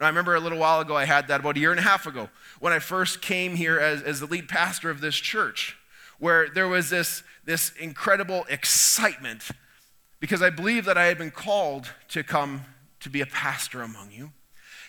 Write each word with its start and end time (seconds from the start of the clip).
And 0.00 0.06
I 0.06 0.08
remember 0.08 0.34
a 0.34 0.40
little 0.40 0.56
while 0.56 0.80
ago, 0.80 0.96
I 0.96 1.04
had 1.04 1.28
that 1.28 1.40
about 1.40 1.58
a 1.58 1.60
year 1.60 1.72
and 1.72 1.78
a 1.78 1.82
half 1.82 2.06
ago 2.06 2.30
when 2.58 2.72
I 2.72 2.78
first 2.78 3.20
came 3.20 3.54
here 3.54 3.78
as, 3.78 4.00
as 4.00 4.20
the 4.20 4.26
lead 4.26 4.48
pastor 4.48 4.88
of 4.88 5.02
this 5.02 5.14
church, 5.14 5.76
where 6.18 6.48
there 6.48 6.68
was 6.68 6.88
this, 6.88 7.22
this 7.44 7.70
incredible 7.78 8.46
excitement 8.48 9.50
because 10.18 10.40
I 10.40 10.48
believed 10.48 10.86
that 10.86 10.96
I 10.96 11.04
had 11.04 11.18
been 11.18 11.30
called 11.30 11.90
to 12.08 12.22
come 12.22 12.62
to 13.00 13.10
be 13.10 13.20
a 13.20 13.26
pastor 13.26 13.82
among 13.82 14.10
you. 14.10 14.32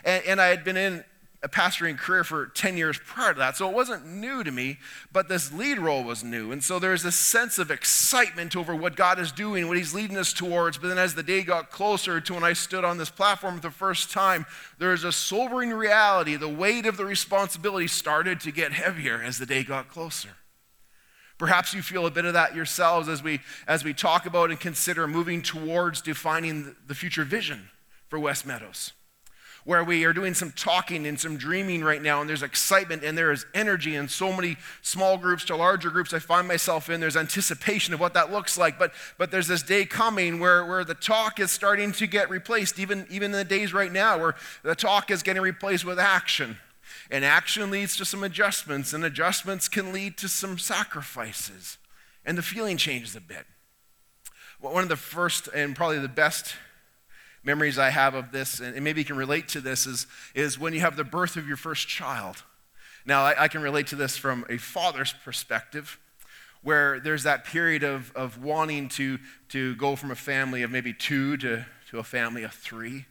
And, 0.06 0.24
and 0.26 0.42
I 0.42 0.48
had 0.48 0.64
been 0.64 0.78
in 0.78 1.04
a 1.44 1.50
pastoring 1.50 1.98
career 1.98 2.24
for 2.24 2.48
10 2.48 2.78
years 2.78 3.00
prior 3.04 3.34
to 3.34 3.40
that, 3.40 3.58
so 3.58 3.68
it 3.68 3.74
wasn't 3.74 4.06
new 4.06 4.44
to 4.44 4.52
me, 4.52 4.78
but 5.12 5.28
this 5.28 5.52
lead 5.52 5.80
role 5.80 6.04
was 6.04 6.24
new. 6.24 6.52
And 6.52 6.64
so 6.64 6.78
there's 6.78 7.02
this 7.02 7.16
sense 7.16 7.58
of 7.58 7.72
excitement 7.72 8.56
over 8.56 8.76
what 8.76 8.96
God 8.96 9.18
is 9.18 9.32
doing, 9.32 9.68
what 9.68 9.78
He's 9.78 9.94
leading 9.94 10.18
us 10.18 10.34
towards. 10.34 10.78
But 10.78 10.90
then 10.90 11.00
as 11.00 11.16
the 11.16 11.24
day 11.24 11.42
got 11.42 11.72
closer 11.72 12.22
to 12.22 12.34
when 12.36 12.44
I 12.44 12.54
stood 12.54 12.86
on 12.86 13.00
this 13.00 13.10
platform 13.10 13.56
for 13.56 13.62
the 13.62 13.72
first 13.72 14.12
time, 14.12 14.46
there's 14.78 15.04
a 15.04 15.12
sobering 15.12 15.72
reality. 15.72 16.36
The 16.36 16.48
weight 16.48 16.86
of 16.86 16.98
the 16.98 17.06
responsibility 17.06 17.88
started 17.88 18.40
to 18.42 18.52
get 18.52 18.72
heavier 18.72 19.20
as 19.24 19.40
the 19.40 19.48
day 19.48 19.64
got 19.64 19.90
closer. 19.90 20.30
Perhaps 21.40 21.74
you 21.74 21.82
feel 21.82 22.06
a 22.06 22.12
bit 22.12 22.26
of 22.26 22.34
that 22.34 22.56
yourselves 22.56 23.10
as 23.10 23.24
we, 23.24 23.40
as 23.68 23.84
we 23.84 23.96
talk 23.96 24.28
about 24.28 24.52
and 24.52 24.60
consider 24.60 25.08
moving 25.08 25.42
towards 25.42 26.02
defining 26.02 26.76
the 26.86 26.94
future 26.94 27.24
vision 27.24 27.72
for 28.10 28.20
West 28.20 28.46
Meadows 28.46 28.94
where 29.64 29.84
we 29.84 30.04
are 30.06 30.14
doing 30.14 30.34
some 30.34 30.52
talking 30.52 31.06
and 31.06 31.20
some 31.20 31.38
dreaming 31.38 31.84
right 31.84 32.02
now, 32.02 32.20
and 32.22 32.30
there's 32.30 32.44
excitement 32.44 33.04
and 33.04 33.18
there 33.18 33.32
is 33.32 33.46
energy 33.54 33.96
in 33.96 34.08
so 34.08 34.34
many 34.34 34.58
small 34.82 35.18
groups 35.18 35.46
to 35.46 35.56
larger 35.56 35.90
groups 35.90 36.14
I 36.14 36.20
find 36.20 36.48
myself 36.48 36.90
in. 36.90 37.00
There's 37.00 37.18
anticipation 37.18 37.94
of 37.94 38.00
what 38.00 38.14
that 38.16 38.32
looks 38.32 38.58
like, 38.58 38.80
but, 38.80 38.92
but 39.18 39.32
there's 39.32 39.48
this 39.48 39.64
day 39.64 39.86
coming 39.86 40.40
where, 40.40 40.66
where 40.66 40.84
the 40.84 40.96
talk 40.96 41.40
is 41.40 41.52
starting 41.52 41.92
to 41.94 42.08
get 42.08 42.30
replaced, 42.30 42.80
even, 42.80 43.06
even 43.10 43.32
in 43.32 43.38
the 43.38 43.44
days 43.44 43.74
right 43.74 43.92
now, 43.92 44.18
where 44.18 44.36
the 44.64 44.76
talk 44.76 45.12
is 45.12 45.22
getting 45.24 45.42
replaced 45.42 45.86
with 45.86 46.00
action. 46.00 46.58
And 47.10 47.24
action 47.24 47.70
leads 47.70 47.96
to 47.98 48.06
some 48.06 48.24
adjustments, 48.24 48.94
and 48.94 49.04
adjustments 49.04 49.68
can 49.68 49.94
lead 49.94 50.18
to 50.18 50.28
some 50.28 50.58
sacrifices. 50.58 51.78
And 52.26 52.38
the 52.38 52.42
feeling 52.42 52.78
changes 52.78 53.16
a 53.16 53.22
bit. 53.22 53.46
One 54.60 54.84
of 54.84 54.90
the 54.90 54.96
first 54.96 55.50
and 55.56 55.76
probably 55.76 56.00
the 56.00 56.08
best 56.08 56.56
memories 57.44 57.80
I 57.80 57.90
have 57.90 58.14
of 58.14 58.32
this, 58.32 58.60
and 58.60 58.80
maybe 58.84 59.02
you 59.02 59.06
can 59.06 59.18
relate 59.18 59.48
to 59.50 59.62
this, 59.62 59.86
is, 59.88 60.08
is 60.36 60.60
when 60.60 60.74
you 60.74 60.82
have 60.82 60.96
the 60.96 61.04
birth 61.04 61.38
of 61.38 61.48
your 61.48 61.58
first 61.58 61.88
child. 61.88 62.44
Now, 63.06 63.24
I, 63.24 63.44
I 63.44 63.48
can 63.48 63.62
relate 63.62 63.88
to 63.88 63.96
this 63.96 64.18
from 64.18 64.46
a 64.50 64.58
father's 64.58 65.14
perspective, 65.26 66.00
where 66.64 67.00
there's 67.00 67.24
that 67.24 67.46
period 67.46 67.84
of, 67.84 68.12
of 68.16 68.44
wanting 68.44 68.90
to, 68.90 69.18
to 69.50 69.76
go 69.76 69.96
from 69.96 70.12
a 70.12 70.16
family 70.16 70.62
of 70.62 70.70
maybe 70.70 70.94
two 70.94 71.36
to, 71.38 71.66
to 71.90 71.98
a 71.98 72.04
family 72.04 72.44
of 72.44 72.54
three. 72.54 73.06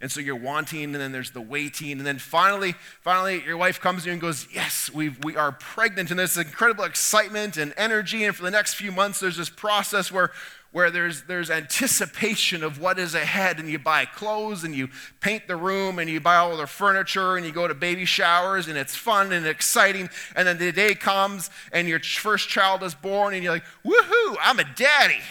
And 0.00 0.12
so 0.12 0.20
you're 0.20 0.36
wanting, 0.36 0.84
and 0.84 0.94
then 0.94 1.10
there's 1.10 1.32
the 1.32 1.40
waiting, 1.40 1.92
and 1.92 2.06
then 2.06 2.18
finally, 2.18 2.76
finally, 3.00 3.42
your 3.44 3.56
wife 3.56 3.80
comes 3.80 4.04
to 4.04 4.08
you 4.08 4.12
and 4.12 4.20
goes, 4.20 4.46
"Yes, 4.54 4.88
we 4.94 5.08
we 5.24 5.34
are 5.34 5.50
pregnant." 5.50 6.10
And 6.10 6.18
there's 6.20 6.38
incredible 6.38 6.84
excitement 6.84 7.56
and 7.56 7.74
energy. 7.76 8.22
And 8.24 8.34
for 8.36 8.44
the 8.44 8.50
next 8.52 8.74
few 8.74 8.92
months, 8.92 9.18
there's 9.18 9.36
this 9.36 9.50
process 9.50 10.12
where 10.12 10.30
where 10.70 10.90
there's, 10.90 11.22
there's 11.22 11.50
anticipation 11.50 12.62
of 12.62 12.78
what 12.78 12.98
is 12.98 13.14
ahead, 13.14 13.58
and 13.58 13.70
you 13.70 13.78
buy 13.78 14.04
clothes 14.04 14.64
and 14.64 14.74
you 14.74 14.88
paint 15.20 15.48
the 15.48 15.56
room 15.56 15.98
and 15.98 16.10
you 16.10 16.20
buy 16.20 16.36
all 16.36 16.56
the 16.56 16.66
furniture 16.66 17.36
and 17.36 17.46
you 17.46 17.52
go 17.52 17.66
to 17.66 17.74
baby 17.74 18.04
showers 18.04 18.68
and 18.68 18.76
it's 18.76 18.94
fun 18.94 19.32
and 19.32 19.46
exciting. 19.46 20.10
And 20.36 20.46
then 20.46 20.58
the 20.58 20.70
day 20.72 20.94
comes 20.94 21.50
and 21.72 21.88
your 21.88 22.00
first 22.00 22.48
child 22.48 22.82
is 22.82 22.94
born 22.94 23.32
and 23.34 23.42
you're 23.42 23.54
like, 23.54 23.64
woohoo, 23.84 24.36
I'm 24.42 24.58
a 24.58 24.64
daddy. 24.64 25.22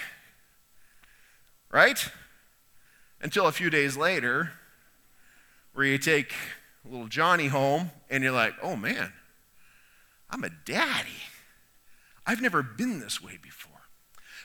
Right? 1.69 2.09
Until 3.21 3.45
a 3.45 3.51
few 3.51 3.69
days 3.69 3.95
later, 3.95 4.51
where 5.73 5.85
you 5.85 5.99
take 5.99 6.33
little 6.83 7.07
Johnny 7.07 7.47
home 7.47 7.91
and 8.09 8.23
you're 8.23 8.33
like, 8.33 8.55
oh 8.63 8.75
man, 8.75 9.13
I'm 10.31 10.43
a 10.43 10.49
daddy. 10.65 11.09
I've 12.25 12.41
never 12.41 12.63
been 12.63 12.99
this 12.99 13.21
way 13.21 13.37
before. 13.41 13.56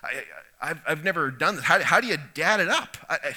I, 0.02 0.22
I've, 0.60 0.80
I've 0.86 1.04
never 1.04 1.30
done 1.30 1.56
this. 1.56 1.64
How, 1.64 1.80
how 1.82 2.00
do 2.00 2.06
you 2.06 2.18
dad 2.34 2.60
it 2.60 2.68
up? 2.68 2.96
I, 3.08 3.14
I, 3.14 3.34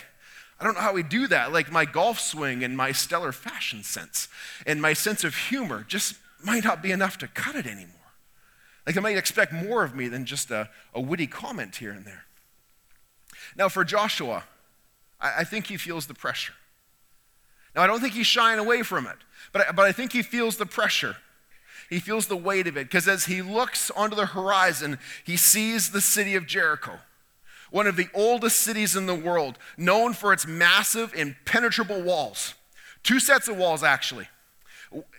I 0.59 0.63
don't 0.63 0.75
know 0.75 0.81
how 0.81 0.93
we 0.93 1.03
do 1.03 1.27
that. 1.27 1.51
Like 1.51 1.71
my 1.71 1.85
golf 1.85 2.19
swing 2.19 2.63
and 2.63 2.75
my 2.77 2.91
stellar 2.91 3.31
fashion 3.31 3.83
sense 3.83 4.27
and 4.65 4.81
my 4.81 4.93
sense 4.93 5.23
of 5.23 5.35
humor 5.35 5.85
just 5.87 6.15
might 6.43 6.63
not 6.63 6.81
be 6.81 6.91
enough 6.91 7.17
to 7.19 7.27
cut 7.27 7.55
it 7.55 7.65
anymore. 7.65 7.91
Like, 8.85 8.97
I 8.97 8.99
might 8.99 9.17
expect 9.17 9.51
more 9.51 9.83
of 9.83 9.95
me 9.95 10.07
than 10.07 10.25
just 10.25 10.51
a, 10.51 10.69
a 10.93 11.01
witty 11.01 11.27
comment 11.27 11.77
here 11.77 11.91
and 11.91 12.05
there. 12.05 12.25
Now, 13.57 13.67
for 13.67 13.83
Joshua, 13.83 14.43
I, 15.19 15.39
I, 15.39 15.43
think 15.43 15.67
he 15.67 15.77
feels 15.77 16.05
the 16.05 16.13
pressure. 16.13 16.53
Now, 17.75 17.81
I 17.81 17.87
don't 17.87 17.99
think 17.99 18.13
he's 18.13 18.27
shying 18.27 18.59
away 18.59 18.83
from 18.83 19.07
it, 19.07 19.17
but 19.51 19.67
I, 19.67 19.71
but 19.71 19.85
I 19.85 19.91
think 19.91 20.11
he 20.11 20.21
feels 20.21 20.57
the 20.57 20.65
pressure. 20.65 21.17
He 21.89 21.99
feels 21.99 22.27
the 22.27 22.35
weight 22.35 22.67
of 22.67 22.77
it 22.77 22.87
because 22.87 23.07
as 23.07 23.25
he 23.25 23.41
looks 23.41 23.91
onto 23.91 24.15
the 24.15 24.27
horizon, 24.27 24.99
he 25.23 25.37
sees 25.37 25.91
the 25.91 26.01
city 26.01 26.35
of 26.35 26.47
Jericho, 26.47 26.99
one 27.69 27.87
of 27.87 27.95
the 27.95 28.07
oldest 28.13 28.59
cities 28.59 28.95
in 28.95 29.05
the 29.05 29.15
world, 29.15 29.57
known 29.77 30.13
for 30.13 30.33
its 30.33 30.47
massive, 30.47 31.13
impenetrable 31.13 32.01
walls. 32.01 32.55
Two 33.03 33.19
sets 33.19 33.47
of 33.47 33.57
walls, 33.57 33.83
actually, 33.83 34.27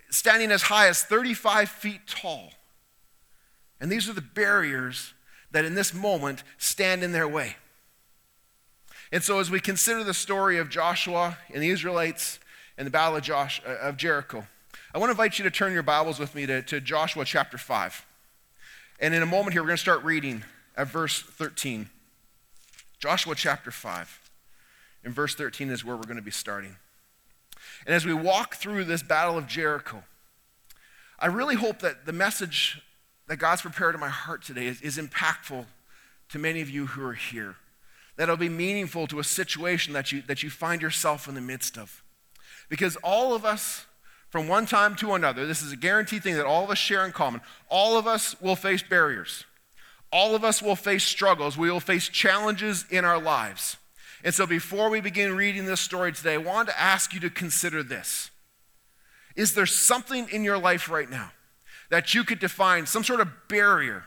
standing 0.09 0.51
as 0.51 0.63
high 0.63 0.87
as 0.87 1.03
35 1.03 1.69
feet 1.69 2.01
tall. 2.05 2.51
And 3.79 3.91
these 3.91 4.09
are 4.09 4.13
the 4.13 4.21
barriers 4.21 5.13
that 5.51 5.63
in 5.63 5.75
this 5.75 5.93
moment 5.93 6.43
stand 6.57 7.03
in 7.03 7.13
their 7.13 7.27
way. 7.27 7.55
And 9.11 9.23
so, 9.23 9.39
as 9.39 9.49
we 9.49 9.61
consider 9.61 10.03
the 10.03 10.13
story 10.13 10.57
of 10.57 10.69
Joshua 10.69 11.37
and 11.53 11.63
the 11.63 11.69
Israelites 11.69 12.39
and 12.77 12.85
the 12.85 12.91
Battle 12.91 13.15
of, 13.15 13.23
Josh, 13.23 13.61
uh, 13.65 13.77
of 13.77 13.95
Jericho, 13.95 14.45
I 14.97 14.99
want 14.99 15.09
to 15.09 15.11
invite 15.11 15.37
you 15.37 15.43
to 15.43 15.51
turn 15.51 15.73
your 15.73 15.83
Bibles 15.83 16.17
with 16.17 16.33
me 16.33 16.47
to, 16.47 16.63
to 16.63 16.81
Joshua 16.81 17.23
chapter 17.23 17.59
5. 17.59 18.03
And 18.99 19.13
in 19.13 19.21
a 19.21 19.27
moment 19.27 19.53
here, 19.53 19.61
we're 19.61 19.67
going 19.67 19.77
to 19.77 19.81
start 19.81 20.03
reading 20.03 20.43
at 20.75 20.87
verse 20.87 21.21
13. 21.21 21.87
Joshua 22.97 23.35
chapter 23.35 23.69
5. 23.69 24.31
In 25.03 25.13
verse 25.13 25.35
13 25.35 25.69
is 25.69 25.85
where 25.85 25.95
we're 25.95 26.01
going 26.01 26.17
to 26.17 26.23
be 26.23 26.31
starting. 26.31 26.77
And 27.85 27.93
as 27.93 28.07
we 28.07 28.13
walk 28.15 28.55
through 28.55 28.85
this 28.85 29.03
battle 29.03 29.37
of 29.37 29.45
Jericho, 29.45 30.03
I 31.19 31.27
really 31.27 31.53
hope 31.53 31.77
that 31.81 32.07
the 32.07 32.11
message 32.11 32.81
that 33.27 33.37
God's 33.37 33.61
prepared 33.61 33.93
in 33.93 34.01
my 34.01 34.09
heart 34.09 34.41
today 34.41 34.65
is, 34.65 34.81
is 34.81 34.97
impactful 34.97 35.65
to 36.29 36.39
many 36.39 36.59
of 36.61 36.71
you 36.71 36.87
who 36.87 37.05
are 37.05 37.13
here. 37.13 37.57
That 38.15 38.23
it'll 38.23 38.35
be 38.35 38.49
meaningful 38.49 39.05
to 39.05 39.19
a 39.19 39.23
situation 39.23 39.93
that 39.93 40.11
you, 40.11 40.23
that 40.23 40.41
you 40.41 40.49
find 40.49 40.81
yourself 40.81 41.27
in 41.27 41.35
the 41.35 41.39
midst 41.39 41.77
of. 41.77 42.01
Because 42.67 42.95
all 43.03 43.35
of 43.35 43.45
us 43.45 43.85
from 44.29 44.47
one 44.47 44.65
time 44.65 44.95
to 44.97 45.13
another, 45.13 45.45
this 45.45 45.61
is 45.61 45.71
a 45.71 45.77
guaranteed 45.77 46.23
thing 46.23 46.35
that 46.35 46.45
all 46.45 46.63
of 46.63 46.69
us 46.69 46.77
share 46.77 47.05
in 47.05 47.11
common. 47.11 47.41
All 47.69 47.97
of 47.97 48.07
us 48.07 48.39
will 48.41 48.55
face 48.55 48.83
barriers. 48.83 49.45
All 50.11 50.35
of 50.35 50.43
us 50.43 50.61
will 50.61 50.75
face 50.75 51.03
struggles. 51.03 51.57
We 51.57 51.71
will 51.71 51.79
face 51.79 52.09
challenges 52.09 52.85
in 52.89 53.05
our 53.05 53.19
lives. 53.19 53.77
And 54.23 54.33
so, 54.33 54.45
before 54.45 54.89
we 54.89 54.99
begin 54.99 55.35
reading 55.35 55.65
this 55.65 55.79
story 55.79 56.11
today, 56.11 56.33
I 56.33 56.37
want 56.37 56.69
to 56.69 56.79
ask 56.79 57.13
you 57.13 57.19
to 57.21 57.29
consider 57.29 57.83
this. 57.83 58.31
Is 59.35 59.53
there 59.53 59.65
something 59.65 60.27
in 60.29 60.43
your 60.43 60.57
life 60.57 60.89
right 60.89 61.09
now 61.09 61.31
that 61.89 62.13
you 62.13 62.23
could 62.23 62.39
define, 62.39 62.85
some 62.85 63.03
sort 63.03 63.21
of 63.21 63.29
barrier 63.47 64.05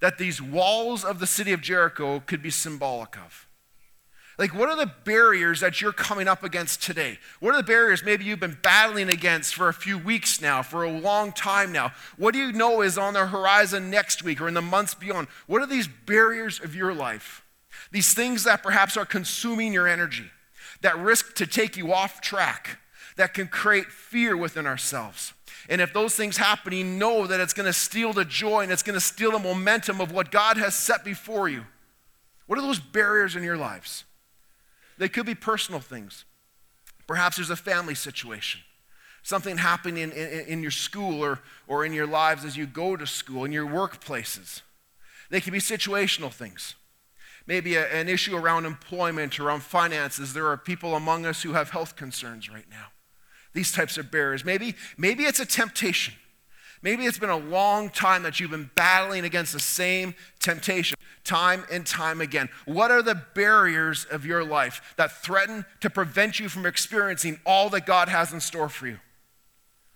that 0.00 0.18
these 0.18 0.42
walls 0.42 1.04
of 1.04 1.20
the 1.20 1.26
city 1.26 1.52
of 1.52 1.60
Jericho 1.60 2.20
could 2.20 2.42
be 2.42 2.50
symbolic 2.50 3.16
of? 3.16 3.46
Like, 4.38 4.54
what 4.54 4.70
are 4.70 4.76
the 4.76 4.90
barriers 5.04 5.60
that 5.60 5.80
you're 5.80 5.92
coming 5.92 6.26
up 6.26 6.42
against 6.42 6.82
today? 6.82 7.18
What 7.40 7.54
are 7.54 7.58
the 7.58 7.66
barriers 7.66 8.02
maybe 8.02 8.24
you've 8.24 8.40
been 8.40 8.58
battling 8.62 9.10
against 9.10 9.54
for 9.54 9.68
a 9.68 9.74
few 9.74 9.98
weeks 9.98 10.40
now, 10.40 10.62
for 10.62 10.84
a 10.84 10.90
long 10.90 11.32
time 11.32 11.70
now? 11.70 11.92
What 12.16 12.32
do 12.32 12.38
you 12.40 12.52
know 12.52 12.80
is 12.80 12.96
on 12.96 13.12
the 13.12 13.26
horizon 13.26 13.90
next 13.90 14.22
week 14.22 14.40
or 14.40 14.48
in 14.48 14.54
the 14.54 14.62
months 14.62 14.94
beyond? 14.94 15.28
What 15.46 15.60
are 15.60 15.66
these 15.66 15.86
barriers 15.86 16.60
of 16.60 16.74
your 16.74 16.94
life? 16.94 17.44
These 17.90 18.14
things 18.14 18.44
that 18.44 18.62
perhaps 18.62 18.96
are 18.96 19.04
consuming 19.04 19.72
your 19.72 19.86
energy, 19.86 20.30
that 20.80 20.98
risk 20.98 21.34
to 21.36 21.46
take 21.46 21.76
you 21.76 21.92
off 21.92 22.22
track, 22.22 22.78
that 23.16 23.34
can 23.34 23.48
create 23.48 23.86
fear 23.86 24.34
within 24.34 24.66
ourselves. 24.66 25.34
And 25.68 25.80
if 25.80 25.92
those 25.92 26.16
things 26.16 26.38
happen, 26.38 26.72
you 26.72 26.84
know 26.84 27.26
that 27.26 27.38
it's 27.38 27.52
going 27.52 27.66
to 27.66 27.72
steal 27.72 28.12
the 28.12 28.24
joy 28.24 28.62
and 28.62 28.72
it's 28.72 28.82
going 28.82 28.94
to 28.94 29.00
steal 29.00 29.32
the 29.32 29.38
momentum 29.38 30.00
of 30.00 30.10
what 30.10 30.30
God 30.30 30.56
has 30.56 30.74
set 30.74 31.04
before 31.04 31.48
you. 31.48 31.66
What 32.46 32.58
are 32.58 32.62
those 32.62 32.80
barriers 32.80 33.36
in 33.36 33.42
your 33.42 33.56
lives? 33.56 34.04
They 34.98 35.08
could 35.08 35.26
be 35.26 35.34
personal 35.34 35.80
things. 35.80 36.24
Perhaps 37.06 37.36
there's 37.36 37.50
a 37.50 37.56
family 37.56 37.94
situation, 37.94 38.60
something 39.22 39.58
happening 39.58 40.02
in, 40.02 40.12
in, 40.12 40.46
in, 40.46 40.62
your 40.62 40.70
school 40.70 41.22
or, 41.22 41.40
or 41.66 41.84
in 41.84 41.92
your 41.92 42.06
lives 42.06 42.44
as 42.44 42.56
you 42.56 42.66
go 42.66 42.96
to 42.96 43.06
school, 43.06 43.44
in 43.44 43.52
your 43.52 43.66
workplaces. 43.66 44.62
They 45.30 45.40
could 45.40 45.52
be 45.52 45.58
situational 45.58 46.32
things. 46.32 46.74
Maybe 47.46 47.74
a, 47.74 47.86
an 47.88 48.08
issue 48.08 48.36
around 48.36 48.66
employment, 48.66 49.40
around 49.40 49.62
finances. 49.62 50.32
There 50.32 50.46
are 50.46 50.56
people 50.56 50.94
among 50.94 51.26
us 51.26 51.42
who 51.42 51.54
have 51.54 51.70
health 51.70 51.96
concerns 51.96 52.48
right 52.48 52.66
now. 52.70 52.86
These 53.52 53.72
types 53.72 53.98
of 53.98 54.10
barriers. 54.10 54.44
Maybe, 54.44 54.74
maybe 54.96 55.24
it's 55.24 55.40
a 55.40 55.46
temptation. 55.46 56.14
Maybe 56.82 57.04
it's 57.04 57.18
been 57.18 57.30
a 57.30 57.36
long 57.36 57.90
time 57.90 58.22
that 58.22 58.40
you've 58.40 58.50
been 58.50 58.70
battling 58.74 59.24
against 59.24 59.52
the 59.52 59.60
same 59.60 60.14
temptation 60.40 60.96
time 61.24 61.64
and 61.70 61.86
time 61.86 62.20
again. 62.20 62.48
What 62.64 62.90
are 62.90 63.02
the 63.02 63.14
barriers 63.34 64.04
of 64.04 64.26
your 64.26 64.44
life 64.44 64.94
that 64.96 65.22
threaten 65.22 65.64
to 65.80 65.90
prevent 65.90 66.40
you 66.40 66.48
from 66.48 66.66
experiencing 66.66 67.40
all 67.46 67.68
that 67.70 67.86
God 67.86 68.08
has 68.08 68.32
in 68.32 68.40
store 68.40 68.68
for 68.68 68.86
you? 68.86 68.98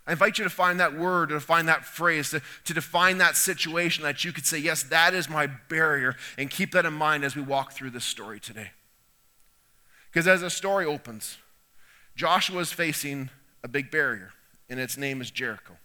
I 0.07 0.13
invite 0.13 0.37
you 0.37 0.45
to 0.45 0.49
find 0.49 0.79
that 0.79 0.97
word, 0.97 1.29
to 1.29 1.39
find 1.41 1.67
that 1.67 1.83
phrase, 1.83 2.29
to, 2.29 2.41
to 2.63 2.73
define 2.73 3.17
that 3.17 3.35
situation 3.35 4.03
that 4.03 4.23
you 4.23 4.31
could 4.31 4.45
say, 4.45 4.57
Yes, 4.57 4.83
that 4.83 5.13
is 5.13 5.29
my 5.29 5.47
barrier, 5.47 6.15
and 6.37 6.49
keep 6.49 6.71
that 6.71 6.85
in 6.85 6.93
mind 6.93 7.25
as 7.25 7.35
we 7.35 7.41
walk 7.41 7.73
through 7.73 7.89
this 7.89 8.05
story 8.05 8.39
today. 8.39 8.71
Because 10.09 10.25
as 10.25 10.39
the 10.39 10.49
story 10.49 10.85
opens, 10.85 11.37
Joshua 12.15 12.61
is 12.61 12.71
facing 12.71 13.29
a 13.63 13.67
big 13.67 13.91
barrier, 13.91 14.31
and 14.69 14.79
its 14.79 14.97
name 14.97 15.19
is 15.19 15.29
Jericho. 15.29 15.75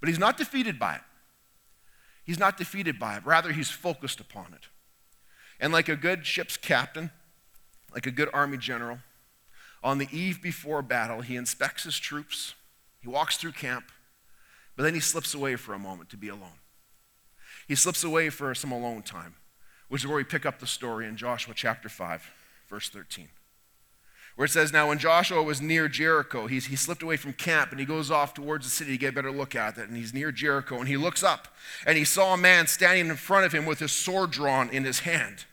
But 0.00 0.08
he's 0.08 0.18
not 0.18 0.38
defeated 0.38 0.78
by 0.78 0.94
it. 0.94 1.00
He's 2.28 2.38
not 2.38 2.58
defeated 2.58 2.98
by 2.98 3.16
it. 3.16 3.24
Rather, 3.24 3.52
he's 3.52 3.70
focused 3.70 4.20
upon 4.20 4.52
it. 4.52 4.68
And 5.58 5.72
like 5.72 5.88
a 5.88 5.96
good 5.96 6.26
ship's 6.26 6.58
captain, 6.58 7.10
like 7.94 8.06
a 8.06 8.10
good 8.10 8.28
army 8.34 8.58
general, 8.58 8.98
on 9.82 9.96
the 9.96 10.08
eve 10.12 10.42
before 10.42 10.82
battle, 10.82 11.22
he 11.22 11.36
inspects 11.36 11.84
his 11.84 11.98
troops, 11.98 12.54
he 13.00 13.08
walks 13.08 13.38
through 13.38 13.52
camp, 13.52 13.86
but 14.76 14.82
then 14.82 14.92
he 14.92 15.00
slips 15.00 15.32
away 15.32 15.56
for 15.56 15.72
a 15.72 15.78
moment 15.78 16.10
to 16.10 16.18
be 16.18 16.28
alone. 16.28 16.60
He 17.66 17.74
slips 17.74 18.04
away 18.04 18.28
for 18.28 18.54
some 18.54 18.72
alone 18.72 19.00
time, 19.00 19.36
which 19.88 20.02
is 20.02 20.06
where 20.06 20.18
we 20.18 20.24
pick 20.24 20.44
up 20.44 20.58
the 20.58 20.66
story 20.66 21.06
in 21.06 21.16
Joshua 21.16 21.54
chapter 21.56 21.88
5, 21.88 22.30
verse 22.68 22.90
13 22.90 23.30
where 24.38 24.44
it 24.44 24.50
says, 24.50 24.72
Now 24.72 24.86
when 24.86 25.00
Joshua 25.00 25.42
was 25.42 25.60
near 25.60 25.88
Jericho, 25.88 26.46
he's, 26.46 26.66
he 26.66 26.76
slipped 26.76 27.02
away 27.02 27.16
from 27.16 27.32
camp 27.32 27.72
and 27.72 27.80
he 27.80 27.84
goes 27.84 28.08
off 28.08 28.34
towards 28.34 28.64
the 28.64 28.70
city 28.70 28.92
to 28.92 28.96
get 28.96 29.08
a 29.08 29.12
better 29.16 29.32
look 29.32 29.56
at 29.56 29.76
it. 29.76 29.88
And 29.88 29.96
he's 29.96 30.14
near 30.14 30.30
Jericho 30.30 30.78
and 30.78 30.86
he 30.86 30.96
looks 30.96 31.24
up 31.24 31.48
and 31.84 31.98
he 31.98 32.04
saw 32.04 32.34
a 32.34 32.36
man 32.36 32.68
standing 32.68 33.08
in 33.08 33.16
front 33.16 33.46
of 33.46 33.52
him 33.52 33.66
with 33.66 33.80
his 33.80 33.90
sword 33.90 34.30
drawn 34.30 34.70
in 34.70 34.84
his 34.84 35.00
hand. 35.00 35.46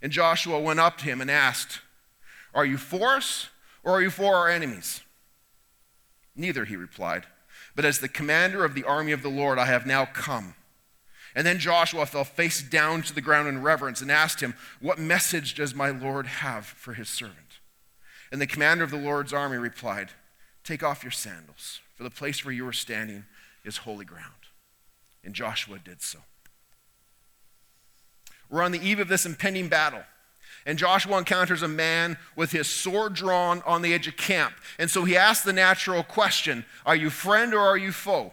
And 0.00 0.12
Joshua 0.12 0.60
went 0.60 0.78
up 0.78 0.98
to 0.98 1.06
him 1.06 1.20
and 1.20 1.28
asked, 1.28 1.80
Are 2.54 2.64
you 2.64 2.76
for 2.76 3.16
us 3.16 3.48
or 3.82 3.94
are 3.94 4.00
you 4.00 4.10
for 4.10 4.36
our 4.36 4.48
enemies? 4.48 5.00
Neither, 6.36 6.66
he 6.66 6.76
replied, 6.76 7.26
but 7.74 7.84
as 7.84 7.98
the 7.98 8.08
commander 8.08 8.64
of 8.64 8.76
the 8.76 8.84
army 8.84 9.10
of 9.10 9.22
the 9.22 9.28
Lord, 9.28 9.58
I 9.58 9.64
have 9.64 9.86
now 9.86 10.04
come. 10.04 10.54
And 11.34 11.44
then 11.44 11.58
Joshua 11.58 12.06
fell 12.06 12.22
face 12.22 12.62
down 12.62 13.02
to 13.02 13.12
the 13.12 13.20
ground 13.20 13.48
in 13.48 13.60
reverence 13.60 14.00
and 14.00 14.12
asked 14.12 14.40
him, 14.40 14.54
What 14.80 15.00
message 15.00 15.56
does 15.56 15.74
my 15.74 15.90
Lord 15.90 16.28
have 16.28 16.64
for 16.64 16.94
his 16.94 17.08
servant? 17.08 17.47
And 18.30 18.40
the 18.40 18.46
commander 18.46 18.84
of 18.84 18.90
the 18.90 18.98
Lord's 18.98 19.32
army 19.32 19.56
replied, 19.56 20.10
Take 20.64 20.82
off 20.82 21.02
your 21.02 21.10
sandals, 21.10 21.80
for 21.94 22.02
the 22.02 22.10
place 22.10 22.44
where 22.44 22.52
you 22.52 22.66
are 22.66 22.72
standing 22.72 23.24
is 23.64 23.78
holy 23.78 24.04
ground. 24.04 24.32
And 25.24 25.34
Joshua 25.34 25.78
did 25.78 26.02
so. 26.02 26.18
We're 28.50 28.62
on 28.62 28.72
the 28.72 28.86
eve 28.86 29.00
of 29.00 29.08
this 29.08 29.26
impending 29.26 29.68
battle. 29.68 30.02
And 30.66 30.78
Joshua 30.78 31.18
encounters 31.18 31.62
a 31.62 31.68
man 31.68 32.18
with 32.36 32.52
his 32.52 32.66
sword 32.66 33.14
drawn 33.14 33.62
on 33.64 33.82
the 33.82 33.94
edge 33.94 34.08
of 34.08 34.16
camp. 34.16 34.54
And 34.78 34.90
so 34.90 35.04
he 35.04 35.16
asks 35.16 35.44
the 35.44 35.52
natural 35.52 36.02
question 36.02 36.64
Are 36.84 36.96
you 36.96 37.10
friend 37.10 37.54
or 37.54 37.60
are 37.60 37.76
you 37.76 37.92
foe? 37.92 38.32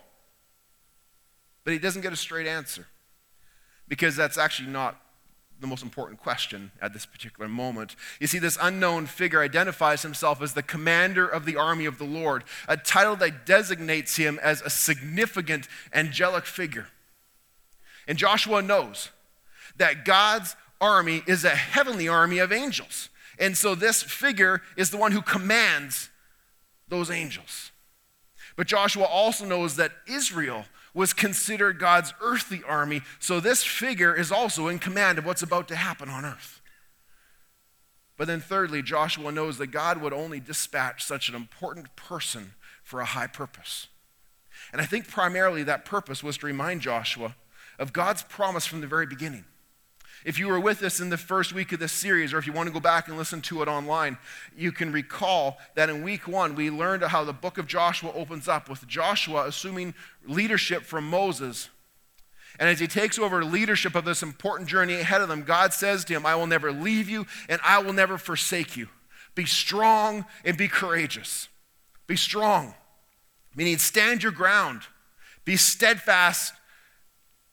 But 1.63 1.73
he 1.73 1.79
doesn't 1.79 2.01
get 2.01 2.13
a 2.13 2.17
straight 2.17 2.47
answer 2.47 2.85
because 3.87 4.15
that's 4.15 4.37
actually 4.37 4.69
not 4.69 4.99
the 5.59 5.67
most 5.67 5.83
important 5.83 6.19
question 6.19 6.71
at 6.81 6.93
this 6.93 7.05
particular 7.05 7.47
moment. 7.47 7.95
You 8.19 8.27
see, 8.27 8.39
this 8.39 8.57
unknown 8.61 9.05
figure 9.05 9.41
identifies 9.41 10.01
himself 10.01 10.41
as 10.41 10.53
the 10.53 10.63
commander 10.63 11.27
of 11.27 11.45
the 11.45 11.55
army 11.55 11.85
of 11.85 11.97
the 11.97 12.05
Lord, 12.05 12.43
a 12.67 12.77
title 12.77 13.15
that 13.17 13.45
designates 13.45 14.17
him 14.17 14.39
as 14.43 14.61
a 14.61 14.69
significant 14.69 15.67
angelic 15.93 16.45
figure. 16.45 16.87
And 18.07 18.17
Joshua 18.17 18.61
knows 18.61 19.09
that 19.77 20.05
God's 20.05 20.55
army 20.81 21.23
is 21.25 21.43
a 21.45 21.49
heavenly 21.49 22.07
army 22.07 22.39
of 22.39 22.51
angels. 22.51 23.09
And 23.39 23.57
so 23.57 23.75
this 23.75 24.03
figure 24.03 24.61
is 24.77 24.89
the 24.89 24.97
one 24.97 25.11
who 25.11 25.21
commands 25.21 26.09
those 26.87 27.09
angels. 27.09 27.71
But 28.55 28.67
Joshua 28.67 29.05
also 29.05 29.45
knows 29.45 29.75
that 29.75 29.91
Israel 30.07 30.65
was 30.95 31.13
considered 31.13 31.77
God's 31.77 32.13
earthly 32.21 32.63
army, 32.63 33.01
so 33.19 33.39
this 33.39 33.63
figure 33.63 34.15
is 34.15 34.31
also 34.31 34.67
in 34.69 34.79
command 34.79 35.19
of 35.19 35.25
what's 35.25 35.43
about 35.43 35.67
to 35.67 35.75
happen 35.75 36.09
on 36.09 36.25
earth. 36.25 36.61
But 38.17 38.27
then, 38.27 38.39
thirdly, 38.39 38.81
Joshua 38.81 39.31
knows 39.31 39.57
that 39.57 39.67
God 39.67 40.01
would 40.01 40.13
only 40.13 40.39
dispatch 40.39 41.03
such 41.03 41.27
an 41.27 41.35
important 41.35 41.95
person 41.97 42.53
for 42.81 43.01
a 43.01 43.05
high 43.05 43.27
purpose. 43.27 43.87
And 44.71 44.81
I 44.81 44.85
think 44.85 45.09
primarily 45.09 45.63
that 45.63 45.83
purpose 45.83 46.23
was 46.23 46.37
to 46.37 46.45
remind 46.45 46.81
Joshua 46.81 47.35
of 47.77 47.91
God's 47.91 48.23
promise 48.23 48.65
from 48.65 48.79
the 48.79 48.87
very 48.87 49.05
beginning. 49.05 49.43
If 50.25 50.39
you 50.39 50.47
were 50.47 50.59
with 50.59 50.81
us 50.81 50.99
in 50.99 51.11
the 51.11 51.17
first 51.17 51.53
week 51.53 51.71
of 51.71 51.79
this 51.79 51.91
series, 51.91 52.33
or 52.33 52.39
if 52.39 52.47
you 52.47 52.51
want 52.51 52.65
to 52.65 52.73
go 52.73 52.79
back 52.79 53.07
and 53.07 53.15
listen 53.15 53.41
to 53.43 53.61
it 53.61 53.67
online, 53.67 54.17
you 54.57 54.71
can 54.71 54.91
recall 54.91 55.59
that 55.75 55.87
in 55.87 56.01
week 56.01 56.27
one, 56.27 56.55
we 56.55 56.71
learned 56.71 57.03
how 57.03 57.23
the 57.23 57.31
book 57.31 57.59
of 57.59 57.67
Joshua 57.67 58.11
opens 58.11 58.47
up 58.47 58.67
with 58.67 58.87
Joshua 58.87 59.45
assuming 59.45 59.93
leadership 60.25 60.81
from 60.81 61.07
Moses. 61.07 61.69
And 62.59 62.67
as 62.67 62.79
he 62.79 62.87
takes 62.87 63.19
over 63.19 63.45
leadership 63.45 63.93
of 63.93 64.03
this 64.03 64.23
important 64.23 64.67
journey 64.67 64.95
ahead 64.95 65.21
of 65.21 65.29
them, 65.29 65.43
God 65.43 65.73
says 65.73 66.03
to 66.05 66.13
him, 66.13 66.25
I 66.25 66.33
will 66.33 66.47
never 66.47 66.71
leave 66.71 67.07
you 67.07 67.27
and 67.47 67.61
I 67.63 67.77
will 67.77 67.93
never 67.93 68.17
forsake 68.17 68.75
you. 68.75 68.87
Be 69.35 69.45
strong 69.45 70.25
and 70.43 70.57
be 70.57 70.67
courageous. 70.67 71.49
Be 72.07 72.15
strong, 72.15 72.73
meaning 73.55 73.77
stand 73.77 74.23
your 74.23 74.31
ground. 74.31 74.81
Be 75.43 75.55
steadfast. 75.55 76.53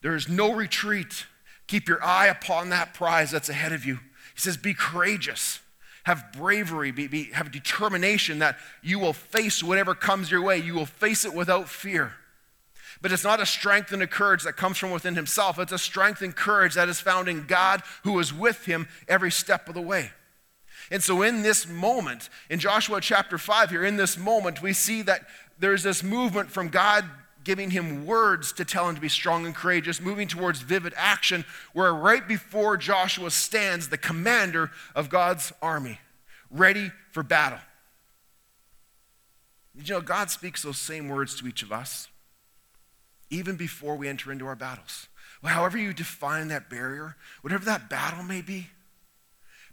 There 0.01 0.15
is 0.15 0.27
no 0.27 0.53
retreat. 0.53 1.27
Keep 1.73 1.89
your 1.89 2.03
eye 2.03 2.27
upon 2.27 2.69
that 2.69 2.93
prize 2.93 3.31
that's 3.31 3.49
ahead 3.49 3.73
of 3.73 3.83
you. 3.83 3.95
He 3.95 4.39
says, 4.39 4.57
Be 4.57 4.75
courageous. 4.75 5.59
Have 6.03 6.31
bravery, 6.31 6.91
be, 6.91 7.07
be, 7.07 7.23
have 7.31 7.51
determination 7.51 8.37
that 8.37 8.59
you 8.83 8.99
will 8.99 9.11
face 9.11 9.63
whatever 9.63 9.95
comes 9.95 10.29
your 10.29 10.43
way. 10.43 10.59
You 10.59 10.75
will 10.75 10.85
face 10.85 11.25
it 11.25 11.33
without 11.33 11.67
fear. 11.67 12.13
But 13.01 13.11
it's 13.11 13.23
not 13.23 13.39
a 13.39 13.45
strength 13.47 13.91
and 13.91 14.03
a 14.03 14.07
courage 14.07 14.43
that 14.43 14.55
comes 14.55 14.77
from 14.77 14.91
within 14.91 15.15
himself. 15.15 15.57
It's 15.57 15.71
a 15.71 15.79
strength 15.79 16.21
and 16.21 16.35
courage 16.35 16.75
that 16.75 16.89
is 16.89 16.99
found 16.99 17.27
in 17.27 17.47
God 17.47 17.81
who 18.03 18.19
is 18.19 18.31
with 18.31 18.65
him 18.65 18.87
every 19.07 19.31
step 19.31 19.67
of 19.67 19.73
the 19.73 19.81
way. 19.81 20.11
And 20.91 21.01
so, 21.01 21.23
in 21.23 21.41
this 21.41 21.67
moment, 21.67 22.29
in 22.51 22.59
Joshua 22.59 23.01
chapter 23.01 23.39
5, 23.39 23.71
here, 23.71 23.83
in 23.83 23.97
this 23.97 24.15
moment, 24.15 24.61
we 24.61 24.73
see 24.73 25.01
that 25.01 25.25
there's 25.57 25.81
this 25.81 26.03
movement 26.03 26.51
from 26.51 26.67
God 26.67 27.03
giving 27.43 27.71
him 27.71 28.05
words 28.05 28.51
to 28.53 28.65
tell 28.65 28.87
him 28.87 28.95
to 28.95 29.01
be 29.01 29.09
strong 29.09 29.45
and 29.45 29.55
courageous, 29.55 30.01
moving 30.01 30.27
towards 30.27 30.61
vivid 30.61 30.93
action, 30.95 31.45
where 31.73 31.93
right 31.93 32.27
before 32.27 32.77
Joshua 32.77 33.31
stands 33.31 33.89
the 33.89 33.97
commander 33.97 34.71
of 34.95 35.09
God's 35.09 35.51
army, 35.61 35.99
ready 36.49 36.91
for 37.11 37.23
battle. 37.23 37.59
Did 39.75 39.89
you 39.89 39.95
know 39.95 40.01
God 40.01 40.29
speaks 40.29 40.61
those 40.61 40.77
same 40.77 41.09
words 41.09 41.35
to 41.35 41.47
each 41.47 41.63
of 41.63 41.71
us, 41.71 42.07
even 43.29 43.55
before 43.55 43.95
we 43.95 44.07
enter 44.07 44.31
into 44.31 44.45
our 44.45 44.55
battles? 44.55 45.07
Well, 45.41 45.53
however, 45.53 45.77
you 45.77 45.93
define 45.93 46.47
that 46.49 46.69
barrier, 46.69 47.17
whatever 47.41 47.65
that 47.65 47.89
battle 47.89 48.23
may 48.23 48.41
be, 48.41 48.67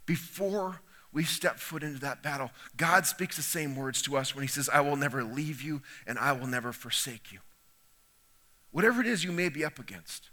before 0.05 0.81
we 1.13 1.23
step 1.23 1.59
foot 1.59 1.83
into 1.83 1.99
that 1.99 2.23
battle, 2.23 2.51
God 2.75 3.05
speaks 3.05 3.35
the 3.35 3.41
same 3.41 3.75
words 3.75 4.01
to 4.03 4.17
us 4.17 4.33
when 4.33 4.43
He 4.43 4.47
says, 4.47 4.69
I 4.69 4.81
will 4.81 4.95
never 4.95 5.23
leave 5.23 5.61
you 5.61 5.81
and 6.07 6.17
I 6.17 6.31
will 6.31 6.47
never 6.47 6.73
forsake 6.73 7.31
you. 7.31 7.39
Whatever 8.71 9.01
it 9.01 9.07
is 9.07 9.23
you 9.23 9.31
may 9.31 9.49
be 9.49 9.65
up 9.65 9.79
against, 9.79 10.29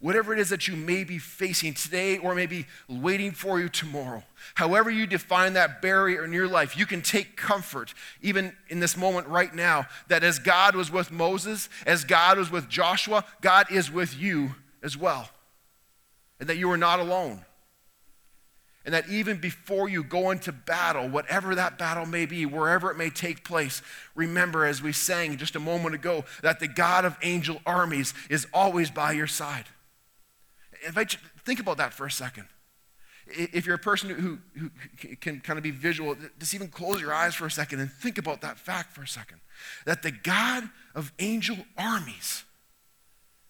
whatever 0.00 0.32
it 0.32 0.38
is 0.38 0.50
that 0.50 0.68
you 0.68 0.76
may 0.76 1.04
be 1.04 1.18
facing 1.18 1.74
today 1.74 2.18
or 2.18 2.34
maybe 2.34 2.66
waiting 2.88 3.32
for 3.32 3.58
you 3.58 3.68
tomorrow, 3.68 4.22
however 4.54 4.90
you 4.90 5.06
define 5.06 5.54
that 5.54 5.82
barrier 5.82 6.24
in 6.24 6.32
your 6.32 6.48
life, 6.48 6.76
you 6.76 6.86
can 6.86 7.02
take 7.02 7.36
comfort, 7.36 7.94
even 8.20 8.54
in 8.68 8.80
this 8.80 8.96
moment 8.96 9.26
right 9.26 9.54
now, 9.54 9.86
that 10.08 10.22
as 10.22 10.38
God 10.38 10.76
was 10.76 10.90
with 10.90 11.10
Moses, 11.10 11.68
as 11.86 12.04
God 12.04 12.38
was 12.38 12.50
with 12.50 12.68
Joshua, 12.68 13.24
God 13.40 13.66
is 13.70 13.90
with 13.90 14.16
you 14.16 14.54
as 14.82 14.96
well. 14.96 15.28
And 16.38 16.48
that 16.48 16.56
you 16.56 16.70
are 16.70 16.78
not 16.78 17.00
alone. 17.00 17.44
And 18.88 18.94
that 18.94 19.10
even 19.10 19.36
before 19.36 19.90
you 19.90 20.02
go 20.02 20.30
into 20.30 20.50
battle, 20.50 21.10
whatever 21.10 21.54
that 21.54 21.76
battle 21.76 22.06
may 22.06 22.24
be, 22.24 22.46
wherever 22.46 22.90
it 22.90 22.96
may 22.96 23.10
take 23.10 23.44
place, 23.44 23.82
remember, 24.14 24.64
as 24.64 24.80
we 24.80 24.94
sang 24.94 25.36
just 25.36 25.54
a 25.56 25.60
moment 25.60 25.94
ago, 25.94 26.24
that 26.40 26.58
the 26.58 26.68
God 26.68 27.04
of 27.04 27.14
angel 27.22 27.60
armies 27.66 28.14
is 28.30 28.46
always 28.50 28.90
by 28.90 29.12
your 29.12 29.26
side. 29.26 29.66
If 30.86 30.96
I 30.96 31.04
think 31.44 31.60
about 31.60 31.76
that 31.76 31.92
for 31.92 32.06
a 32.06 32.10
second. 32.10 32.46
If 33.26 33.66
you're 33.66 33.74
a 33.74 33.78
person 33.78 34.08
who, 34.08 34.38
who 34.58 34.70
can 35.16 35.40
kind 35.40 35.58
of 35.58 35.62
be 35.62 35.70
visual, 35.70 36.16
just 36.38 36.54
even 36.54 36.68
close 36.68 36.98
your 36.98 37.12
eyes 37.12 37.34
for 37.34 37.44
a 37.44 37.50
second 37.50 37.80
and 37.80 37.92
think 37.92 38.16
about 38.16 38.40
that 38.40 38.58
fact 38.58 38.94
for 38.94 39.02
a 39.02 39.06
second. 39.06 39.40
That 39.84 40.02
the 40.02 40.12
God 40.12 40.64
of 40.94 41.12
angel 41.18 41.58
armies 41.76 42.42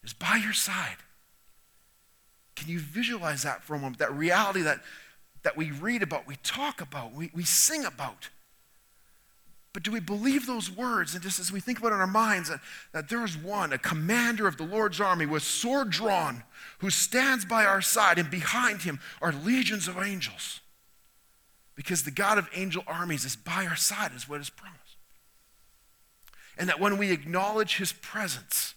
is 0.03 0.15
by 0.15 0.41
your 0.43 0.53
side. 0.53 0.97
Can 2.57 2.69
you 2.69 2.81
visualize 2.81 3.45
that 3.45 3.63
for 3.63 3.77
a 3.77 3.79
moment? 3.79 4.01
That 4.01 4.13
reality 4.13 4.63
that 4.63 4.81
that 5.43 5.57
we 5.57 5.71
read 5.71 6.03
about, 6.03 6.27
we 6.27 6.37
talk 6.43 6.81
about, 6.81 7.13
we, 7.13 7.31
we 7.35 7.45
sing 7.45 7.85
about. 7.85 8.29
But 9.73 9.83
do 9.83 9.93
we 9.93 10.01
believe 10.01 10.47
those 10.47 10.71
words? 10.71 11.15
And 11.15 11.23
just 11.23 11.39
as 11.39 11.53
we 11.53 11.61
think 11.61 11.79
about 11.79 11.93
it 11.93 11.97
in 11.97 12.01
our 12.01 12.07
minds, 12.07 12.49
that, 12.49 12.61
that 12.93 13.09
there 13.09 13.25
is 13.25 13.37
one, 13.37 13.73
a 13.73 13.79
commander 13.79 14.49
of 14.49 14.57
the 14.57 14.65
Lord's 14.65 15.01
army 15.01 15.27
with 15.27 15.43
sword 15.43 15.91
drawn, 15.91 16.43
who 16.79 16.91
stands 16.91 17.45
by 17.45 17.65
our 17.65 17.83
side, 17.83 18.19
and 18.19 18.31
behind 18.31 18.83
him 18.83 18.99
are 19.21 19.33
legions 19.33 19.87
of 19.87 19.99
angels. 19.99 20.61
Because 21.75 22.03
the 22.03 22.11
God 22.11 22.39
of 22.39 22.49
angel 22.55 22.83
armies 22.87 23.25
is 23.25 23.37
by 23.37 23.67
our 23.67 23.77
side, 23.77 24.11
is 24.17 24.29
what 24.29 24.41
is 24.41 24.51
promised. 24.51 24.97
And 26.57 26.69
that 26.69 26.81
when 26.81 26.99
we 26.99 27.13
acknowledge 27.13 27.77
his 27.77 27.93
presence 27.93 28.75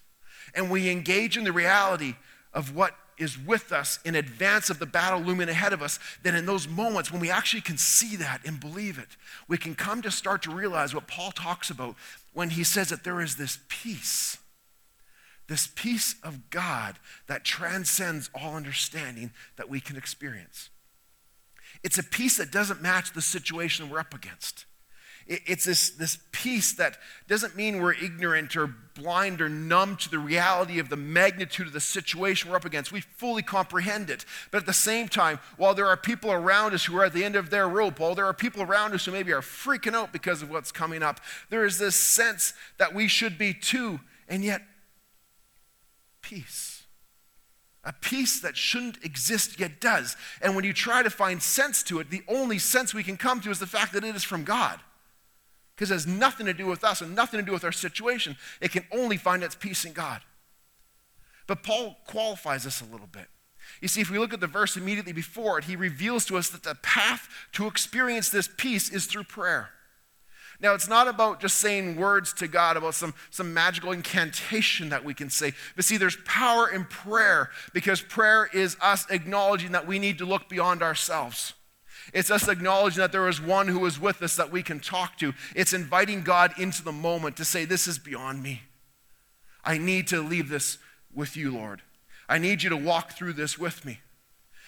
and 0.54 0.70
we 0.70 0.90
engage 0.90 1.36
in 1.36 1.46
the 1.46 1.52
reality 1.52 2.16
of 2.54 2.76
what 2.76 2.94
is 3.22 3.38
with 3.38 3.72
us 3.72 4.00
in 4.04 4.16
advance 4.16 4.70
of 4.70 4.80
the 4.80 4.86
battle 4.86 5.20
looming 5.20 5.50
ahead 5.50 5.74
of 5.74 5.82
us, 5.82 6.00
then 6.24 6.36
in 6.36 6.46
those 6.46 6.68
moments 6.68 7.12
when 7.12 7.22
we 7.22 7.30
actually 7.30 7.62
can 7.62 7.78
see 7.78 8.16
that 8.16 8.42
and 8.46 8.60
believe 8.60 8.98
it, 8.98 9.16
we 9.48 9.58
can 9.58 9.76
come 9.76 10.02
to 10.02 10.12
start 10.12 10.42
to 10.44 10.52
realize 10.52 10.94
what 10.94 11.08
Paul 11.08 11.32
talks 11.32 11.70
about 11.70 11.96
when 12.34 12.50
he 12.52 12.64
says 12.64 12.90
that 12.90 13.04
there 13.04 13.22
is 13.22 13.36
this 13.36 13.60
peace, 13.70 14.38
this 15.48 15.70
peace 15.76 16.16
of 16.24 16.50
God 16.50 16.98
that 17.28 17.44
transcends 17.44 18.30
all 18.34 18.56
understanding 18.56 19.32
that 19.58 19.70
we 19.70 19.80
can 19.80 19.98
experience. 19.98 20.70
It's 21.84 21.98
a 21.98 22.04
peace 22.04 22.38
that 22.38 22.52
doesn't 22.52 22.82
match 22.82 23.14
the 23.14 23.22
situation 23.22 23.90
we're 23.90 24.00
up 24.00 24.14
against. 24.14 24.66
It's 25.28 25.66
this, 25.66 25.92
this 25.92 26.18
peace 26.32 26.74
that 26.74 26.98
doesn't 27.28 27.56
mean 27.56 27.82
we're 27.82 27.94
ignorant 27.94 28.56
or 28.56 28.68
blind 28.96 29.42
or 29.42 29.48
numb 29.48 29.96
to 29.98 30.10
the 30.10 30.20
reality 30.20 30.80
of 30.80 30.90
the 30.90 30.98
magnitude 30.98 31.68
of 31.68 31.74
the 31.74 31.80
situation 31.80 32.50
we're 32.50 32.58
up 32.58 32.66
against. 32.66 32.92
We 32.92 33.02
fully 33.02 33.44
comprehend 33.44 34.10
it. 34.10 34.26
But 34.50 34.60
at 34.60 34.66
the 34.66 34.74
same 34.74 35.08
time, 35.08 35.40
while 35.58 35.74
there 35.74 35.88
are 35.88 35.96
people 35.96 36.32
around 36.32 36.74
us 36.74 36.86
who 36.86 36.98
are 36.98 37.06
at 37.06 37.14
the 37.14 37.24
end 37.24 37.36
of 37.36 37.50
their 37.50 37.70
rope, 37.70 38.00
while 38.00 38.16
there 38.16 38.26
are 38.26 38.34
people 38.34 38.62
around 38.62 38.94
us 38.94 39.06
who 39.06 39.12
maybe 39.12 39.32
are 39.32 39.42
freaking 39.42 39.94
out 39.94 40.12
because 40.12 40.42
of 40.42 40.50
what's 40.50 40.72
coming 40.72 41.04
up, 41.04 41.20
there 41.50 41.66
is 41.66 41.78
this 41.78 41.96
sense 41.96 42.54
that 42.78 42.94
we 42.94 43.08
should 43.08 43.38
be 43.38 43.54
too, 43.54 44.00
and 44.28 44.44
yet, 44.44 44.62
peace. 46.22 46.84
A 47.84 47.94
peace 47.94 48.42
that 48.42 48.58
shouldn't 48.58 49.04
exist 49.04 49.60
yet 49.60 49.80
does. 49.80 50.16
And 50.42 50.56
when 50.56 50.66
you 50.66 50.74
try 50.74 51.02
to 51.02 51.10
find 51.10 51.42
sense 51.42 51.82
to 51.84 52.00
it, 52.00 52.10
the 52.10 52.24
only 52.28 52.60
sense 52.60 52.94
we 52.94 53.04
can 53.04 53.18
come 53.18 53.42
to 53.42 53.50
is 53.50 53.60
the 53.60 53.66
fact 53.66 53.94
that 53.94 54.04
it 54.04 54.16
is 54.16 54.24
from 54.24 54.44
God 54.44 54.80
because 55.76 55.92
it 55.92 55.96
has 55.96 56.08
nothing 56.08 56.46
to 56.46 56.54
do 56.54 56.68
with 56.68 56.84
us 56.84 57.02
and 57.02 57.16
nothing 57.16 57.40
to 57.40 57.46
do 57.46 57.52
with 57.52 57.64
our 57.64 57.72
situation. 57.72 58.38
It 58.60 58.72
can 58.72 58.86
only 58.92 59.18
find 59.18 59.44
its 59.44 59.56
peace 59.56 59.86
in 59.86 59.94
God. 59.94 60.22
But 61.48 61.64
Paul 61.64 61.98
qualifies 62.06 62.64
this 62.64 62.82
a 62.82 62.86
little 62.86 63.08
bit. 63.08 63.28
You 63.82 63.88
see, 63.88 64.02
if 64.02 64.10
we 64.10 64.20
look 64.20 64.34
at 64.34 64.40
the 64.40 64.48
verse 64.48 64.78
immediately 64.78 65.14
before 65.14 65.58
it, 65.58 65.66
he 65.66 65.76
reveals 65.76 66.26
to 66.26 66.38
us 66.38 66.50
that 66.50 66.64
the 66.64 66.76
path 66.76 67.28
to 67.54 67.68
experience 67.68 68.30
this 68.30 68.50
peace 68.58 68.90
is 68.90 69.06
through 69.06 69.24
prayer. 69.24 69.70
Now, 70.60 70.76
it's 70.76 70.88
not 70.88 71.08
about 71.08 71.42
just 71.42 71.58
saying 71.58 71.96
words 71.96 72.34
to 72.34 72.48
God, 72.48 72.78
about 72.78 72.94
some, 72.94 73.16
some 73.32 73.52
magical 73.52 73.92
incantation 73.92 74.90
that 74.90 75.04
we 75.04 75.16
can 75.16 75.30
say. 75.30 75.54
But 75.76 75.86
see, 75.86 75.98
there's 75.98 76.18
power 76.26 76.70
in 76.70 76.86
prayer 76.86 77.50
because 77.74 78.00
prayer 78.02 78.48
is 78.54 78.78
us 78.80 79.10
acknowledging 79.10 79.72
that 79.72 79.88
we 79.88 79.98
need 79.98 80.20
to 80.20 80.26
look 80.26 80.48
beyond 80.48 80.84
ourselves. 80.84 81.54
It's 82.14 82.32
us 82.32 82.48
acknowledging 82.48 83.02
that 83.02 83.12
there 83.12 83.28
is 83.28 83.42
one 83.42 83.68
who 83.68 83.86
is 83.86 84.00
with 84.00 84.22
us 84.22 84.36
that 84.36 84.52
we 84.52 84.64
can 84.64 84.80
talk 84.80 85.18
to. 85.18 85.34
It's 85.56 85.74
inviting 85.74 86.22
God 86.22 86.54
into 86.58 86.84
the 86.84 86.92
moment 86.92 87.38
to 87.38 87.46
say, 87.46 87.66
This 87.66 87.88
is 87.88 88.00
beyond 88.00 88.42
me. 88.42 88.64
I 89.64 89.78
need 89.78 90.08
to 90.08 90.22
leave 90.22 90.50
this 90.50 90.78
with 91.14 91.38
you, 91.38 91.54
Lord. 91.54 91.82
I 92.28 92.38
need 92.38 92.64
you 92.64 92.70
to 92.70 92.78
walk 92.78 93.12
through 93.12 93.34
this 93.34 93.58
with 93.58 93.86
me. 93.86 94.00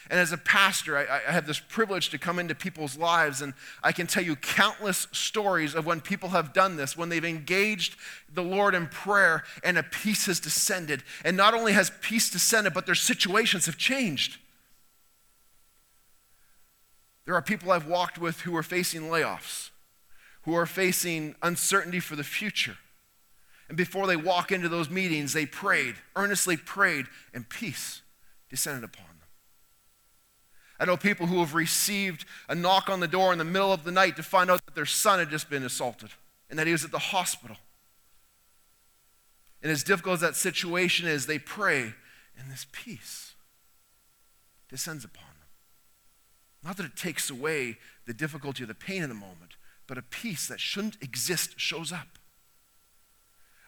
And 0.10 0.20
as 0.20 0.34
a 0.34 0.38
pastor, 0.38 0.98
I, 0.98 1.22
I, 1.28 1.32
have 1.32 1.48
this 1.48 1.60
privilege 1.60 2.10
to 2.10 2.18
come 2.18 2.38
into 2.38 2.54
people's 2.54 2.98
lives, 2.98 3.42
and 3.42 3.54
I 3.82 3.94
can 3.94 4.06
tell 4.06 4.24
you 4.24 4.36
countless 4.36 5.08
stories 5.14 5.76
of 5.76 5.86
when 5.86 6.02
people 6.02 6.30
have 6.30 6.52
done 6.52 6.76
this, 6.76 6.98
when 6.98 7.08
they've 7.08 7.24
engaged 7.24 7.96
the 8.34 8.44
Lord 8.44 8.76
in 8.76 8.88
prayer 8.88 9.44
and 9.64 9.78
a 9.78 9.84
peace 9.84 10.26
has 10.26 10.42
descended. 10.42 11.04
And 11.24 11.38
not 11.38 11.54
only 11.54 11.72
has 11.72 11.92
peace 12.02 12.30
descended, 12.30 12.74
but 12.74 12.86
their 12.86 12.96
situations 12.96 13.66
have 13.66 13.78
changed. 13.78 14.40
There 17.26 17.36
are 17.36 17.42
people 17.42 17.72
I've 17.72 17.88
walked 17.88 18.18
with 18.18 18.42
who 18.42 18.56
are 18.56 18.64
facing 18.64 19.04
layoffs, 19.04 19.70
who 20.44 20.54
are 20.56 20.66
facing 20.66 21.36
uncertainty 21.42 22.00
for 22.00 22.16
the 22.16 22.24
future. 22.24 22.78
And 23.70 23.78
before 23.78 24.08
they 24.08 24.18
walk 24.18 24.52
into 24.52 24.68
those 24.68 24.90
meetings, 24.90 25.34
they 25.34 25.46
prayed, 25.46 25.96
earnestly 26.16 26.58
prayed, 26.58 27.06
and 27.34 27.48
peace 27.48 28.02
descended 28.50 28.84
upon 28.84 29.06
them. 29.06 29.28
I 30.80 30.86
know 30.86 30.98
people 30.98 31.28
who 31.28 31.40
have 31.40 31.54
received 31.54 32.26
a 32.50 32.56
knock 32.56 32.90
on 32.90 33.00
the 33.00 33.08
door 33.08 33.32
in 33.32 33.38
the 33.38 33.46
middle 33.46 33.72
of 33.72 33.86
the 33.86 33.92
night 33.92 34.18
to 34.18 34.24
find 34.24 34.52
out 34.52 34.66
that 34.66 34.76
their 34.76 34.86
son 34.86 35.20
had 35.20 35.30
just 35.30 35.50
been 35.50 35.64
assaulted 35.64 36.10
and 36.50 36.60
that 36.60 36.68
he 36.68 36.74
was 36.74 36.84
at 36.84 36.92
the 36.92 37.00
hospital. 37.00 37.58
And 39.62 39.72
as 39.72 39.82
difficult 39.82 40.16
as 40.16 40.22
that 40.22 40.36
situation 40.36 41.08
is, 41.08 41.26
they 41.26 41.40
pray, 41.40 41.94
and 42.38 42.52
this 42.52 42.68
peace 42.74 43.34
descends 44.70 45.06
upon 45.06 45.24
them. 45.24 45.33
Not 46.64 46.78
that 46.78 46.86
it 46.86 46.96
takes 46.96 47.30
away 47.30 47.78
the 48.06 48.14
difficulty 48.14 48.64
or 48.64 48.68
the 48.68 48.74
pain 48.74 49.04
in 49.04 49.10
the 49.10 49.16
moment, 49.16 49.58
but 49.88 49.98
a 49.98 50.02
peace 50.02 50.48
that 50.48 50.60
shouldn't 50.60 50.98
exist 51.02 51.60
shows 51.60 51.92
up. 51.92 52.08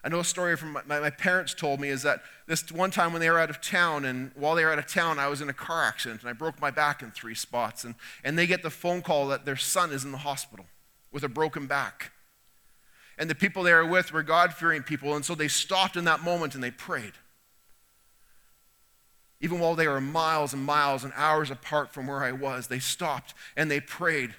I 0.03 0.07
know 0.09 0.19
a 0.19 0.23
story 0.23 0.55
from 0.55 0.73
my, 0.73 0.99
my, 0.99 1.09
parents 1.09 1.55
told 1.55 1.79
me 1.79 1.89
is 1.89 2.03
that 2.03 2.21
this 2.45 2.71
one 2.71 2.91
time 2.91 3.11
when 3.11 3.21
they 3.21 3.29
were 3.29 3.39
out 3.39 3.49
of 3.49 3.59
town, 3.59 4.05
and 4.05 4.31
while 4.35 4.53
they 4.53 4.63
were 4.63 4.71
out 4.71 4.77
of 4.77 4.85
town, 4.85 5.17
I 5.17 5.27
was 5.27 5.41
in 5.41 5.49
a 5.49 5.53
car 5.53 5.83
accident 5.83 6.21
and 6.21 6.29
I 6.29 6.33
broke 6.33 6.61
my 6.61 6.69
back 6.69 7.01
in 7.01 7.09
three 7.09 7.33
spots. 7.33 7.83
And, 7.83 7.95
and 8.23 8.37
they 8.37 8.45
get 8.45 8.61
the 8.61 8.69
phone 8.69 9.01
call 9.01 9.27
that 9.29 9.45
their 9.45 9.55
son 9.55 9.91
is 9.91 10.05
in 10.05 10.11
the 10.11 10.19
hospital 10.19 10.67
with 11.11 11.23
a 11.23 11.27
broken 11.27 11.65
back. 11.65 12.11
And 13.17 13.31
the 13.31 13.35
people 13.35 13.63
they 13.63 13.73
were 13.73 13.85
with 13.85 14.13
were 14.13 14.21
God 14.21 14.53
fearing 14.53 14.83
people, 14.83 15.15
and 15.15 15.25
so 15.25 15.33
they 15.33 15.47
stopped 15.47 15.97
in 15.97 16.05
that 16.05 16.21
moment 16.21 16.53
and 16.53 16.63
they 16.63 16.71
prayed 16.71 17.13
even 19.41 19.59
while 19.59 19.75
they 19.75 19.87
were 19.87 20.01
miles 20.01 20.53
and 20.53 20.63
miles 20.63 21.03
and 21.03 21.13
hours 21.15 21.51
apart 21.51 21.93
from 21.93 22.07
where 22.07 22.23
I 22.23 22.31
was, 22.31 22.67
they 22.67 22.79
stopped 22.79 23.33
and 23.55 23.69
they 23.69 23.79
prayed 23.79 24.33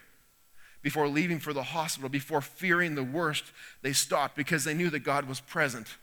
before 0.82 1.08
leaving 1.08 1.38
for 1.38 1.52
the 1.52 1.62
hospital, 1.62 2.08
before 2.08 2.40
fearing 2.40 2.94
the 2.94 3.02
worst. 3.02 3.44
They 3.82 3.92
stopped 3.92 4.36
because 4.36 4.64
they 4.64 4.74
knew 4.74 4.88
that 4.90 5.00
God 5.00 5.28
was 5.28 5.40
present, 5.40 5.96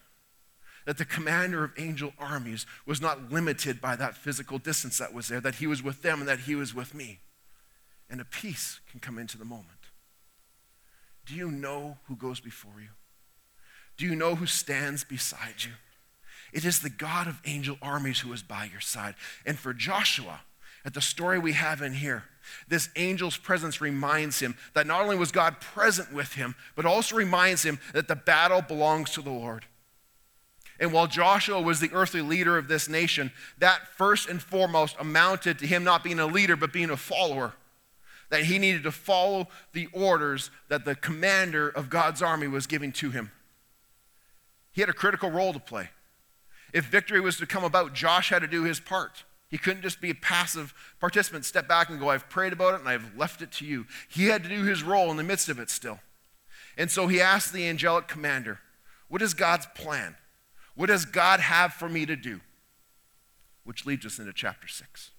that 0.86 0.98
the 0.98 1.06
commander 1.06 1.64
of 1.64 1.72
angel 1.78 2.14
armies 2.20 2.66
was 2.86 3.02
not 3.02 3.32
limited 3.32 3.80
by 3.80 3.96
that 3.96 4.18
physical 4.18 4.58
distance 4.58 4.98
that 4.98 5.14
was 5.14 5.28
there, 5.28 5.40
that 5.40 5.56
he 5.56 5.68
was 5.68 5.82
with 5.82 6.02
them 6.02 6.20
and 6.20 6.28
that 6.28 6.42
he 6.42 6.56
was 6.56 6.76
with 6.76 6.94
me. 6.94 7.20
And 8.10 8.20
a 8.22 8.26
peace 8.26 8.80
can 8.92 9.00
come 9.00 9.18
into 9.18 9.38
the 9.38 9.46
moment. 9.46 9.70
Do 11.26 11.34
you 11.34 11.50
know 11.50 11.98
who 12.08 12.16
goes 12.16 12.40
before 12.40 12.82
you? 12.82 12.90
Do 13.98 14.06
you 14.06 14.16
know 14.16 14.36
who 14.36 14.46
stands 14.46 15.04
beside 15.04 15.64
you? 15.64 15.72
It 16.54 16.66
is 16.66 16.80
the 16.80 16.90
God 16.90 17.28
of 17.28 17.42
angel 17.46 17.78
armies 17.82 18.20
who 18.20 18.32
is 18.32 18.44
by 18.44 18.70
your 18.72 18.82
side. 18.82 19.16
And 19.46 19.58
for 19.58 19.74
Joshua, 19.74 20.42
at 20.86 20.94
the 20.94 21.02
story 21.02 21.40
we 21.40 21.54
have 21.54 21.82
in 21.82 21.94
here, 21.94 22.26
this 22.68 22.90
angel's 22.96 23.38
presence 23.38 23.82
reminds 23.82 24.40
him 24.40 24.56
that 24.74 24.86
not 24.86 25.02
only 25.02 25.16
was 25.16 25.32
God 25.32 25.60
present 25.60 26.14
with 26.14 26.34
him, 26.34 26.56
but 26.76 26.86
also 26.86 27.16
reminds 27.16 27.64
him 27.64 27.80
that 27.94 28.08
the 28.08 28.16
battle 28.16 28.62
belongs 28.62 29.12
to 29.12 29.22
the 29.22 29.32
Lord. 29.32 29.66
And 30.80 30.92
while 30.92 31.08
Joshua 31.08 31.62
was 31.62 31.80
the 31.80 31.92
earthly 31.94 32.22
leader 32.22 32.58
of 32.58 32.68
this 32.68 32.90
nation, 32.90 33.32
that 33.58 33.88
first 33.96 34.28
and 34.28 34.42
foremost 34.42 34.96
amounted 35.00 35.58
to 35.60 35.68
him 35.68 35.84
not 35.84 36.04
being 36.04 36.20
a 36.20 36.26
leader, 36.26 36.56
but 36.56 36.74
being 36.74 36.90
a 36.90 36.98
follower. 36.98 37.54
That 38.30 38.46
he 38.46 38.60
needed 38.60 38.84
to 38.84 38.92
follow 38.92 39.48
the 39.72 39.88
orders 39.94 40.52
that 40.68 40.86
the 40.86 40.96
commander 40.96 41.70
of 41.70 41.90
God's 41.90 42.22
army 42.22 42.48
was 42.48 42.68
giving 42.68 42.92
to 42.94 43.12
him. 43.12 43.32
He 44.72 44.82
had 44.82 44.90
a 44.90 44.94
critical 44.94 45.32
role 45.32 45.54
to 45.54 45.60
play. 45.60 45.90
If 46.74 46.86
victory 46.86 47.22
was 47.22 47.38
to 47.38 47.46
come 47.46 47.64
about, 47.64 47.94
Josh 47.94 48.30
had 48.30 48.42
to 48.42 48.48
do 48.48 48.64
his 48.64 48.80
part. 48.80 49.24
He 49.48 49.60
couldn't 49.60 49.84
just 49.84 50.02
be 50.02 50.10
a 50.10 50.16
passive 50.16 50.74
participant, 51.00 51.46
step 51.46 51.68
back 51.68 51.90
and 51.90 52.00
go, 52.00 52.10
I've 52.10 52.28
prayed 52.28 52.54
about 52.54 52.74
it 52.74 52.80
and 52.80 52.90
I've 52.90 53.16
left 53.16 53.44
it 53.44 53.52
to 53.54 53.66
you. 53.66 53.86
He 54.10 54.26
had 54.26 54.42
to 54.42 54.50
do 54.50 54.64
his 54.64 54.82
role 54.82 55.12
in 55.12 55.18
the 55.18 55.24
midst 55.24 55.48
of 55.48 55.60
it 55.60 55.70
still. 55.70 56.00
And 56.76 56.90
so 56.90 57.06
he 57.06 57.22
asked 57.22 57.54
the 57.54 57.68
angelic 57.68 58.08
commander, 58.08 58.60
What 59.08 59.22
is 59.22 59.36
God's 59.36 59.68
plan? 59.76 60.16
What 60.74 60.88
does 60.88 61.06
God 61.06 61.40
have 61.40 61.74
for 61.74 61.88
me 61.88 62.08
to 62.08 62.16
do? 62.16 62.42
Which 63.64 63.86
leads 63.86 64.08
us 64.08 64.18
into 64.18 64.34
chapter 64.34 64.68
6, 64.68 65.12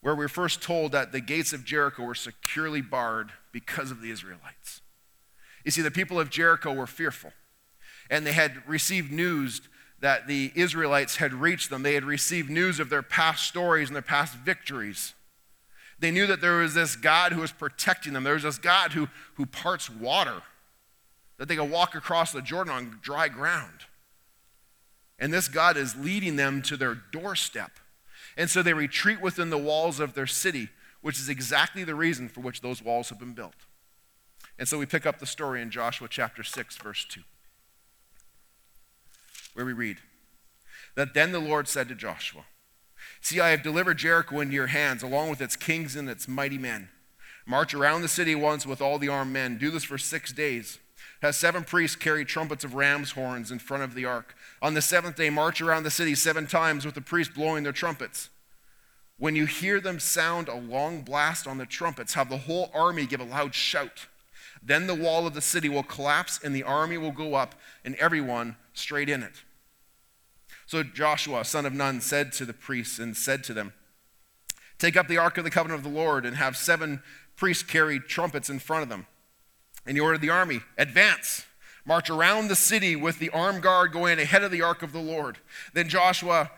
where 0.00 0.14
we're 0.14 0.28
first 0.28 0.62
told 0.62 0.92
that 0.92 1.10
the 1.10 1.20
gates 1.20 1.52
of 1.52 1.64
Jericho 1.64 2.04
were 2.04 2.14
securely 2.14 2.80
barred 2.80 3.32
because 3.50 3.90
of 3.90 4.00
the 4.00 4.12
Israelites. 4.12 4.80
You 5.64 5.72
see, 5.72 5.82
the 5.82 5.90
people 5.90 6.20
of 6.20 6.30
Jericho 6.30 6.72
were 6.72 6.86
fearful 6.86 7.32
and 8.10 8.26
they 8.26 8.32
had 8.32 8.66
received 8.68 9.10
news 9.10 9.60
that 10.00 10.26
the 10.26 10.52
Israelites 10.54 11.16
had 11.16 11.32
reached 11.32 11.70
them. 11.70 11.82
They 11.82 11.94
had 11.94 12.04
received 12.04 12.50
news 12.50 12.78
of 12.78 12.90
their 12.90 13.02
past 13.02 13.46
stories 13.46 13.88
and 13.88 13.96
their 13.96 14.02
past 14.02 14.36
victories. 14.36 15.14
They 15.98 16.10
knew 16.10 16.26
that 16.26 16.40
there 16.40 16.58
was 16.58 16.74
this 16.74 16.96
God 16.96 17.32
who 17.32 17.40
was 17.40 17.52
protecting 17.52 18.12
them. 18.12 18.24
There 18.24 18.34
was 18.34 18.42
this 18.42 18.58
God 18.58 18.92
who, 18.92 19.08
who 19.34 19.46
parts 19.46 19.88
water, 19.88 20.42
that 21.38 21.48
they 21.48 21.56
could 21.56 21.70
walk 21.70 21.94
across 21.94 22.32
the 22.32 22.42
Jordan 22.42 22.72
on 22.72 22.98
dry 23.02 23.28
ground. 23.28 23.86
And 25.18 25.32
this 25.32 25.48
God 25.48 25.76
is 25.76 25.96
leading 25.96 26.36
them 26.36 26.60
to 26.62 26.76
their 26.76 26.94
doorstep. 26.94 27.70
And 28.36 28.50
so 28.50 28.62
they 28.62 28.74
retreat 28.74 29.20
within 29.20 29.50
the 29.50 29.58
walls 29.58 30.00
of 30.00 30.14
their 30.14 30.26
city, 30.26 30.68
which 31.00 31.18
is 31.18 31.28
exactly 31.28 31.84
the 31.84 31.94
reason 31.94 32.28
for 32.28 32.40
which 32.40 32.60
those 32.60 32.82
walls 32.82 33.08
have 33.10 33.18
been 33.18 33.34
built. 33.34 33.54
And 34.58 34.68
so 34.68 34.78
we 34.78 34.86
pick 34.86 35.06
up 35.06 35.18
the 35.18 35.26
story 35.26 35.62
in 35.62 35.70
Joshua 35.70 36.08
chapter 36.10 36.42
6, 36.42 36.76
verse 36.76 37.06
2, 37.08 37.20
where 39.54 39.64
we 39.64 39.72
read 39.72 39.98
that 40.94 41.14
then 41.14 41.32
the 41.32 41.40
Lord 41.40 41.68
said 41.68 41.88
to 41.88 41.94
Joshua, 41.94 42.44
See, 43.20 43.40
I 43.40 43.50
have 43.50 43.62
delivered 43.62 43.98
Jericho 43.98 44.40
into 44.40 44.54
your 44.54 44.68
hands, 44.68 45.02
along 45.02 45.30
with 45.30 45.40
its 45.40 45.56
kings 45.56 45.96
and 45.96 46.08
its 46.08 46.28
mighty 46.28 46.58
men. 46.58 46.90
March 47.46 47.74
around 47.74 48.02
the 48.02 48.08
city 48.08 48.34
once 48.34 48.66
with 48.66 48.80
all 48.80 48.98
the 48.98 49.08
armed 49.08 49.32
men. 49.32 49.58
Do 49.58 49.70
this 49.70 49.84
for 49.84 49.98
six 49.98 50.32
days. 50.32 50.78
Have 51.20 51.34
seven 51.34 51.64
priests 51.64 51.96
carry 51.96 52.24
trumpets 52.24 52.64
of 52.64 52.74
ram's 52.74 53.12
horns 53.12 53.50
in 53.50 53.58
front 53.58 53.82
of 53.82 53.94
the 53.94 54.04
ark. 54.04 54.34
On 54.62 54.74
the 54.74 54.82
seventh 54.82 55.16
day, 55.16 55.30
march 55.30 55.60
around 55.60 55.82
the 55.82 55.90
city 55.90 56.14
seven 56.14 56.46
times 56.46 56.84
with 56.84 56.94
the 56.94 57.00
priests 57.00 57.34
blowing 57.34 57.64
their 57.64 57.72
trumpets. 57.72 58.30
When 59.18 59.36
you 59.36 59.46
hear 59.46 59.80
them 59.80 60.00
sound 60.00 60.48
a 60.48 60.56
long 60.56 61.02
blast 61.02 61.46
on 61.46 61.58
the 61.58 61.66
trumpets, 61.66 62.14
have 62.14 62.28
the 62.28 62.38
whole 62.38 62.70
army 62.74 63.06
give 63.06 63.20
a 63.20 63.24
loud 63.24 63.54
shout. 63.54 64.06
Then 64.64 64.86
the 64.86 64.94
wall 64.94 65.26
of 65.26 65.34
the 65.34 65.42
city 65.42 65.68
will 65.68 65.82
collapse, 65.82 66.40
and 66.42 66.54
the 66.54 66.62
army 66.62 66.96
will 66.96 67.12
go 67.12 67.34
up, 67.34 67.54
and 67.84 67.94
everyone 67.96 68.56
straight 68.72 69.10
in 69.10 69.22
it. 69.22 69.42
So 70.66 70.82
Joshua, 70.82 71.44
son 71.44 71.66
of 71.66 71.74
Nun, 71.74 72.00
said 72.00 72.32
to 72.32 72.46
the 72.46 72.54
priests 72.54 72.98
and 72.98 73.16
said 73.16 73.44
to 73.44 73.54
them, 73.54 73.74
Take 74.78 74.96
up 74.96 75.06
the 75.06 75.18
ark 75.18 75.36
of 75.36 75.44
the 75.44 75.50
covenant 75.50 75.84
of 75.84 75.92
the 75.92 75.98
Lord, 75.98 76.24
and 76.24 76.36
have 76.36 76.56
seven 76.56 77.02
priests 77.36 77.62
carry 77.62 78.00
trumpets 78.00 78.48
in 78.48 78.58
front 78.58 78.82
of 78.82 78.88
them. 78.88 79.06
And 79.86 79.96
he 79.96 80.00
ordered 80.00 80.22
the 80.22 80.30
army, 80.30 80.60
Advance, 80.78 81.44
march 81.84 82.08
around 82.08 82.48
the 82.48 82.56
city 82.56 82.96
with 82.96 83.18
the 83.18 83.30
armed 83.30 83.62
guard 83.62 83.92
going 83.92 84.18
ahead 84.18 84.42
of 84.42 84.50
the 84.50 84.62
ark 84.62 84.82
of 84.82 84.92
the 84.92 84.98
Lord. 84.98 85.38
Then 85.74 85.88
Joshua 85.88 86.50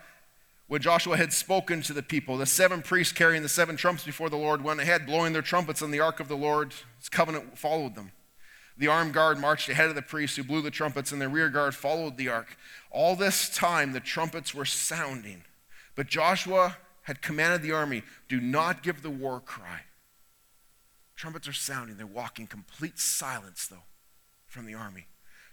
when 0.67 0.81
Joshua 0.81 1.15
had 1.15 1.31
spoken 1.31 1.81
to 1.83 1.93
the 1.93 2.03
people, 2.03 2.37
the 2.37 2.45
seven 2.45 2.81
priests 2.81 3.13
carrying 3.13 3.41
the 3.41 3.49
seven 3.49 3.77
trumpets 3.77 4.05
before 4.05 4.29
the 4.29 4.35
Lord 4.35 4.63
went 4.63 4.81
ahead, 4.81 5.05
blowing 5.05 5.31
their 5.31 5.41
trumpets, 5.41 5.81
and 5.81 5.93
the 5.93 6.01
ark 6.01 6.19
of 6.19 6.27
the 6.27 6.35
Lord's 6.35 6.83
covenant 7.09 7.57
followed 7.57 7.95
them. 7.95 8.11
The 8.77 8.87
armed 8.87 9.13
guard 9.13 9.39
marched 9.39 9.69
ahead 9.69 9.89
of 9.89 9.95
the 9.95 10.01
priests 10.01 10.35
who 10.35 10.43
blew 10.43 10.61
the 10.61 10.69
trumpets, 10.69 11.11
and 11.11 11.21
the 11.21 11.29
rear 11.29 11.49
guard 11.49 11.73
followed 11.73 12.17
the 12.17 12.29
ark. 12.29 12.57
All 12.91 13.15
this 13.15 13.49
time, 13.49 13.93
the 13.93 13.99
trumpets 13.99 14.53
were 14.53 14.65
sounding. 14.65 15.43
But 15.95 16.07
Joshua 16.07 16.77
had 17.03 17.21
commanded 17.21 17.61
the 17.61 17.71
army 17.71 18.03
do 18.27 18.41
not 18.41 18.83
give 18.83 19.01
the 19.01 19.09
war 19.09 19.39
cry. 19.39 19.81
Trumpets 21.15 21.47
are 21.47 21.53
sounding. 21.53 21.97
They're 21.97 22.05
walking 22.05 22.45
complete 22.45 22.99
silence, 22.99 23.65
though, 23.67 23.85
from 24.45 24.65
the 24.65 24.75
army. 24.75 25.07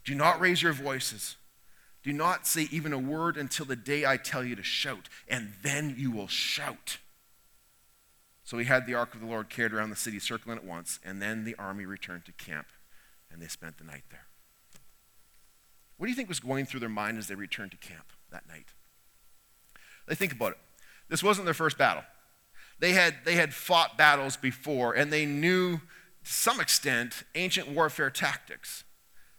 Do 0.04 0.14
not 0.14 0.40
raise 0.40 0.60
your 0.60 0.74
voices. 0.74 1.36
Do 2.04 2.12
not 2.12 2.46
say 2.46 2.68
even 2.70 2.92
a 2.92 2.98
word 2.98 3.36
until 3.38 3.64
the 3.64 3.76
day 3.76 4.04
I 4.04 4.18
tell 4.18 4.44
you 4.44 4.54
to 4.56 4.62
shout, 4.62 5.08
and 5.26 5.54
then 5.62 5.96
you 5.98 6.10
will 6.10 6.28
shout. 6.28 6.98
So 8.44 8.58
he 8.58 8.66
had 8.66 8.86
the 8.86 8.94
ark 8.94 9.14
of 9.14 9.20
the 9.20 9.26
Lord 9.26 9.48
carried 9.48 9.72
around 9.72 9.88
the 9.88 9.96
city, 9.96 10.18
circling 10.18 10.58
it 10.58 10.64
once, 10.64 11.00
and 11.02 11.20
then 11.20 11.44
the 11.44 11.54
army 11.56 11.86
returned 11.86 12.26
to 12.26 12.32
camp, 12.32 12.66
and 13.32 13.40
they 13.40 13.48
spent 13.48 13.78
the 13.78 13.84
night 13.84 14.04
there. 14.10 14.26
What 15.96 16.06
do 16.06 16.10
you 16.10 16.16
think 16.16 16.28
was 16.28 16.40
going 16.40 16.66
through 16.66 16.80
their 16.80 16.90
mind 16.90 17.16
as 17.16 17.26
they 17.26 17.34
returned 17.34 17.70
to 17.70 17.78
camp 17.78 18.12
that 18.30 18.46
night? 18.46 18.66
They 20.06 20.14
think 20.14 20.32
about 20.32 20.52
it. 20.52 20.58
This 21.08 21.22
wasn't 21.22 21.46
their 21.46 21.54
first 21.54 21.78
battle. 21.78 22.04
They 22.80 22.92
had, 22.92 23.14
they 23.24 23.36
had 23.36 23.54
fought 23.54 23.96
battles 23.96 24.36
before, 24.36 24.92
and 24.92 25.10
they 25.10 25.24
knew, 25.24 25.78
to 25.78 26.32
some 26.32 26.60
extent, 26.60 27.22
ancient 27.34 27.68
warfare 27.68 28.10
tactics. 28.10 28.84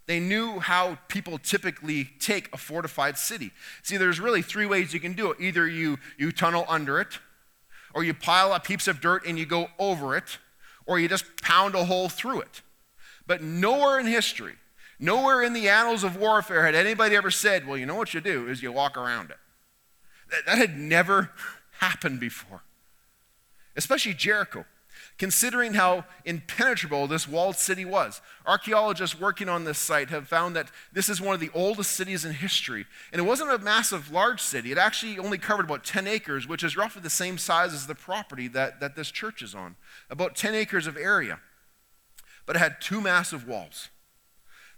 They 0.07 0.19
knew 0.19 0.59
how 0.59 0.99
people 1.07 1.39
typically 1.39 2.05
take 2.19 2.53
a 2.53 2.57
fortified 2.57 3.17
city. 3.17 3.51
See, 3.81 3.97
there's 3.97 4.19
really 4.19 4.41
three 4.41 4.65
ways 4.65 4.93
you 4.93 4.99
can 4.99 5.13
do 5.13 5.31
it. 5.31 5.37
Either 5.39 5.67
you, 5.67 5.97
you 6.17 6.31
tunnel 6.31 6.65
under 6.67 6.99
it, 6.99 7.19
or 7.93 8.03
you 8.03 8.13
pile 8.13 8.51
up 8.51 8.67
heaps 8.67 8.87
of 8.87 9.01
dirt 9.01 9.25
and 9.25 9.39
you 9.39 9.45
go 9.45 9.69
over 9.79 10.15
it, 10.15 10.37
or 10.85 10.99
you 10.99 11.07
just 11.07 11.41
pound 11.41 11.73
a 11.73 11.85
hole 11.85 12.09
through 12.09 12.41
it. 12.41 12.61
But 13.25 13.41
nowhere 13.41 13.99
in 13.99 14.05
history, 14.05 14.53
nowhere 14.99 15.41
in 15.41 15.53
the 15.53 15.69
annals 15.69 16.03
of 16.03 16.17
warfare 16.17 16.63
had 16.63 16.75
anybody 16.75 17.15
ever 17.15 17.31
said, 17.31 17.65
well, 17.65 17.77
you 17.77 17.87
know 17.87 17.95
what 17.95 18.13
you 18.13 18.21
do 18.21 18.47
is 18.47 18.61
you 18.61 18.71
walk 18.71 18.97
around 18.97 19.31
it. 19.31 19.37
That, 20.29 20.45
that 20.45 20.57
had 20.57 20.77
never 20.77 21.31
happened 21.79 22.19
before, 22.19 22.61
especially 23.75 24.13
Jericho 24.13 24.65
considering 25.17 25.75
how 25.75 26.03
impenetrable 26.25 27.07
this 27.07 27.27
walled 27.27 27.55
city 27.55 27.85
was. 27.85 28.21
Archaeologists 28.45 29.19
working 29.19 29.47
on 29.47 29.63
this 29.63 29.77
site 29.77 30.09
have 30.09 30.27
found 30.27 30.55
that 30.55 30.69
this 30.91 31.07
is 31.07 31.21
one 31.21 31.33
of 31.33 31.39
the 31.39 31.51
oldest 31.53 31.91
cities 31.91 32.25
in 32.25 32.33
history. 32.33 32.85
And 33.13 33.19
it 33.19 33.25
wasn't 33.25 33.51
a 33.51 33.57
massive, 33.57 34.11
large 34.11 34.41
city. 34.41 34.71
It 34.71 34.77
actually 34.77 35.17
only 35.17 35.37
covered 35.37 35.65
about 35.65 35.85
10 35.85 36.07
acres, 36.07 36.47
which 36.47 36.63
is 36.63 36.75
roughly 36.75 37.01
the 37.01 37.09
same 37.09 37.37
size 37.37 37.73
as 37.73 37.87
the 37.87 37.95
property 37.95 38.47
that, 38.49 38.79
that 38.81 38.95
this 38.95 39.09
church 39.09 39.41
is 39.41 39.55
on. 39.55 39.75
About 40.09 40.35
10 40.35 40.53
acres 40.53 40.85
of 40.85 40.97
area. 40.97 41.39
But 42.45 42.57
it 42.57 42.59
had 42.59 42.81
two 42.81 42.99
massive 42.99 43.47
walls. 43.47 43.89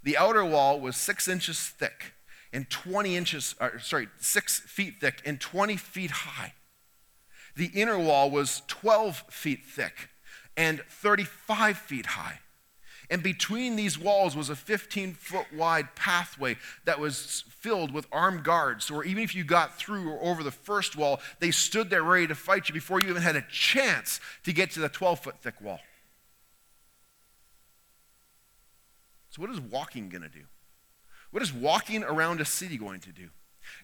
The 0.03 0.17
outer 0.17 0.45
wall 0.45 0.79
was 0.79 0.95
six 0.95 1.27
inches 1.27 1.59
thick 1.59 2.13
and 2.53 2.69
20 2.69 3.15
inches, 3.15 3.55
or, 3.59 3.79
sorry, 3.79 4.07
six 4.19 4.59
feet 4.59 5.01
thick 5.01 5.21
and 5.25 5.41
20 5.41 5.75
feet 5.77 6.11
high. 6.11 6.53
The 7.55 7.71
inner 7.73 7.97
wall 7.97 8.29
was 8.29 8.61
12 8.67 9.23
feet 9.29 9.65
thick 9.65 10.09
and 10.57 10.81
35 10.89 11.77
feet 11.77 12.07
high. 12.07 12.39
And 13.09 13.23
between 13.23 13.77
these 13.77 13.97
walls 13.97 14.35
was 14.35 14.49
a 14.49 14.55
15 14.55 15.13
foot 15.13 15.45
wide 15.53 15.95
pathway 15.95 16.57
that 16.83 16.99
was 16.99 17.45
filled 17.47 17.93
with 17.93 18.05
armed 18.11 18.43
guards. 18.43 18.83
So 18.85 19.03
even 19.03 19.23
if 19.23 19.33
you 19.33 19.45
got 19.45 19.77
through 19.77 20.09
or 20.09 20.31
over 20.31 20.43
the 20.43 20.51
first 20.51 20.97
wall, 20.97 21.21
they 21.39 21.51
stood 21.51 21.89
there 21.89 22.03
ready 22.03 22.27
to 22.27 22.35
fight 22.35 22.67
you 22.67 22.73
before 22.73 22.99
you 22.99 23.09
even 23.09 23.21
had 23.21 23.37
a 23.37 23.45
chance 23.49 24.19
to 24.43 24.51
get 24.51 24.71
to 24.71 24.81
the 24.81 24.89
12 24.89 25.19
foot 25.19 25.35
thick 25.41 25.61
wall. 25.61 25.79
So, 29.29 29.41
what 29.41 29.51
is 29.51 29.61
walking 29.61 30.09
going 30.09 30.23
to 30.23 30.29
do? 30.29 30.45
What 31.31 31.43
is 31.43 31.53
walking 31.53 32.03
around 32.03 32.41
a 32.41 32.45
city 32.45 32.77
going 32.77 33.01
to 33.01 33.11
do? 33.11 33.29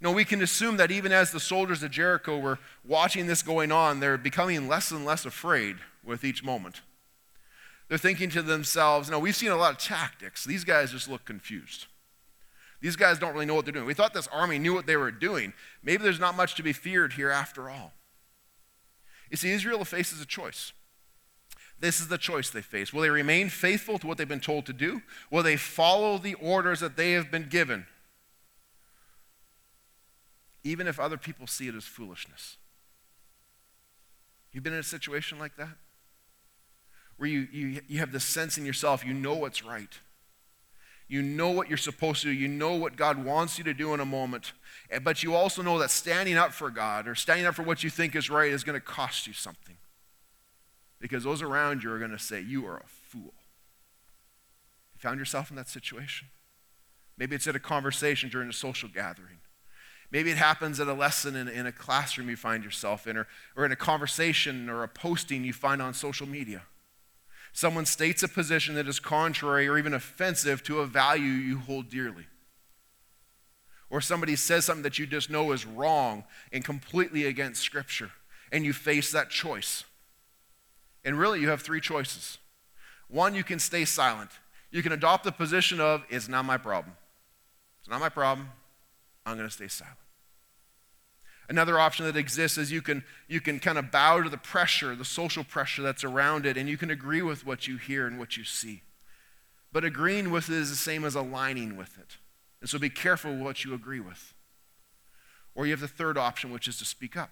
Know, 0.01 0.11
we 0.11 0.25
can 0.25 0.41
assume 0.41 0.77
that 0.77 0.91
even 0.91 1.11
as 1.11 1.31
the 1.31 1.39
soldiers 1.39 1.83
of 1.83 1.91
Jericho 1.91 2.39
were 2.39 2.57
watching 2.85 3.27
this 3.27 3.43
going 3.43 3.71
on, 3.71 3.99
they're 3.99 4.17
becoming 4.17 4.67
less 4.67 4.91
and 4.91 5.05
less 5.05 5.25
afraid 5.25 5.77
with 6.03 6.23
each 6.23 6.43
moment. 6.43 6.81
They're 7.89 7.97
thinking 7.97 8.29
to 8.31 8.41
themselves, 8.41 9.09
no, 9.09 9.19
we've 9.19 9.35
seen 9.35 9.51
a 9.51 9.55
lot 9.55 9.71
of 9.71 9.77
tactics. 9.77 10.43
These 10.43 10.63
guys 10.63 10.91
just 10.91 11.09
look 11.09 11.25
confused. 11.25 11.87
These 12.81 12.95
guys 12.95 13.19
don't 13.19 13.33
really 13.33 13.45
know 13.45 13.55
what 13.55 13.65
they're 13.65 13.73
doing. 13.73 13.85
We 13.85 13.93
thought 13.93 14.13
this 14.13 14.27
army 14.27 14.59
knew 14.59 14.73
what 14.73 14.87
they 14.87 14.97
were 14.97 15.11
doing. 15.11 15.53
Maybe 15.81 16.03
there's 16.03 16.19
not 16.19 16.35
much 16.35 16.55
to 16.55 16.63
be 16.63 16.73
feared 16.73 17.13
here 17.13 17.29
after 17.29 17.69
all. 17.69 17.93
You 19.29 19.37
see, 19.37 19.51
Israel 19.51 19.85
faces 19.85 20.21
a 20.21 20.25
choice. 20.25 20.73
This 21.79 21.99
is 21.99 22.07
the 22.07 22.17
choice 22.17 22.49
they 22.49 22.61
face. 22.61 22.93
Will 22.93 23.01
they 23.01 23.09
remain 23.09 23.49
faithful 23.49 23.99
to 23.99 24.07
what 24.07 24.17
they've 24.17 24.27
been 24.27 24.39
told 24.39 24.65
to 24.67 24.73
do? 24.73 25.01
Will 25.31 25.43
they 25.43 25.57
follow 25.57 26.17
the 26.17 26.33
orders 26.35 26.79
that 26.79 26.97
they 26.97 27.13
have 27.13 27.31
been 27.31 27.47
given? 27.49 27.85
Even 30.63 30.87
if 30.87 30.99
other 30.99 31.17
people 31.17 31.47
see 31.47 31.67
it 31.67 31.75
as 31.75 31.83
foolishness. 31.83 32.57
You've 34.51 34.63
been 34.63 34.73
in 34.73 34.79
a 34.79 34.83
situation 34.83 35.39
like 35.39 35.57
that? 35.57 35.75
Where 37.17 37.29
you, 37.29 37.47
you, 37.51 37.81
you 37.87 37.99
have 37.99 38.11
this 38.11 38.23
sense 38.23 38.57
in 38.57 38.65
yourself, 38.65 39.05
you 39.05 39.13
know 39.13 39.35
what's 39.35 39.63
right. 39.63 39.99
You 41.07 41.21
know 41.21 41.51
what 41.51 41.67
you're 41.67 41.77
supposed 41.77 42.21
to 42.21 42.27
do. 42.27 42.33
You 42.33 42.47
know 42.47 42.75
what 42.75 42.95
God 42.95 43.23
wants 43.23 43.57
you 43.57 43.63
to 43.65 43.73
do 43.73 43.93
in 43.93 43.99
a 43.99 44.05
moment. 44.05 44.53
But 45.03 45.21
you 45.21 45.35
also 45.35 45.61
know 45.61 45.77
that 45.79 45.91
standing 45.91 46.37
up 46.37 46.53
for 46.53 46.69
God 46.69 47.07
or 47.07 47.15
standing 47.15 47.45
up 47.45 47.55
for 47.55 47.63
what 47.63 47.83
you 47.83 47.89
think 47.89 48.15
is 48.15 48.29
right 48.29 48.51
is 48.51 48.63
going 48.63 48.79
to 48.79 48.85
cost 48.85 49.27
you 49.27 49.33
something. 49.33 49.77
Because 50.99 51.23
those 51.23 51.41
around 51.41 51.83
you 51.83 51.91
are 51.91 51.99
going 51.99 52.11
to 52.11 52.19
say, 52.19 52.41
You 52.41 52.65
are 52.65 52.77
a 52.77 52.87
fool. 52.87 53.33
You 54.93 54.99
found 54.99 55.19
yourself 55.19 55.49
in 55.49 55.55
that 55.57 55.69
situation? 55.69 56.29
Maybe 57.17 57.35
it's 57.35 57.47
at 57.47 57.55
a 57.55 57.59
conversation 57.59 58.29
during 58.29 58.49
a 58.49 58.53
social 58.53 58.89
gathering. 58.89 59.39
Maybe 60.09 60.31
it 60.31 60.37
happens 60.37 60.79
at 60.79 60.87
a 60.87 60.93
lesson 60.93 61.35
in, 61.35 61.47
in 61.47 61.65
a 61.65 61.71
classroom 61.71 62.29
you 62.29 62.35
find 62.35 62.63
yourself 62.63 63.07
in, 63.07 63.17
or, 63.17 63.27
or 63.55 63.65
in 63.65 63.71
a 63.71 63.75
conversation 63.75 64.69
or 64.69 64.83
a 64.83 64.87
posting 64.87 65.43
you 65.43 65.53
find 65.53 65.81
on 65.81 65.93
social 65.93 66.27
media. 66.27 66.63
Someone 67.53 67.85
states 67.85 68.23
a 68.23 68.27
position 68.27 68.73
that 68.75 68.87
is 68.87 68.99
contrary 68.99 69.67
or 69.67 69.77
even 69.77 69.93
offensive 69.93 70.63
to 70.63 70.79
a 70.79 70.87
value 70.87 71.23
you 71.23 71.59
hold 71.59 71.87
dearly. 71.87 72.25
Or 73.91 74.01
somebody 74.01 74.35
says 74.35 74.65
something 74.65 74.81
that 74.81 74.97
you 74.97 75.05
just 75.05 75.29
know 75.29 75.51
is 75.51 75.63
wrong 75.63 76.23
and 76.51 76.65
completely 76.65 77.27
against 77.27 77.61
Scripture, 77.61 78.09
and 78.51 78.65
you 78.65 78.73
face 78.73 79.11
that 79.11 79.29
choice. 79.29 79.83
And 81.05 81.19
really, 81.19 81.41
you 81.41 81.49
have 81.49 81.61
three 81.61 81.79
choices. 81.79 82.39
One, 83.07 83.35
you 83.35 83.43
can 83.43 83.59
stay 83.59 83.85
silent. 83.85 84.31
You 84.71 84.81
can 84.81 84.91
adopt 84.91 85.23
the 85.23 85.31
position 85.31 85.79
of, 85.79 86.03
it's 86.09 86.27
not 86.27 86.45
my 86.45 86.57
problem. 86.57 86.95
It's 87.81 87.89
not 87.89 87.99
my 87.99 88.09
problem. 88.09 88.49
I'm 89.27 89.37
going 89.37 89.47
to 89.47 89.53
stay 89.53 89.67
silent. 89.67 89.97
Another 91.49 91.77
option 91.77 92.05
that 92.05 92.15
exists 92.15 92.57
is 92.57 92.71
you 92.71 92.81
can, 92.81 93.03
you 93.27 93.41
can 93.41 93.59
kind 93.59 93.77
of 93.77 93.91
bow 93.91 94.21
to 94.21 94.29
the 94.29 94.37
pressure, 94.37 94.95
the 94.95 95.05
social 95.05 95.43
pressure 95.43 95.81
that's 95.81 96.03
around 96.03 96.45
it, 96.45 96.57
and 96.57 96.69
you 96.69 96.77
can 96.77 96.89
agree 96.89 97.21
with 97.21 97.45
what 97.45 97.67
you 97.67 97.77
hear 97.77 98.07
and 98.07 98.17
what 98.17 98.37
you 98.37 98.43
see. 98.43 98.81
But 99.71 99.83
agreeing 99.83 100.31
with 100.31 100.49
it 100.49 100.55
is 100.55 100.69
the 100.69 100.75
same 100.75 101.03
as 101.03 101.15
aligning 101.15 101.75
with 101.75 101.97
it. 101.97 102.17
And 102.61 102.69
so 102.69 102.79
be 102.79 102.89
careful 102.89 103.35
what 103.35 103.65
you 103.65 103.73
agree 103.73 103.99
with. 103.99 104.33
Or 105.55 105.65
you 105.65 105.71
have 105.71 105.81
the 105.81 105.87
third 105.87 106.17
option, 106.17 106.51
which 106.51 106.67
is 106.67 106.77
to 106.77 106.85
speak 106.85 107.17
up. 107.17 107.31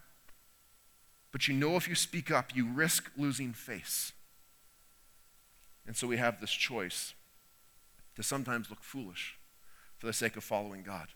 But 1.31 1.47
you 1.47 1.53
know 1.53 1.77
if 1.77 1.87
you 1.87 1.95
speak 1.95 2.29
up, 2.29 2.55
you 2.55 2.67
risk 2.67 3.09
losing 3.15 3.53
face. 3.53 4.11
And 5.87 5.95
so 5.95 6.07
we 6.07 6.17
have 6.17 6.41
this 6.41 6.51
choice 6.51 7.13
to 8.15 8.23
sometimes 8.23 8.69
look 8.69 8.83
foolish 8.83 9.37
for 9.97 10.07
the 10.07 10.13
sake 10.13 10.35
of 10.35 10.43
following 10.43 10.83
God. 10.83 11.07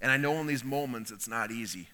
And 0.00 0.10
I 0.10 0.16
know 0.16 0.34
in 0.34 0.46
these 0.46 0.64
moments 0.64 1.10
it's 1.10 1.28
not 1.28 1.50
easy. 1.50 1.88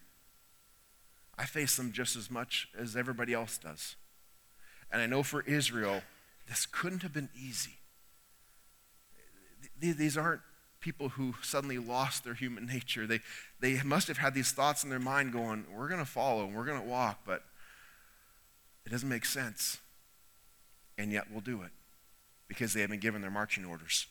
I 1.38 1.44
face 1.44 1.76
them 1.76 1.92
just 1.92 2.16
as 2.16 2.30
much 2.30 2.68
as 2.78 2.96
everybody 2.96 3.32
else 3.32 3.56
does. 3.58 3.96
And 4.92 5.00
I 5.00 5.06
know 5.06 5.22
for 5.22 5.42
Israel, 5.42 6.02
this 6.48 6.66
couldn't 6.66 7.02
have 7.02 7.12
been 7.12 7.30
easy. 7.34 7.78
These 9.78 10.18
aren't 10.18 10.42
people 10.80 11.10
who 11.10 11.34
suddenly 11.42 11.78
lost 11.78 12.24
their 12.24 12.34
human 12.34 12.66
nature. 12.72 13.06
They, 13.06 13.20
they 13.60 13.82
must 13.82 14.08
have 14.08 14.18
had 14.18 14.34
these 14.34 14.52
thoughts 14.52 14.82
in 14.84 14.90
their 14.90 14.98
mind 14.98 15.32
going, 15.32 15.64
we're 15.74 15.88
going 15.88 16.00
to 16.00 16.10
follow 16.10 16.44
and 16.44 16.54
we're 16.54 16.64
going 16.64 16.80
to 16.80 16.88
walk, 16.88 17.20
but 17.24 17.44
it 18.84 18.90
doesn't 18.90 19.08
make 19.08 19.24
sense. 19.24 19.78
And 20.98 21.12
yet 21.12 21.26
we'll 21.30 21.40
do 21.40 21.62
it 21.62 21.70
because 22.48 22.74
they 22.74 22.80
have 22.80 22.90
been 22.90 23.00
given 23.00 23.22
their 23.22 23.30
marching 23.30 23.64
orders. 23.64 24.06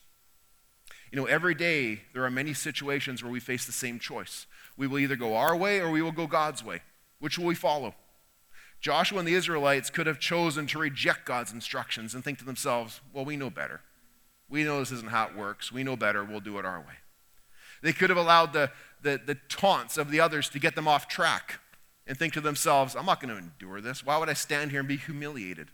You 1.10 1.16
know, 1.16 1.26
every 1.26 1.54
day 1.54 2.02
there 2.12 2.24
are 2.24 2.30
many 2.30 2.54
situations 2.54 3.22
where 3.22 3.32
we 3.32 3.40
face 3.40 3.66
the 3.66 3.72
same 3.72 3.98
choice. 3.98 4.46
We 4.76 4.86
will 4.86 4.98
either 4.98 5.16
go 5.16 5.36
our 5.36 5.56
way 5.56 5.80
or 5.80 5.90
we 5.90 6.02
will 6.02 6.12
go 6.12 6.26
God's 6.26 6.64
way. 6.64 6.82
Which 7.18 7.38
will 7.38 7.46
we 7.46 7.54
follow? 7.54 7.94
Joshua 8.80 9.18
and 9.18 9.28
the 9.28 9.34
Israelites 9.34 9.90
could 9.90 10.06
have 10.06 10.18
chosen 10.18 10.66
to 10.68 10.78
reject 10.78 11.26
God's 11.26 11.52
instructions 11.52 12.14
and 12.14 12.24
think 12.24 12.38
to 12.38 12.44
themselves, 12.44 13.00
well, 13.12 13.24
we 13.24 13.36
know 13.36 13.50
better. 13.50 13.80
We 14.48 14.64
know 14.64 14.78
this 14.78 14.92
isn't 14.92 15.10
how 15.10 15.26
it 15.26 15.36
works. 15.36 15.70
We 15.70 15.84
know 15.84 15.96
better. 15.96 16.24
We'll 16.24 16.40
do 16.40 16.58
it 16.58 16.64
our 16.64 16.80
way. 16.80 16.94
They 17.82 17.92
could 17.92 18.10
have 18.10 18.18
allowed 18.18 18.52
the, 18.52 18.70
the, 19.02 19.20
the 19.24 19.36
taunts 19.48 19.98
of 19.98 20.10
the 20.10 20.20
others 20.20 20.48
to 20.50 20.58
get 20.58 20.76
them 20.76 20.88
off 20.88 21.08
track 21.08 21.60
and 22.06 22.18
think 22.18 22.32
to 22.34 22.40
themselves, 22.40 22.96
I'm 22.96 23.06
not 23.06 23.20
going 23.20 23.34
to 23.34 23.38
endure 23.38 23.80
this. 23.80 24.04
Why 24.04 24.16
would 24.16 24.28
I 24.28 24.34
stand 24.34 24.70
here 24.70 24.80
and 24.80 24.88
be 24.88 24.96
humiliated? 24.96 25.68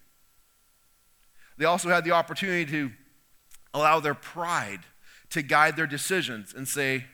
They 1.57 1.65
also 1.65 1.89
had 1.89 2.05
the 2.05 2.13
opportunity 2.13 2.71
to 2.71 2.91
allow 3.73 4.01
their 4.01 4.15
pride 4.15 4.81
to 5.31 5.43
guide 5.43 5.77
their 5.77 5.87
decisions 5.87 6.55
and 6.55 6.67
say, 6.67 7.05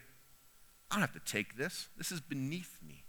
I 0.91 0.97
don't 0.97 1.01
have 1.01 1.13
to 1.13 1.33
take 1.33 1.57
this. 1.57 1.89
This 1.97 2.13
is 2.13 2.21
beneath 2.21 2.79
me. 2.87 3.05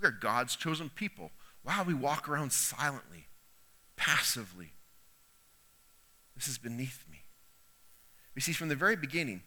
We 0.00 0.06
are 0.06 0.12
God's 0.12 0.56
chosen 0.56 0.90
people. 0.90 1.32
Do 1.66 1.82
we 1.86 1.94
walk 1.94 2.28
around 2.28 2.52
silently, 2.52 3.26
passively? 3.96 4.72
This 6.36 6.48
is 6.48 6.58
beneath 6.58 7.04
me. 7.10 7.22
You 8.34 8.40
see, 8.40 8.52
from 8.52 8.68
the 8.68 8.74
very 8.74 8.96
beginning, 8.96 9.42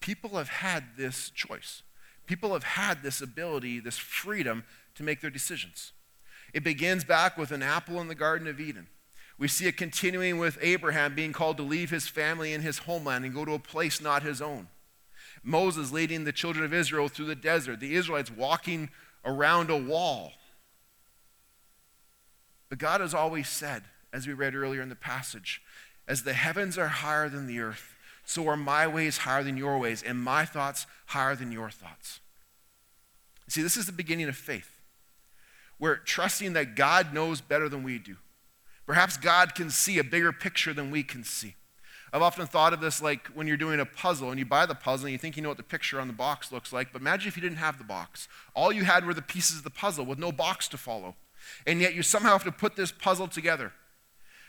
people 0.00 0.36
have 0.36 0.48
had 0.48 0.84
this 0.96 1.30
choice. 1.30 1.82
People 2.26 2.52
have 2.52 2.64
had 2.64 3.02
this 3.02 3.20
ability, 3.20 3.80
this 3.80 3.98
freedom 3.98 4.64
to 4.94 5.02
make 5.02 5.20
their 5.20 5.30
decisions. 5.30 5.92
It 6.52 6.64
begins 6.64 7.04
back 7.04 7.36
with 7.36 7.50
an 7.50 7.62
apple 7.62 8.00
in 8.00 8.08
the 8.08 8.14
Garden 8.14 8.46
of 8.46 8.60
Eden. 8.60 8.88
We 9.38 9.48
see 9.48 9.66
it 9.66 9.76
continuing 9.76 10.38
with 10.38 10.58
Abraham 10.62 11.14
being 11.14 11.32
called 11.32 11.58
to 11.58 11.62
leave 11.62 11.90
his 11.90 12.08
family 12.08 12.54
and 12.54 12.64
his 12.64 12.78
homeland 12.78 13.24
and 13.24 13.34
go 13.34 13.44
to 13.44 13.52
a 13.52 13.58
place 13.58 14.00
not 14.00 14.22
his 14.22 14.40
own. 14.40 14.68
Moses 15.42 15.92
leading 15.92 16.24
the 16.24 16.32
children 16.32 16.64
of 16.64 16.72
Israel 16.72 17.08
through 17.08 17.26
the 17.26 17.34
desert, 17.34 17.80
the 17.80 17.94
Israelites 17.94 18.30
walking 18.30 18.88
around 19.24 19.70
a 19.70 19.76
wall. 19.76 20.32
But 22.68 22.78
God 22.78 23.00
has 23.00 23.14
always 23.14 23.48
said, 23.48 23.84
as 24.12 24.26
we 24.26 24.32
read 24.32 24.54
earlier 24.54 24.80
in 24.80 24.88
the 24.88 24.96
passage, 24.96 25.60
as 26.08 26.22
the 26.22 26.32
heavens 26.32 26.78
are 26.78 26.88
higher 26.88 27.28
than 27.28 27.46
the 27.46 27.60
earth, 27.60 27.94
so 28.24 28.48
are 28.48 28.56
my 28.56 28.88
ways 28.88 29.18
higher 29.18 29.44
than 29.44 29.56
your 29.56 29.78
ways, 29.78 30.02
and 30.02 30.20
my 30.20 30.44
thoughts 30.44 30.86
higher 31.06 31.36
than 31.36 31.52
your 31.52 31.70
thoughts. 31.70 32.20
See, 33.48 33.62
this 33.62 33.76
is 33.76 33.86
the 33.86 33.92
beginning 33.92 34.28
of 34.28 34.36
faith. 34.36 34.80
We're 35.78 35.96
trusting 35.96 36.54
that 36.54 36.74
God 36.74 37.12
knows 37.12 37.40
better 37.40 37.68
than 37.68 37.84
we 37.84 37.98
do. 37.98 38.16
Perhaps 38.86 39.16
God 39.16 39.54
can 39.54 39.68
see 39.68 39.98
a 39.98 40.04
bigger 40.04 40.32
picture 40.32 40.72
than 40.72 40.90
we 40.90 41.02
can 41.02 41.24
see. 41.24 41.54
I've 42.12 42.22
often 42.22 42.46
thought 42.46 42.72
of 42.72 42.80
this 42.80 43.02
like 43.02 43.26
when 43.28 43.46
you're 43.46 43.56
doing 43.56 43.80
a 43.80 43.84
puzzle 43.84 44.30
and 44.30 44.38
you 44.38 44.46
buy 44.46 44.64
the 44.64 44.74
puzzle 44.74 45.06
and 45.06 45.12
you 45.12 45.18
think 45.18 45.36
you 45.36 45.42
know 45.42 45.48
what 45.48 45.58
the 45.58 45.64
picture 45.64 46.00
on 46.00 46.06
the 46.06 46.14
box 46.14 46.52
looks 46.52 46.72
like, 46.72 46.92
but 46.92 47.02
imagine 47.02 47.28
if 47.28 47.36
you 47.36 47.42
didn't 47.42 47.58
have 47.58 47.78
the 47.78 47.84
box. 47.84 48.28
All 48.54 48.72
you 48.72 48.84
had 48.84 49.04
were 49.04 49.12
the 49.12 49.22
pieces 49.22 49.58
of 49.58 49.64
the 49.64 49.70
puzzle 49.70 50.06
with 50.06 50.18
no 50.18 50.30
box 50.30 50.68
to 50.68 50.78
follow. 50.78 51.16
And 51.66 51.80
yet 51.80 51.94
you 51.94 52.02
somehow 52.02 52.30
have 52.30 52.44
to 52.44 52.52
put 52.52 52.76
this 52.76 52.92
puzzle 52.92 53.28
together. 53.28 53.72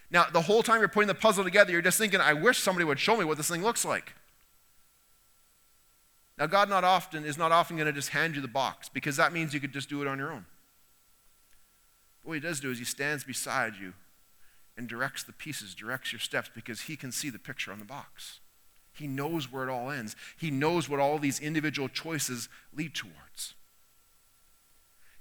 Now, 0.10 0.28
the 0.32 0.44
whole 0.44 0.64
time 0.64 0.80
you're 0.80 0.88
putting 0.88 1.08
the 1.08 1.16
puzzle 1.16 1.44
together, 1.44 1.72
you're 1.72 1.82
just 1.82 1.98
thinking, 1.98 2.22
I 2.22 2.34
wish 2.34 2.60
somebody 2.60 2.86
would 2.86 3.00
show 3.00 3.18
me 3.18 3.26
what 3.26 3.38
this 3.38 3.50
thing 3.50 3.64
looks 3.64 3.84
like. 3.84 4.14
Now, 6.38 6.46
God 6.46 6.70
not 6.70 6.84
often 6.84 7.26
is 7.26 7.38
not 7.38 7.52
often 7.52 7.76
going 7.76 7.88
to 7.88 7.94
just 7.94 8.10
hand 8.10 8.36
you 8.36 8.42
the 8.42 8.48
box 8.48 8.88
because 8.88 9.18
that 9.18 9.34
means 9.34 9.54
you 9.54 9.60
could 9.60 9.74
just 9.74 9.90
do 9.90 10.02
it 10.02 10.08
on 10.08 10.20
your 10.20 10.32
own. 10.32 10.46
But 12.24 12.30
what 12.30 12.34
he 12.36 12.40
does 12.40 12.60
do 12.60 12.72
is 12.72 12.80
he 12.80 12.86
stands 12.86 13.24
beside 13.24 13.76
you 13.76 13.94
and 14.78 14.88
directs 14.88 15.24
the 15.24 15.34
pieces, 15.34 15.74
directs 15.74 16.12
your 16.12 16.20
steps 16.20 16.50
because 16.54 16.82
he 16.82 16.96
can 16.96 17.12
see 17.12 17.30
the 17.30 17.40
picture 17.40 17.72
on 17.72 17.80
the 17.80 17.86
box. 17.86 18.40
He 18.94 19.08
knows 19.08 19.52
where 19.52 19.68
it 19.68 19.72
all 19.72 19.90
ends. 19.90 20.16
He 20.38 20.52
knows 20.52 20.90
what 20.90 21.00
all 21.00 21.20
these 21.20 21.40
individual 21.40 21.90
choices 21.90 22.50
lead 22.76 22.96
towards. 22.96 23.54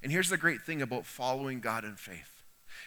And 0.03 0.13
here's 0.13 0.31
the 0.31 0.37
great 0.37 0.63
thing 0.63 0.83
about 0.83 1.07
following 1.07 1.61
God 1.61 1.85
in 1.85 1.97
faith 1.97 2.43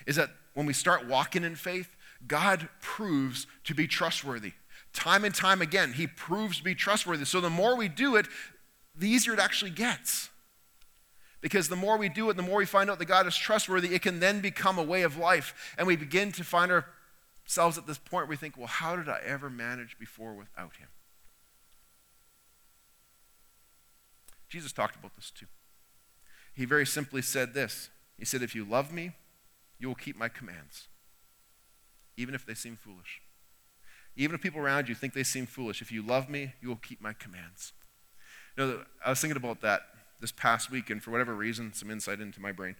is 0.06 0.16
that 0.16 0.30
when 0.54 0.66
we 0.66 0.74
start 0.74 1.08
walking 1.08 1.44
in 1.44 1.56
faith, 1.56 1.96
God 2.28 2.70
proves 2.82 3.48
to 3.66 3.74
be 3.74 3.88
trustworthy. 3.88 4.54
Time 4.94 5.24
and 5.24 5.34
time 5.34 5.62
again, 5.62 5.94
He 5.94 6.08
proves 6.08 6.58
to 6.58 6.64
be 6.64 6.76
trustworthy. 6.76 7.26
So 7.26 7.42
the 7.42 7.50
more 7.50 7.76
we 7.76 7.88
do 7.88 8.16
it, 8.16 8.28
the 8.96 9.10
easier 9.10 9.34
it 9.34 9.40
actually 9.40 9.72
gets. 9.72 10.30
Because 11.42 11.70
the 11.70 11.76
more 11.76 11.98
we 11.98 12.10
do 12.10 12.30
it, 12.30 12.36
the 12.36 12.44
more 12.44 12.58
we 12.58 12.66
find 12.66 12.90
out 12.90 13.00
that 13.00 13.06
God 13.06 13.26
is 13.26 13.36
trustworthy, 13.36 13.96
it 13.96 14.02
can 14.02 14.20
then 14.20 14.42
become 14.42 14.78
a 14.78 14.84
way 14.84 15.04
of 15.04 15.18
life. 15.18 15.74
And 15.78 15.88
we 15.88 15.96
begin 15.96 16.32
to 16.34 16.44
find 16.44 16.72
ourselves 16.72 17.78
at 17.78 17.88
this 17.88 17.98
point 17.98 18.26
where 18.26 18.32
we 18.32 18.36
think, 18.36 18.58
well, 18.58 18.68
how 18.68 18.96
did 18.96 19.08
I 19.08 19.22
ever 19.26 19.50
manage 19.50 19.98
before 19.98 20.34
without 20.34 20.76
Him? 20.76 20.90
Jesus 24.50 24.74
talked 24.74 24.96
about 24.96 25.16
this 25.16 25.32
too. 25.32 25.46
He 26.54 26.66
very 26.66 26.86
simply 26.86 27.22
said 27.22 27.54
this 27.54 27.90
He 28.18 28.26
said, 28.26 28.42
If 28.42 28.54
you 28.54 28.66
love 28.66 28.92
me, 28.92 29.12
you 29.80 29.88
will 29.88 29.96
keep 29.96 30.18
my 30.18 30.28
commands, 30.28 30.88
even 32.18 32.36
if 32.36 32.46
they 32.46 32.56
seem 32.56 32.76
foolish. 32.76 33.22
Even 34.18 34.36
if 34.36 34.42
people 34.42 34.60
around 34.60 34.90
you 34.90 34.96
think 34.96 35.14
they 35.14 35.24
seem 35.24 35.46
foolish, 35.46 35.82
if 35.82 35.92
you 35.92 36.02
love 36.02 36.30
me, 36.30 36.54
you 36.62 36.68
will 36.68 36.76
keep 36.76 37.00
my 37.00 37.14
commands. 37.14 37.72
You 38.58 38.66
know, 38.66 38.84
I 39.06 39.12
was 39.12 39.22
thinking 39.22 39.38
about 39.38 39.62
that 39.62 39.84
this 40.20 40.32
past 40.32 40.72
week, 40.72 40.90
and 40.90 41.02
for 41.02 41.12
whatever 41.12 41.34
reason, 41.34 41.74
some 41.74 41.90
insight 41.90 42.20
into 42.20 42.42
my 42.42 42.52
brain. 42.52 42.76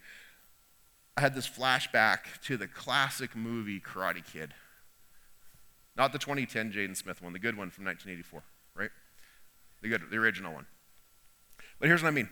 I 1.18 1.22
had 1.22 1.36
this 1.36 1.50
flashback 1.50 2.42
to 2.46 2.58
the 2.58 2.68
classic 2.68 3.36
movie 3.36 3.80
Karate 3.80 4.26
Kid. 4.26 4.54
Not 5.96 6.14
the 6.14 6.20
2010 6.20 6.72
Jaden 6.72 6.96
Smith 6.96 7.22
one, 7.22 7.34
the 7.34 7.40
good 7.40 7.58
one 7.58 7.70
from 7.70 7.86
1984, 7.86 8.42
right? 8.76 8.90
The 9.82 9.90
good, 9.90 10.04
the 10.10 10.18
original 10.18 10.54
one. 10.54 10.66
But 11.80 11.88
here's 11.88 12.02
what 12.02 12.10
I 12.10 12.12
mean. 12.12 12.30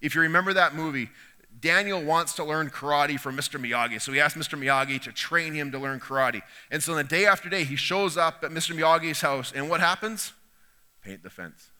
If 0.00 0.14
you 0.14 0.20
remember 0.20 0.52
that 0.52 0.74
movie, 0.74 1.10
Daniel 1.58 2.02
wants 2.02 2.34
to 2.34 2.44
learn 2.44 2.70
karate 2.70 3.18
from 3.18 3.36
Mr. 3.36 3.60
Miyagi. 3.60 4.00
So 4.00 4.12
he 4.12 4.20
asks 4.20 4.38
Mr. 4.38 4.58
Miyagi 4.58 5.00
to 5.02 5.12
train 5.12 5.54
him 5.54 5.72
to 5.72 5.78
learn 5.78 6.00
karate. 6.00 6.42
And 6.70 6.82
so 6.82 6.94
the 6.94 7.04
day 7.04 7.26
after 7.26 7.48
day, 7.48 7.64
he 7.64 7.76
shows 7.76 8.16
up 8.16 8.44
at 8.44 8.50
Mr. 8.50 8.74
Miyagi's 8.74 9.20
house. 9.20 9.52
And 9.54 9.68
what 9.68 9.80
happens? 9.80 10.32
Paint 11.02 11.22
the 11.22 11.30
fence, 11.30 11.70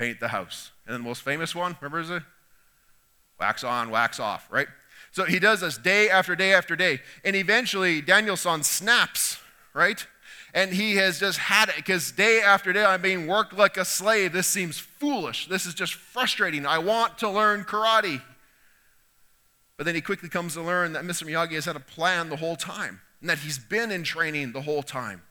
paint 0.00 0.18
the 0.18 0.28
house. 0.28 0.70
And 0.86 0.94
then 0.94 1.02
the 1.02 1.08
most 1.08 1.20
famous 1.20 1.54
one, 1.54 1.76
remember, 1.78 2.00
is 2.00 2.08
it? 2.08 2.22
Wax 3.38 3.62
on, 3.62 3.90
wax 3.90 4.18
off, 4.18 4.48
right? 4.50 4.66
So 5.12 5.24
he 5.24 5.38
does 5.38 5.60
this 5.60 5.76
day 5.76 6.08
after 6.08 6.34
day 6.34 6.54
after 6.54 6.74
day. 6.74 7.00
And 7.22 7.36
eventually, 7.36 8.00
Daniel-san 8.00 8.62
snaps, 8.62 9.38
right? 9.74 10.06
And 10.54 10.72
he 10.72 10.96
has 10.96 11.20
just 11.20 11.38
had 11.38 11.68
it 11.68 11.76
because 11.76 12.12
day 12.12 12.40
after 12.40 12.72
day 12.72 12.82
I'm 12.82 13.02
being 13.02 13.26
worked 13.26 13.52
like 13.52 13.76
a 13.76 13.84
slave. 13.84 14.32
This 14.32 14.46
seems 14.46 14.78
foolish. 14.78 15.48
This 15.48 15.66
is 15.66 15.74
just 15.74 15.92
frustrating. 15.92 16.64
I 16.64 16.78
want 16.78 17.18
to 17.18 17.28
learn 17.28 17.64
karate. 17.64 18.22
But 19.76 19.84
then 19.84 19.94
he 19.94 20.00
quickly 20.00 20.30
comes 20.30 20.54
to 20.54 20.62
learn 20.62 20.94
that 20.94 21.04
Mr. 21.04 21.24
Miyagi 21.24 21.52
has 21.52 21.66
had 21.66 21.76
a 21.76 21.80
plan 21.80 22.30
the 22.30 22.36
whole 22.36 22.56
time 22.56 23.00
and 23.20 23.28
that 23.28 23.40
he's 23.40 23.58
been 23.58 23.90
in 23.90 24.02
training 24.02 24.52
the 24.52 24.62
whole 24.62 24.82
time. 24.82 25.22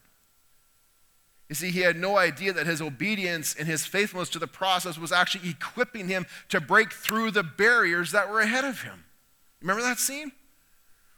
You 1.49 1.55
see, 1.55 1.71
he 1.71 1.79
had 1.79 1.97
no 1.97 2.17
idea 2.17 2.53
that 2.53 2.67
his 2.67 2.81
obedience 2.81 3.55
and 3.57 3.67
his 3.67 3.83
faithfulness 3.83 4.29
to 4.29 4.39
the 4.39 4.47
process 4.47 4.99
was 4.99 5.11
actually 5.11 5.49
equipping 5.49 6.07
him 6.07 6.27
to 6.49 6.61
break 6.61 6.93
through 6.93 7.31
the 7.31 7.43
barriers 7.43 8.11
that 8.11 8.29
were 8.29 8.39
ahead 8.39 8.63
of 8.63 8.83
him. 8.83 9.05
Remember 9.59 9.81
that 9.81 9.97
scene? 9.97 10.31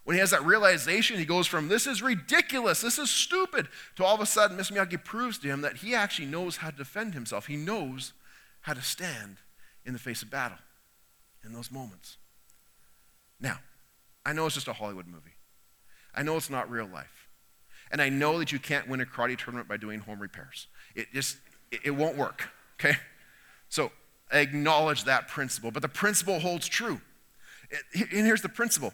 When 0.03 0.15
he 0.15 0.21
has 0.21 0.31
that 0.31 0.45
realization, 0.45 1.19
he 1.19 1.25
goes 1.25 1.47
from, 1.47 1.67
this 1.67 1.85
is 1.85 2.01
ridiculous, 2.01 2.81
this 2.81 2.97
is 2.97 3.11
stupid, 3.11 3.67
to 3.97 4.05
all 4.05 4.15
of 4.15 4.21
a 4.21 4.25
sudden, 4.25 4.57
Mr. 4.57 4.71
Miyagi 4.71 5.03
proves 5.03 5.37
to 5.39 5.47
him 5.47 5.61
that 5.61 5.77
he 5.77 5.93
actually 5.93 6.27
knows 6.27 6.57
how 6.57 6.71
to 6.71 6.77
defend 6.77 7.13
himself. 7.13 7.47
He 7.47 7.57
knows 7.57 8.13
how 8.61 8.73
to 8.73 8.81
stand 8.81 9.37
in 9.85 9.93
the 9.93 9.99
face 9.99 10.23
of 10.23 10.31
battle 10.31 10.57
in 11.43 11.53
those 11.53 11.71
moments. 11.71 12.17
Now, 13.39 13.59
I 14.25 14.33
know 14.33 14.45
it's 14.45 14.55
just 14.55 14.67
a 14.67 14.73
Hollywood 14.73 15.07
movie. 15.07 15.35
I 16.15 16.23
know 16.23 16.37
it's 16.37 16.49
not 16.49 16.69
real 16.69 16.87
life. 16.87 17.20
And 17.91 18.01
I 18.01 18.09
know 18.09 18.39
that 18.39 18.51
you 18.51 18.59
can't 18.59 18.87
win 18.87 19.01
a 19.01 19.05
karate 19.05 19.37
tournament 19.37 19.67
by 19.67 19.77
doing 19.77 19.99
home 19.99 20.19
repairs. 20.19 20.67
It 20.95 21.07
just, 21.13 21.37
it, 21.71 21.81
it 21.85 21.91
won't 21.91 22.17
work, 22.17 22.49
okay? 22.79 22.97
So 23.69 23.91
acknowledge 24.31 25.03
that 25.05 25.27
principle, 25.27 25.71
but 25.71 25.81
the 25.81 25.89
principle 25.89 26.39
holds 26.39 26.67
true. 26.67 27.01
It, 27.69 28.11
and 28.11 28.25
here's 28.25 28.41
the 28.41 28.49
principle 28.49 28.93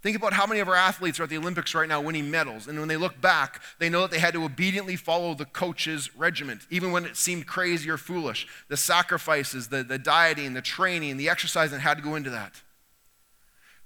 Think 0.00 0.16
about 0.16 0.32
how 0.32 0.46
many 0.46 0.60
of 0.60 0.68
our 0.68 0.76
athletes 0.76 1.18
are 1.18 1.24
at 1.24 1.28
the 1.28 1.38
Olympics 1.38 1.74
right 1.74 1.88
now 1.88 2.00
winning 2.00 2.30
medals. 2.30 2.68
And 2.68 2.78
when 2.78 2.86
they 2.86 2.96
look 2.96 3.20
back, 3.20 3.60
they 3.80 3.88
know 3.88 4.02
that 4.02 4.12
they 4.12 4.20
had 4.20 4.32
to 4.34 4.44
obediently 4.44 4.94
follow 4.94 5.34
the 5.34 5.44
coach's 5.44 6.14
regiment, 6.16 6.66
even 6.70 6.92
when 6.92 7.04
it 7.04 7.16
seemed 7.16 7.48
crazy 7.48 7.90
or 7.90 7.96
foolish. 7.96 8.46
The 8.68 8.76
sacrifices, 8.76 9.68
the, 9.68 9.82
the 9.82 9.98
dieting, 9.98 10.54
the 10.54 10.62
training, 10.62 11.16
the 11.16 11.28
exercise 11.28 11.72
that 11.72 11.80
had 11.80 11.96
to 11.96 12.02
go 12.02 12.14
into 12.14 12.30
that. 12.30 12.62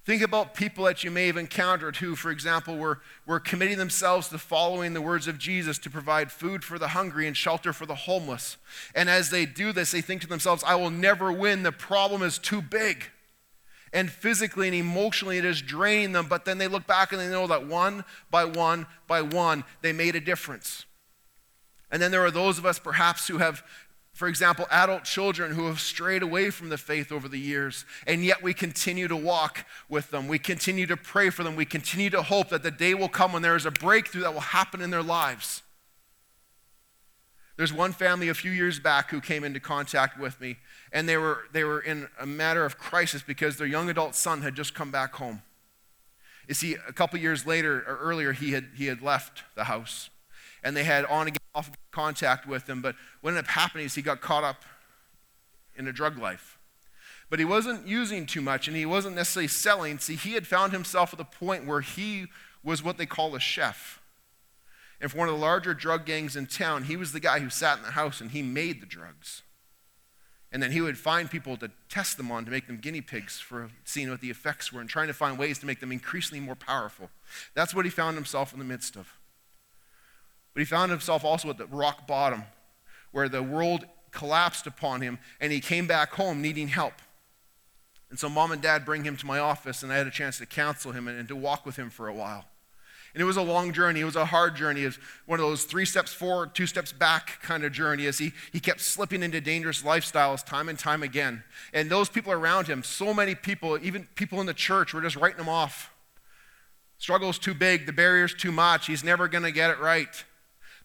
Think 0.04 0.22
about 0.22 0.54
people 0.54 0.84
that 0.86 1.04
you 1.04 1.12
may 1.12 1.28
have 1.28 1.36
encountered 1.36 1.96
who, 1.96 2.16
for 2.16 2.30
example, 2.30 2.76
were, 2.76 3.00
were 3.24 3.38
committing 3.38 3.78
themselves 3.78 4.28
to 4.28 4.38
following 4.38 4.94
the 4.94 5.00
words 5.00 5.28
of 5.28 5.38
Jesus 5.38 5.78
to 5.78 5.90
provide 5.90 6.32
food 6.32 6.64
for 6.64 6.76
the 6.78 6.88
hungry 6.88 7.28
and 7.28 7.36
shelter 7.36 7.72
for 7.72 7.86
the 7.86 7.94
homeless. 7.94 8.56
And 8.96 9.08
as 9.08 9.30
they 9.30 9.46
do 9.46 9.72
this, 9.72 9.92
they 9.92 10.00
think 10.00 10.22
to 10.22 10.26
themselves, 10.26 10.64
I 10.66 10.74
will 10.74 10.90
never 10.90 11.30
win. 11.30 11.62
The 11.62 11.70
problem 11.70 12.22
is 12.22 12.38
too 12.38 12.60
big 12.60 13.10
and 13.92 14.10
physically 14.10 14.68
and 14.68 14.74
emotionally 14.74 15.38
it 15.38 15.44
is 15.44 15.60
draining 15.60 16.12
them, 16.12 16.26
but 16.26 16.44
then 16.44 16.58
they 16.58 16.68
look 16.68 16.86
back 16.86 17.12
and 17.12 17.20
they 17.20 17.28
know 17.28 17.46
that 17.46 17.66
one 17.66 18.04
by 18.30 18.44
one 18.44 18.86
by 19.06 19.22
one, 19.22 19.64
they 19.82 19.92
made 19.92 20.16
a 20.16 20.20
difference. 20.20 20.86
And 21.90 22.00
then 22.00 22.10
there 22.10 22.24
are 22.24 22.30
those 22.30 22.58
of 22.58 22.64
us 22.64 22.78
perhaps 22.78 23.28
who 23.28 23.38
have, 23.38 23.62
for 24.22 24.28
example, 24.28 24.68
adult 24.70 25.02
children 25.02 25.50
who 25.50 25.66
have 25.66 25.80
strayed 25.80 26.22
away 26.22 26.50
from 26.50 26.68
the 26.68 26.78
faith 26.78 27.10
over 27.10 27.28
the 27.28 27.40
years, 27.40 27.84
and 28.06 28.24
yet 28.24 28.40
we 28.40 28.54
continue 28.54 29.08
to 29.08 29.16
walk 29.16 29.66
with 29.88 30.12
them. 30.12 30.28
We 30.28 30.38
continue 30.38 30.86
to 30.86 30.96
pray 30.96 31.28
for 31.28 31.42
them. 31.42 31.56
We 31.56 31.64
continue 31.64 32.08
to 32.10 32.22
hope 32.22 32.50
that 32.50 32.62
the 32.62 32.70
day 32.70 32.94
will 32.94 33.08
come 33.08 33.32
when 33.32 33.42
there 33.42 33.56
is 33.56 33.66
a 33.66 33.72
breakthrough 33.72 34.20
that 34.20 34.32
will 34.32 34.38
happen 34.38 34.80
in 34.80 34.90
their 34.90 35.02
lives. 35.02 35.64
There's 37.56 37.72
one 37.72 37.90
family 37.90 38.28
a 38.28 38.34
few 38.34 38.52
years 38.52 38.78
back 38.78 39.10
who 39.10 39.20
came 39.20 39.42
into 39.42 39.58
contact 39.58 40.20
with 40.20 40.40
me, 40.40 40.58
and 40.92 41.08
they 41.08 41.16
were, 41.16 41.40
they 41.50 41.64
were 41.64 41.80
in 41.80 42.06
a 42.20 42.24
matter 42.24 42.64
of 42.64 42.78
crisis 42.78 43.24
because 43.26 43.56
their 43.56 43.66
young 43.66 43.90
adult 43.90 44.14
son 44.14 44.42
had 44.42 44.54
just 44.54 44.72
come 44.72 44.92
back 44.92 45.16
home. 45.16 45.42
You 46.46 46.54
see, 46.54 46.76
a 46.86 46.92
couple 46.92 47.18
years 47.18 47.44
later 47.44 47.78
or 47.88 47.96
earlier, 47.96 48.30
he 48.30 48.52
had, 48.52 48.68
he 48.76 48.86
had 48.86 49.02
left 49.02 49.42
the 49.56 49.64
house, 49.64 50.10
and 50.62 50.76
they 50.76 50.84
had 50.84 51.04
on 51.06 51.28
again 51.28 51.38
off 51.54 51.70
contact 51.90 52.46
with 52.46 52.68
him. 52.68 52.82
But 52.82 52.94
what 53.20 53.30
ended 53.30 53.44
up 53.44 53.50
happening 53.50 53.86
is 53.86 53.94
he 53.94 54.02
got 54.02 54.20
caught 54.20 54.44
up 54.44 54.62
in 55.76 55.86
a 55.88 55.92
drug 55.92 56.18
life. 56.18 56.58
But 57.30 57.38
he 57.38 57.44
wasn't 57.44 57.86
using 57.86 58.26
too 58.26 58.42
much, 58.42 58.68
and 58.68 58.76
he 58.76 58.84
wasn't 58.84 59.16
necessarily 59.16 59.48
selling. 59.48 59.98
See, 59.98 60.16
he 60.16 60.34
had 60.34 60.46
found 60.46 60.72
himself 60.72 61.12
at 61.12 61.18
the 61.18 61.24
point 61.24 61.66
where 61.66 61.80
he 61.80 62.26
was 62.62 62.82
what 62.82 62.98
they 62.98 63.06
call 63.06 63.34
a 63.34 63.40
chef 63.40 64.02
and 65.02 65.10
for 65.10 65.18
one 65.18 65.28
of 65.28 65.34
the 65.34 65.40
larger 65.40 65.74
drug 65.74 66.06
gangs 66.06 66.36
in 66.36 66.46
town, 66.46 66.84
he 66.84 66.96
was 66.96 67.10
the 67.10 67.18
guy 67.18 67.40
who 67.40 67.50
sat 67.50 67.76
in 67.76 67.82
the 67.82 67.90
house 67.90 68.20
and 68.20 68.30
he 68.30 68.40
made 68.40 68.80
the 68.80 68.86
drugs. 68.86 69.42
And 70.52 70.62
then 70.62 70.70
he 70.70 70.80
would 70.80 70.96
find 70.96 71.28
people 71.28 71.56
to 71.56 71.72
test 71.88 72.16
them 72.16 72.30
on 72.30 72.44
to 72.44 72.52
make 72.52 72.68
them 72.68 72.76
guinea 72.76 73.00
pigs 73.00 73.40
for 73.40 73.70
seeing 73.84 74.10
what 74.10 74.20
the 74.20 74.30
effects 74.30 74.72
were 74.72 74.80
and 74.80 74.88
trying 74.88 75.08
to 75.08 75.14
find 75.14 75.38
ways 75.38 75.58
to 75.58 75.66
make 75.66 75.80
them 75.80 75.90
increasingly 75.90 76.44
more 76.44 76.54
powerful. 76.54 77.10
That's 77.54 77.74
what 77.74 77.84
he 77.84 77.90
found 77.90 78.14
himself 78.14 78.52
in 78.52 78.60
the 78.60 78.64
midst 78.64 78.94
of. 78.94 79.12
But 80.54 80.60
he 80.60 80.64
found 80.64 80.90
himself 80.90 81.24
also 81.24 81.50
at 81.50 81.58
the 81.58 81.66
rock 81.66 82.06
bottom 82.06 82.44
where 83.10 83.28
the 83.28 83.42
world 83.42 83.86
collapsed 84.10 84.66
upon 84.66 85.00
him 85.00 85.18
and 85.40 85.52
he 85.52 85.60
came 85.60 85.86
back 85.86 86.12
home 86.12 86.42
needing 86.42 86.68
help. 86.68 86.94
And 88.10 88.18
so 88.18 88.28
mom 88.28 88.52
and 88.52 88.60
dad 88.60 88.84
bring 88.84 89.04
him 89.04 89.16
to 89.16 89.26
my 89.26 89.38
office 89.38 89.82
and 89.82 89.92
I 89.92 89.96
had 89.96 90.06
a 90.06 90.10
chance 90.10 90.38
to 90.38 90.46
counsel 90.46 90.92
him 90.92 91.08
and, 91.08 91.18
and 91.18 91.28
to 91.28 91.36
walk 91.36 91.64
with 91.64 91.76
him 91.76 91.88
for 91.88 92.08
a 92.08 92.14
while. 92.14 92.44
And 93.14 93.20
it 93.20 93.24
was 93.24 93.36
a 93.36 93.42
long 93.42 93.72
journey. 93.72 94.00
It 94.00 94.04
was 94.04 94.16
a 94.16 94.24
hard 94.24 94.56
journey. 94.56 94.82
It 94.82 94.86
was 94.86 94.98
one 95.26 95.38
of 95.38 95.44
those 95.44 95.64
three 95.64 95.84
steps 95.84 96.14
forward, 96.14 96.54
two 96.54 96.66
steps 96.66 96.92
back 96.92 97.40
kind 97.42 97.62
of 97.62 97.72
journey 97.72 98.06
as 98.06 98.18
he, 98.18 98.32
he 98.52 98.60
kept 98.60 98.80
slipping 98.80 99.22
into 99.22 99.40
dangerous 99.40 99.82
lifestyles 99.82 100.44
time 100.44 100.70
and 100.70 100.78
time 100.78 101.02
again. 101.02 101.44
And 101.74 101.90
those 101.90 102.08
people 102.08 102.32
around 102.32 102.68
him, 102.68 102.82
so 102.82 103.12
many 103.12 103.34
people, 103.34 103.78
even 103.82 104.08
people 104.14 104.40
in 104.40 104.46
the 104.46 104.54
church, 104.54 104.94
were 104.94 105.02
just 105.02 105.16
writing 105.16 105.40
him 105.40 105.48
off. 105.48 105.92
Struggle's 106.96 107.38
too 107.38 107.52
big, 107.52 107.84
the 107.84 107.92
barrier's 107.92 108.32
too 108.32 108.52
much, 108.52 108.86
he's 108.86 109.04
never 109.04 109.28
going 109.28 109.44
to 109.44 109.52
get 109.52 109.70
it 109.70 109.78
right. 109.80 110.24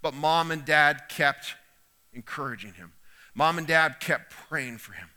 But 0.01 0.13
mom 0.13 0.51
and 0.51 0.65
dad 0.65 1.03
kept 1.09 1.55
encouraging 2.13 2.73
him. 2.73 2.93
Mom 3.33 3.57
and 3.57 3.67
dad 3.67 3.99
kept 3.99 4.31
praying 4.31 4.77
for 4.77 4.93
him. 4.93 5.09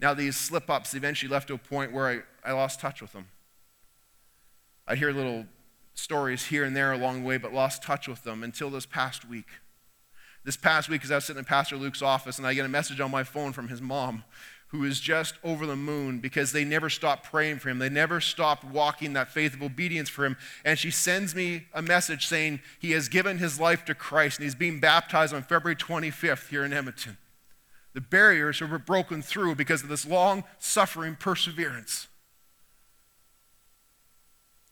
Now, 0.00 0.14
these 0.14 0.36
slip 0.36 0.68
ups 0.68 0.94
eventually 0.94 1.30
left 1.30 1.48
to 1.48 1.54
a 1.54 1.58
point 1.58 1.92
where 1.92 2.24
I, 2.44 2.50
I 2.50 2.52
lost 2.52 2.80
touch 2.80 3.00
with 3.00 3.12
them. 3.12 3.26
I 4.86 4.96
hear 4.96 5.12
little 5.12 5.46
stories 5.94 6.46
here 6.46 6.64
and 6.64 6.74
there 6.74 6.92
along 6.92 7.20
the 7.20 7.28
way, 7.28 7.36
but 7.36 7.52
lost 7.52 7.82
touch 7.82 8.08
with 8.08 8.24
them 8.24 8.42
until 8.42 8.70
this 8.70 8.86
past 8.86 9.28
week. 9.28 9.46
This 10.44 10.56
past 10.56 10.88
week, 10.88 11.04
as 11.04 11.12
I 11.12 11.16
was 11.16 11.24
sitting 11.24 11.38
in 11.38 11.44
Pastor 11.44 11.76
Luke's 11.76 12.02
office, 12.02 12.38
and 12.38 12.46
I 12.46 12.54
get 12.54 12.64
a 12.64 12.68
message 12.68 12.98
on 12.98 13.12
my 13.12 13.22
phone 13.22 13.52
from 13.52 13.68
his 13.68 13.80
mom, 13.80 14.24
who 14.72 14.84
is 14.84 15.00
just 15.00 15.34
over 15.44 15.66
the 15.66 15.76
moon 15.76 16.18
because 16.18 16.50
they 16.50 16.64
never 16.64 16.88
stopped 16.88 17.30
praying 17.30 17.58
for 17.58 17.68
him. 17.68 17.78
They 17.78 17.90
never 17.90 18.22
stopped 18.22 18.64
walking 18.64 19.12
that 19.12 19.30
faith 19.30 19.52
of 19.52 19.62
obedience 19.62 20.08
for 20.08 20.24
him. 20.24 20.36
And 20.64 20.78
she 20.78 20.90
sends 20.90 21.34
me 21.34 21.66
a 21.74 21.82
message 21.82 22.26
saying 22.26 22.60
he 22.80 22.92
has 22.92 23.10
given 23.10 23.36
his 23.36 23.60
life 23.60 23.84
to 23.84 23.94
Christ 23.94 24.38
and 24.38 24.44
he's 24.44 24.54
being 24.54 24.80
baptized 24.80 25.34
on 25.34 25.42
February 25.42 25.76
25th 25.76 26.48
here 26.48 26.64
in 26.64 26.72
Edmonton. 26.72 27.18
The 27.92 28.00
barriers 28.00 28.62
were 28.62 28.78
broken 28.78 29.20
through 29.20 29.56
because 29.56 29.82
of 29.82 29.90
this 29.90 30.06
long 30.06 30.44
suffering 30.58 31.16
perseverance. 31.16 32.08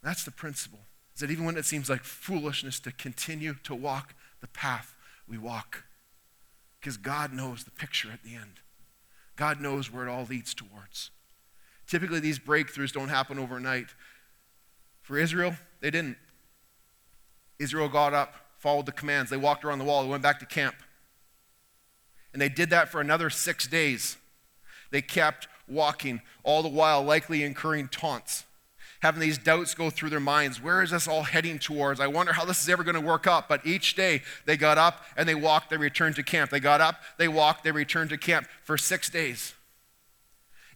That's 0.03 0.25
the 0.25 0.31
principle. 0.31 0.81
Is 1.15 1.21
that 1.21 1.31
even 1.31 1.45
when 1.45 1.59
it 1.59 1.67
seems 1.67 1.91
like 1.91 2.05
foolishness 2.05 2.81
to 2.81 2.93
continue 2.93 3.57
to 3.65 3.75
walk 3.75 4.15
the 4.41 4.49
path 4.49 4.95
we 5.29 5.37
walk, 5.37 5.85
because 6.81 6.97
God 6.97 7.35
knows 7.35 7.65
the 7.65 7.71
picture 7.71 8.11
at 8.11 8.23
the 8.25 8.35
end. 8.35 8.61
God 9.41 9.59
knows 9.59 9.91
where 9.91 10.07
it 10.07 10.11
all 10.11 10.27
leads 10.27 10.53
towards. 10.53 11.11
Typically, 11.87 12.21
these 12.21 12.39
breakthroughs 12.39 12.93
don't 12.93 13.09
happen 13.09 13.39
overnight. 13.39 13.87
For 15.01 15.17
Israel, 15.17 15.55
they 15.81 15.91
didn't. 15.91 16.19
Israel 17.59 17.89
got 17.89 18.13
up, 18.13 18.35
followed 18.59 18.85
the 18.85 18.93
commands. 18.93 19.31
They 19.31 19.39
walked 19.39 19.65
around 19.65 19.79
the 19.79 19.87
wall, 19.87 20.03
they 20.03 20.11
went 20.11 20.23
back 20.23 20.41
to 20.41 20.47
camp. 20.47 20.75
And 22.35 22.43
they 22.43 22.51
did 22.51 22.69
that 22.69 22.91
for 22.91 23.01
another 23.01 23.31
six 23.31 23.67
days. 23.67 24.19
They 24.91 25.01
kept 25.01 25.49
walking, 25.67 26.21
all 26.43 26.63
the 26.63 26.69
while 26.69 27.03
likely 27.03 27.43
incurring 27.43 27.89
taunts 27.89 28.45
having 29.01 29.21
these 29.21 29.39
doubts 29.39 29.75
go 29.75 29.91
through 29.91 30.11
their 30.11 30.21
minds. 30.21 30.63
Where 30.63 30.83
is 30.83 30.91
this 30.91 31.09
all 31.09 31.23
heading 31.23 31.59
towards? 31.59 32.01
I 32.01 32.07
wonder 32.07 32.33
how 32.33 32.45
this 32.45 32.63
is 32.63 32.69
ever 32.69 32.85
going 32.85 32.95
to 32.95 33.01
work 33.01 33.27
out. 33.27 33.49
But 33.49 33.67
each 33.67 33.95
day 33.95 34.23
they 34.45 34.57
got 34.57 34.79
up 34.79 35.05
and 35.17 35.29
they 35.29 35.35
walked, 35.35 35.71
they 35.71 35.77
returned 35.77 36.17
to 36.17 36.23
camp. 36.23 36.51
They 36.51 36.61
got 36.61 36.81
up, 36.81 37.03
they 37.19 37.29
walked, 37.29 37.65
they 37.65 37.73
returned 37.73 38.11
to 38.11 38.19
camp 38.19 38.47
for 38.63 38.77
six 38.77 39.09
days. 39.11 39.55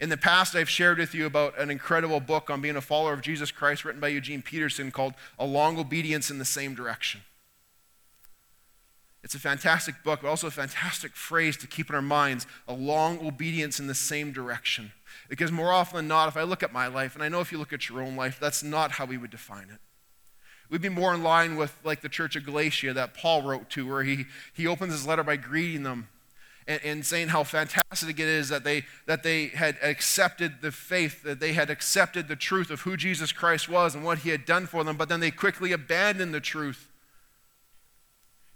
In 0.00 0.08
the 0.08 0.16
past, 0.16 0.56
I've 0.56 0.68
shared 0.68 0.98
with 0.98 1.14
you 1.14 1.24
about 1.24 1.58
an 1.58 1.70
incredible 1.70 2.20
book 2.20 2.50
on 2.50 2.60
being 2.60 2.76
a 2.76 2.80
follower 2.80 3.12
of 3.12 3.22
Jesus 3.22 3.52
Christ 3.52 3.84
written 3.84 4.00
by 4.00 4.08
Eugene 4.08 4.42
Peterson 4.42 4.90
called 4.90 5.14
A 5.38 5.46
Long 5.46 5.78
Obedience 5.78 6.30
in 6.30 6.38
the 6.38 6.44
Same 6.44 6.74
Direction. 6.74 7.20
It's 9.24 9.34
a 9.34 9.40
fantastic 9.40 10.04
book, 10.04 10.20
but 10.20 10.28
also 10.28 10.48
a 10.48 10.50
fantastic 10.50 11.16
phrase 11.16 11.56
to 11.56 11.66
keep 11.66 11.88
in 11.88 11.96
our 11.96 12.02
minds 12.02 12.46
a 12.68 12.74
long 12.74 13.26
obedience 13.26 13.80
in 13.80 13.87
the 13.87 13.94
same 13.94 14.32
direction. 14.32 14.92
Because 15.30 15.50
more 15.50 15.72
often 15.72 15.96
than 15.96 16.08
not, 16.08 16.28
if 16.28 16.37
I 16.37 16.42
look 16.42 16.62
at 16.62 16.74
my 16.74 16.88
life, 16.88 17.14
and 17.14 17.24
I 17.24 17.30
know 17.30 17.40
if 17.40 17.50
you 17.50 17.56
look 17.56 17.72
at 17.72 17.88
your 17.88 18.02
own 18.02 18.16
life, 18.16 18.38
that's 18.38 18.62
not 18.62 18.92
how 18.92 19.06
we 19.06 19.16
would 19.16 19.30
define 19.30 19.70
it. 19.70 19.78
We'd 20.68 20.82
be 20.82 20.90
more 20.90 21.14
in 21.14 21.22
line 21.22 21.56
with 21.56 21.74
like 21.84 22.02
the 22.02 22.08
church 22.10 22.37
of 22.37 22.44
Galatia 22.44 22.92
that 22.92 23.14
Paul 23.14 23.42
wrote 23.42 23.70
to, 23.70 23.88
where 23.88 24.02
he, 24.02 24.26
he 24.52 24.66
opens 24.66 24.92
his 24.92 25.06
letter 25.06 25.22
by 25.22 25.37
greeting 25.37 25.84
them 25.84 26.08
and, 26.66 26.80
and 26.84 27.06
saying 27.06 27.28
how 27.28 27.44
fantastic 27.44 28.20
it 28.20 28.28
is 28.28 28.50
that 28.50 28.62
they, 28.62 28.84
that 29.06 29.22
they 29.22 29.46
had 29.46 29.78
accepted 29.82 30.60
the 30.60 30.70
faith, 30.70 31.22
that 31.22 31.40
they 31.40 31.54
had 31.54 31.70
accepted 31.70 32.28
the 32.28 32.37
truth 32.37 32.70
of 32.70 32.82
who 32.82 32.94
Jesus 32.94 33.32
Christ 33.32 33.70
was 33.70 33.94
and 33.94 34.04
what 34.04 34.18
he 34.18 34.28
had 34.28 34.44
done 34.44 34.66
for 34.66 34.84
them, 34.84 34.98
but 34.98 35.08
then 35.08 35.20
they 35.20 35.30
quickly 35.30 35.72
abandoned 35.72 36.34
the 36.34 36.40
truth. 36.40 36.90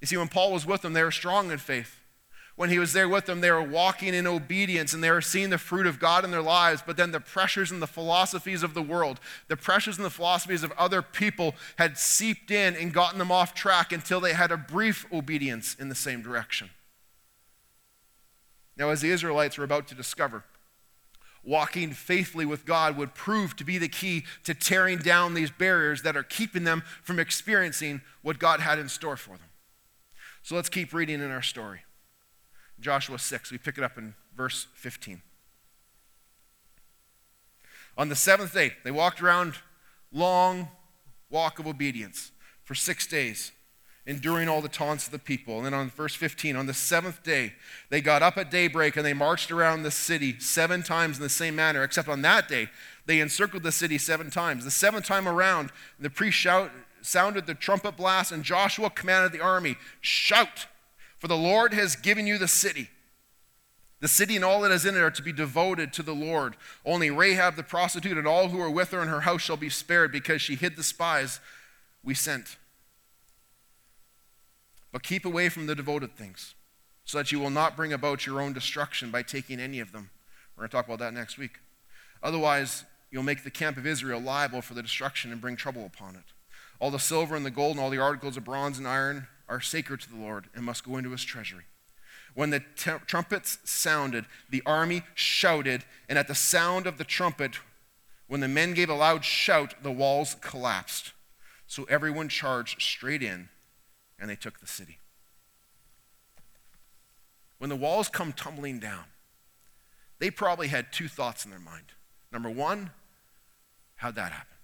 You 0.01 0.07
see, 0.07 0.17
when 0.17 0.29
Paul 0.29 0.53
was 0.53 0.67
with 0.67 0.83
them, 0.83 0.93
they 0.93 1.03
were 1.03 1.11
strong 1.11 1.51
in 1.51 1.59
faith 1.59 1.99
when 2.59 2.71
he 2.71 2.81
was 2.81 2.93
there 2.93 3.09
with 3.09 3.27
them, 3.27 3.41
they 3.41 3.53
were 3.53 3.63
walking 3.63 4.15
in 4.15 4.27
obedience 4.27 4.93
and 4.93 5.03
they 5.03 5.13
were 5.13 5.21
seeing 5.21 5.51
the 5.51 5.59
fruit 5.59 5.87
of 5.87 6.01
God 6.01 6.25
in 6.25 6.33
their 6.33 6.43
lives. 6.43 6.83
But 6.85 6.97
then 6.97 7.13
the 7.13 7.21
pressures 7.21 7.71
and 7.71 7.81
the 7.81 7.87
philosophies 7.87 8.65
of 8.65 8.75
the 8.75 8.83
world, 8.83 9.21
the 9.47 9.57
pressures 9.57 9.97
and 9.97 10.05
the 10.05 10.11
philosophies 10.11 10.65
of 10.65 10.73
other 10.73 11.01
people 11.01 11.55
had 11.77 11.97
seeped 11.97 12.51
in 12.51 12.75
and 12.75 12.93
gotten 12.93 13.21
them 13.21 13.31
off 13.31 13.55
track 13.55 13.93
until 13.93 14.19
they 14.19 14.33
had 14.33 14.51
a 14.51 14.57
brief 14.57 15.07
obedience 15.13 15.77
in 15.77 15.89
the 15.89 15.95
same 15.95 16.21
direction. 16.21 16.71
Now, 18.77 18.89
as 18.89 19.03
the 19.03 19.11
Israelites 19.11 19.57
were 19.57 19.63
about 19.63 19.87
to 19.89 19.95
discover, 19.95 20.43
walking 21.45 21.93
faithfully 21.93 22.45
with 22.45 22.67
God 22.67 22.97
would 22.97 23.15
prove 23.15 23.55
to 23.55 23.65
be 23.65 23.79
the 23.79 23.89
key 23.89 24.25
to 24.43 24.53
tearing 24.53 24.99
down 24.99 25.35
these 25.35 25.53
barriers 25.53 26.03
that 26.03 26.17
are 26.17 26.25
keeping 26.25 26.65
them 26.65 26.83
from 27.05 27.21
experiencing 27.21 28.01
what 28.23 28.41
God 28.41 28.59
had 28.59 28.81
in 28.81 28.89
store 28.89 29.17
for 29.17 29.37
them. 29.37 29.48
So 30.43 30.55
let's 30.55 30.69
keep 30.69 30.93
reading 30.93 31.21
in 31.21 31.31
our 31.31 31.43
story. 31.43 31.81
Joshua 32.81 33.19
6. 33.19 33.51
We 33.51 33.59
pick 33.59 33.79
it 33.79 33.85
up 33.85 33.99
in 33.99 34.15
verse 34.37 34.67
15. 34.75 35.23
On 37.97 38.09
the 38.09 38.17
seventh 38.17 38.55
day, 38.55 38.73
they 38.85 38.93
walked 38.93 39.21
around 39.21 39.55
long 40.13 40.69
walk 41.31 41.59
of 41.59 41.67
obedience 41.67 42.31
for 42.63 42.75
six 42.75 43.07
days, 43.07 43.51
enduring 44.07 44.49
all 44.49 44.63
the 44.63 44.69
taunts 44.69 45.07
of 45.07 45.13
the 45.13 45.19
people. 45.19 45.57
And 45.57 45.67
then 45.67 45.75
on 45.75 45.91
verse 45.91 46.15
15, 46.15 46.55
on 46.55 46.67
the 46.67 46.75
seventh 46.75 47.23
day, 47.23 47.55
they 47.91 48.01
got 48.01 48.23
up 48.23 48.39
at 48.39 48.51
daybreak 48.51 48.97
and 48.97 49.05
they 49.05 49.15
marched 49.15 49.51
around 49.51 49.83
the 49.83 49.91
city 49.91 50.39
seven 50.39 50.83
times 50.83 51.17
in 51.17 51.23
the 51.23 51.29
same 51.29 51.57
manner, 51.57 51.83
except 51.83 52.09
on 52.09 52.23
that 52.23 52.49
day, 52.49 52.69
They 53.07 53.21
encircled 53.21 53.63
the 53.63 53.73
city 53.73 53.99
seven 53.99 54.31
times. 54.31 54.65
The 54.65 54.71
seventh 54.71 55.07
time 55.07 55.27
around, 55.27 55.73
the 55.99 56.11
priest 56.11 56.37
shout, 56.37 56.71
sounded 57.03 57.47
the 57.47 57.55
trumpet 57.55 57.97
blast, 57.97 58.33
and 58.33 58.43
Joshua 58.43 58.91
commanded 58.91 59.33
the 59.33 59.41
army 59.41 59.77
Shout, 60.01 60.67
for 61.19 61.29
the 61.29 61.37
Lord 61.37 61.75
has 61.75 61.97
given 61.97 62.27
you 62.27 62.39
the 62.39 62.49
city. 62.49 62.91
The 64.01 64.09
city 64.09 64.37
and 64.37 64.45
all 64.45 64.61
that 64.61 64.71
is 64.71 64.87
in 64.87 64.95
it 64.95 65.01
are 65.01 65.11
to 65.11 65.23
be 65.23 65.33
devoted 65.33 65.93
to 65.95 66.05
the 66.05 66.15
Lord. 66.15 66.55
Only 66.85 67.11
Rahab 67.11 67.57
the 67.57 67.65
prostitute 67.65 68.17
and 68.17 68.29
all 68.29 68.49
who 68.49 68.61
are 68.61 68.71
with 68.71 68.93
her 68.93 69.03
in 69.03 69.09
her 69.09 69.23
house 69.23 69.43
shall 69.43 69.57
be 69.57 69.71
spared 69.71 70.13
because 70.13 70.41
she 70.41 70.55
hid 70.55 70.77
the 70.77 70.85
spies 70.85 71.41
we 72.05 72.15
sent. 72.15 72.57
But 74.93 75.03
keep 75.03 75.25
away 75.25 75.49
from 75.49 75.67
the 75.67 75.75
devoted 75.75 76.17
things 76.17 76.55
so 77.05 77.19
that 77.19 77.33
you 77.33 77.41
will 77.41 77.51
not 77.51 77.77
bring 77.77 77.93
about 77.93 78.25
your 78.25 78.41
own 78.41 78.53
destruction 78.53 79.11
by 79.11 79.23
taking 79.23 79.59
any 79.59 79.81
of 79.81 79.91
them. 79.91 80.11
We're 80.57 80.63
going 80.63 80.69
to 80.69 80.77
talk 80.77 80.87
about 80.87 81.01
that 81.01 81.15
next 81.15 81.37
week. 81.37 81.59
Otherwise, 82.23 82.85
You'll 83.11 83.23
make 83.23 83.45
the 83.45 83.51
camp 83.51 83.77
of 83.77 83.87
Israel 83.87 84.21
liable 84.21 84.61
for 84.61 84.75
the 84.75 84.83
destruction 84.83 85.33
and 85.33 85.41
bring 85.41 85.57
trouble 85.57 85.87
upon 85.87 86.15
it. 86.15 86.33
All 86.81 86.91
the 86.91 86.99
silver 86.99 87.35
and 87.35 87.45
the 87.45 87.51
gold 87.51 87.73
and 87.73 87.81
all 87.81 87.91
the 87.91 87.99
articles 87.99 88.37
of 88.37 88.45
bronze 88.45 88.79
and 88.79 88.87
iron 88.87 89.27
are 89.49 89.61
sacred 89.61 90.01
to 90.01 90.11
the 90.11 90.17
Lord 90.17 90.47
and 90.55 90.65
must 90.65 90.85
go 90.85 90.97
into 90.97 91.11
his 91.11 91.25
treasury. 91.25 91.65
When 92.35 92.51
the 92.51 92.61
t- 92.61 92.93
trumpets 93.07 93.59
sounded, 93.65 94.27
the 94.49 94.63
army 94.65 95.03
shouted, 95.15 95.85
and 96.09 96.19
at 96.19 96.29
the 96.29 96.35
sound 96.35 96.87
of 96.87 96.99
the 96.99 97.05
trumpet, 97.05 97.59
when 98.29 98.41
the 98.41 98.49
men 98.49 98.75
gave 98.75 98.91
a 98.91 98.95
loud 98.95 99.25
shout, 99.25 99.83
the 99.83 99.91
walls 99.91 100.37
collapsed. 100.41 101.13
So 101.67 101.85
everyone 101.85 102.29
charged 102.29 102.81
straight 102.81 103.23
in, 103.23 103.49
and 104.19 104.31
they 104.31 104.37
took 104.37 104.61
the 104.61 104.67
city. 104.67 104.99
When 107.59 107.71
the 107.71 107.77
walls 107.77 108.09
come 108.09 108.33
tumbling 108.33 108.79
down, 108.79 109.05
they 110.21 110.31
probably 110.31 110.69
had 110.69 110.93
two 110.93 111.09
thoughts 111.09 111.45
in 111.45 111.51
their 111.51 111.59
mind. 111.59 111.87
Number 112.31 112.51
one, 112.51 112.91
How'd 113.99 114.15
that 114.15 114.33
happen? 114.33 114.58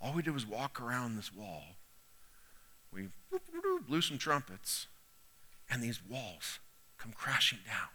All 0.00 0.12
we 0.12 0.22
did 0.22 0.32
was 0.32 0.46
walk 0.46 0.80
around 0.80 1.16
this 1.16 1.32
wall. 1.34 1.62
We 2.92 3.08
blew 3.86 4.00
some 4.00 4.18
trumpets, 4.18 4.86
and 5.70 5.82
these 5.82 6.00
walls 6.08 6.58
come 6.98 7.12
crashing 7.12 7.58
down. 7.66 7.88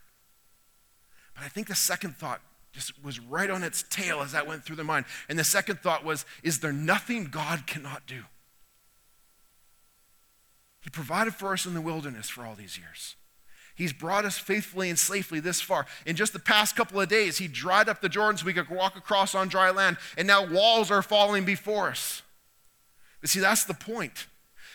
But 1.34 1.44
I 1.44 1.48
think 1.48 1.68
the 1.68 1.76
second 1.76 2.15
thought 2.15 2.41
just 2.72 3.04
was 3.04 3.20
right 3.20 3.50
on 3.50 3.63
its 3.63 3.84
tail 3.89 4.22
as 4.22 4.34
that 4.34 4.48
went 4.48 4.63
through 4.63 4.76
their 4.76 4.86
mind. 4.86 5.06
And 5.30 5.39
the 5.39 5.44
second 5.44 5.80
thought 5.80 6.04
was, 6.04 6.26
is 6.44 6.60
there 6.60 6.74
nothing 6.74 7.26
God 7.26 7.65
cannot 7.65 8.06
do? 8.06 8.24
He 10.82 10.89
provided 10.89 11.34
for 11.34 11.54
us 11.54 11.65
in 11.65 11.74
the 11.74 11.82
wilderness 11.82 12.30
for 12.30 12.46
all 12.46 12.54
these 12.54 12.78
years. 12.78 13.15
He's 13.76 13.92
brought 13.92 14.24
us 14.24 14.38
faithfully 14.38 14.90
and 14.90 14.98
safely 14.98 15.42
this 15.42 15.60
far. 15.60 15.86
In 16.06 16.16
just 16.16 16.32
the 16.32 16.40
past 16.40 16.76
couple 16.78 17.00
of 17.00 17.10
days, 17.10 17.38
He 17.38 17.48
dried 17.48 17.90
up 17.90 18.02
the 18.02 18.10
Jordan 18.10 18.38
so 18.38 18.46
we 18.46 18.54
could 18.54 18.70
walk 18.70 18.96
across 18.96 19.36
on 19.36 19.50
dry 19.50 19.70
land, 19.70 19.98
and 20.18 20.26
now 20.28 20.46
walls 20.46 20.90
are 20.90 21.02
falling 21.02 21.44
before 21.44 21.90
us. 21.90 22.22
But 23.20 23.30
see, 23.30 23.42
that's 23.42 23.66
the 23.66 23.74
point, 23.74 24.28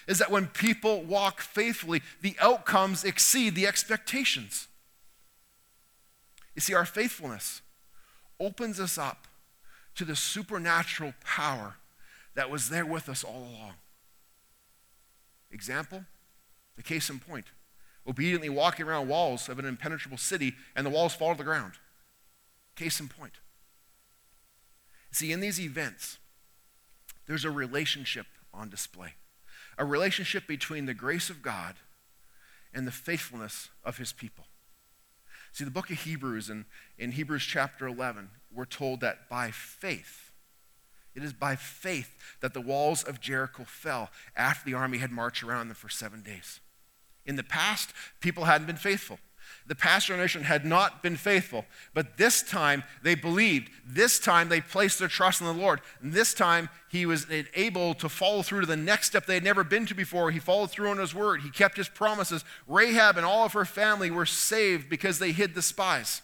is 0.06 0.18
that 0.18 0.30
when 0.30 0.48
people 0.48 1.02
walk 1.02 1.40
faithfully, 1.40 2.02
the 2.20 2.36
outcomes 2.40 3.04
exceed 3.04 3.54
the 3.54 3.66
expectations. 3.66 4.68
You 6.54 6.60
see, 6.60 6.74
our 6.74 6.84
faithfulness 6.84 7.62
opens 8.38 8.78
us 8.78 8.98
up 8.98 9.26
to 9.94 10.04
the 10.04 10.16
supernatural 10.16 11.14
power 11.24 11.76
that 12.34 12.50
was 12.50 12.68
there 12.68 12.86
with 12.86 13.08
us 13.08 13.24
all 13.24 13.48
along. 13.54 13.74
Example, 15.50 16.04
the 16.76 16.82
case 16.82 17.08
in 17.08 17.18
point 17.18 17.46
obediently 18.06 18.48
walking 18.48 18.86
around 18.86 19.08
walls 19.08 19.48
of 19.48 19.58
an 19.58 19.64
impenetrable 19.64 20.18
city, 20.18 20.54
and 20.74 20.84
the 20.86 20.90
walls 20.90 21.14
fall 21.14 21.32
to 21.32 21.38
the 21.38 21.44
ground. 21.44 21.74
Case 22.76 23.00
in 23.00 23.08
point. 23.08 23.34
See, 25.12 25.32
in 25.32 25.40
these 25.40 25.60
events, 25.60 26.18
there's 27.26 27.44
a 27.44 27.50
relationship 27.50 28.26
on 28.52 28.68
display 28.68 29.14
a 29.78 29.84
relationship 29.84 30.46
between 30.46 30.84
the 30.84 30.92
grace 30.92 31.30
of 31.30 31.40
God 31.40 31.76
and 32.74 32.86
the 32.86 32.92
faithfulness 32.92 33.70
of 33.82 33.96
his 33.96 34.12
people. 34.12 34.44
See, 35.52 35.64
the 35.64 35.70
book 35.70 35.90
of 35.90 36.02
Hebrews, 36.02 36.50
and 36.50 36.66
in 36.98 37.12
Hebrews 37.12 37.44
chapter 37.44 37.86
11, 37.86 38.28
we're 38.52 38.66
told 38.66 39.00
that 39.00 39.28
by 39.30 39.50
faith, 39.50 40.32
it 41.14 41.24
is 41.24 41.32
by 41.32 41.56
faith 41.56 42.14
that 42.40 42.52
the 42.52 42.60
walls 42.60 43.02
of 43.02 43.20
Jericho 43.20 43.64
fell 43.64 44.10
after 44.36 44.68
the 44.68 44.76
army 44.76 44.98
had 44.98 45.10
marched 45.10 45.42
around 45.42 45.68
them 45.68 45.74
for 45.74 45.88
seven 45.88 46.22
days. 46.22 46.60
In 47.30 47.36
the 47.36 47.44
past, 47.44 47.92
people 48.18 48.46
hadn't 48.46 48.66
been 48.66 48.74
faithful. 48.74 49.20
The 49.68 49.76
past 49.76 50.08
generation 50.08 50.42
had 50.42 50.64
not 50.64 51.00
been 51.00 51.14
faithful, 51.14 51.64
but 51.94 52.16
this 52.16 52.42
time 52.42 52.82
they 53.04 53.14
believed. 53.14 53.70
This 53.86 54.18
time 54.18 54.48
they 54.48 54.60
placed 54.60 54.98
their 54.98 55.06
trust 55.06 55.40
in 55.40 55.46
the 55.46 55.52
Lord. 55.52 55.80
And 56.02 56.12
this 56.12 56.34
time 56.34 56.68
he 56.90 57.06
was 57.06 57.28
able 57.54 57.94
to 57.94 58.08
follow 58.08 58.42
through 58.42 58.62
to 58.62 58.66
the 58.66 58.76
next 58.76 59.06
step 59.06 59.26
they 59.26 59.34
had 59.34 59.44
never 59.44 59.62
been 59.62 59.86
to 59.86 59.94
before. 59.94 60.32
He 60.32 60.40
followed 60.40 60.72
through 60.72 60.90
on 60.90 60.98
his 60.98 61.14
word, 61.14 61.42
he 61.42 61.50
kept 61.50 61.76
his 61.76 61.88
promises. 61.88 62.44
Rahab 62.66 63.16
and 63.16 63.24
all 63.24 63.44
of 63.44 63.52
her 63.52 63.64
family 63.64 64.10
were 64.10 64.26
saved 64.26 64.90
because 64.90 65.20
they 65.20 65.30
hid 65.30 65.54
the 65.54 65.62
spies. 65.62 66.22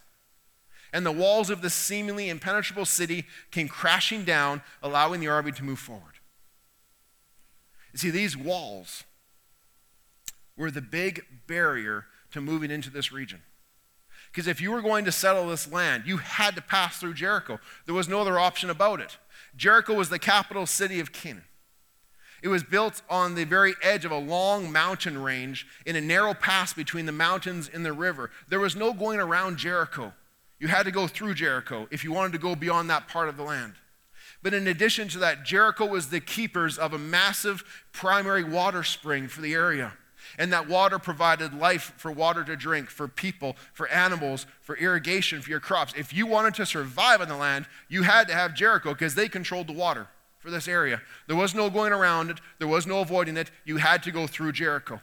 And 0.93 1.07
the 1.07 1.13
walls 1.13 1.49
of 1.49 1.63
the 1.63 1.71
seemingly 1.71 2.29
impenetrable 2.29 2.85
city 2.85 3.27
came 3.53 3.69
crashing 3.69 4.25
down, 4.25 4.61
allowing 4.83 5.21
the 5.21 5.29
army 5.29 5.53
to 5.53 5.63
move 5.63 5.79
forward. 5.79 6.15
You 7.93 8.01
see, 8.01 8.11
these 8.11 8.37
walls 8.37 9.05
were 10.57 10.71
the 10.71 10.83
big 10.83 11.23
barrier 11.47 12.07
to 12.33 12.41
moving 12.41 12.71
into 12.71 12.91
this 12.91 13.13
region. 13.13 13.43
Because 14.31 14.47
if 14.47 14.61
you 14.61 14.71
were 14.71 14.83
going 14.83 15.05
to 15.05 15.13
settle 15.13 15.49
this 15.49 15.71
land, 15.71 16.05
you 16.07 16.19
had 16.19 16.55
to 16.57 16.63
pass 16.63 16.99
through 16.99 17.15
Jericho. 17.15 17.59
There 17.87 17.95
was 17.95 18.09
no 18.09 18.21
other 18.21 18.39
option 18.39 18.69
about 18.69 19.01
it. 19.01 19.19
Jericho 19.57 19.95
was 19.95 20.09
the 20.09 20.19
capital 20.19 20.67
city 20.67 21.01
of 21.01 21.13
Canaan. 21.13 21.45
It 22.43 22.49
was 22.49 22.63
built 22.63 23.03
on 23.09 23.35
the 23.35 23.45
very 23.45 23.75
edge 23.83 24.05
of 24.05 24.13
a 24.13 24.19
long 24.19 24.71
mountain 24.71 25.23
range 25.23 25.67
in 25.87 25.97
a 25.97 26.01
narrow 26.01 26.35
pass 26.35 26.75
between 26.75 27.07
the 27.07 27.13
mountains 27.13 27.71
and 27.73 27.85
the 27.85 27.93
river. 27.93 28.31
There 28.49 28.61
was 28.61 28.77
no 28.77 28.93
going 28.93 29.21
around 29.21 29.57
Jericho. 29.57 30.13
You 30.59 30.69
had 30.69 30.85
to 30.85 30.91
go 30.91 31.07
through 31.07 31.35
Jericho 31.35 31.89
if 31.91 32.05
you 32.05 32.13
wanted 32.13 32.33
to 32.33 32.39
go 32.39 32.55
beyond 32.55 32.91
that 32.91 33.09
part 33.09 33.29
of 33.29 33.37
the 33.37 33.43
land. 33.43 33.75
But 34.43 34.55
in 34.55 34.69
addition 34.69 35.09
to 35.09 35.19
that, 35.19 35.45
Jericho 35.45 35.87
was 35.87 36.11
the 36.11 36.21
keepers 36.21 36.79
of 36.79 36.93
a 36.93 36.99
massive 36.99 37.65
primary 37.93 38.45
water 38.45 38.83
spring 38.83 39.29
for 39.29 39.41
the 39.41 39.55
area. 39.55 39.95
And 40.39 40.53
that 40.53 40.69
water 40.69 40.99
provided 40.99 41.55
life 41.55 41.93
for 41.97 42.13
water 42.13 42.45
to 42.45 42.57
drink, 42.57 42.91
for 42.91 43.09
people, 43.09 43.57
for 43.73 43.89
animals, 43.89 44.47
for 44.61 44.77
irrigation, 44.77 45.41
for 45.41 45.51
your 45.51 45.61
crops. 45.61 45.95
If 45.97 46.13
you 46.13 46.27
wanted 46.27 46.55
to 46.55 46.67
survive 46.67 47.21
on 47.21 47.29
the 47.29 47.37
land, 47.37 47.67
you 47.89 48.03
had 48.03 48.29
to 48.29 48.35
have 48.35 48.55
Jericho 48.55 48.93
because 48.93 49.15
they 49.15 49.29
controlled 49.29 49.67
the 49.67 49.73
water 49.73 50.09
for 50.39 50.51
this 50.51 50.69
area. 50.69 51.01
There 51.27 51.37
was 51.37 51.55
no 51.55 51.71
going 51.71 51.93
around 51.93 52.31
it, 52.31 52.41
there 52.59 52.69
was 52.69 52.87
no 52.87 53.01
avoiding 53.01 53.37
it. 53.37 53.51
You 53.65 53.79
had 53.79 54.03
to 54.05 54.13
go 54.13 54.27
through 54.27 54.53
Jericho. 54.53 55.01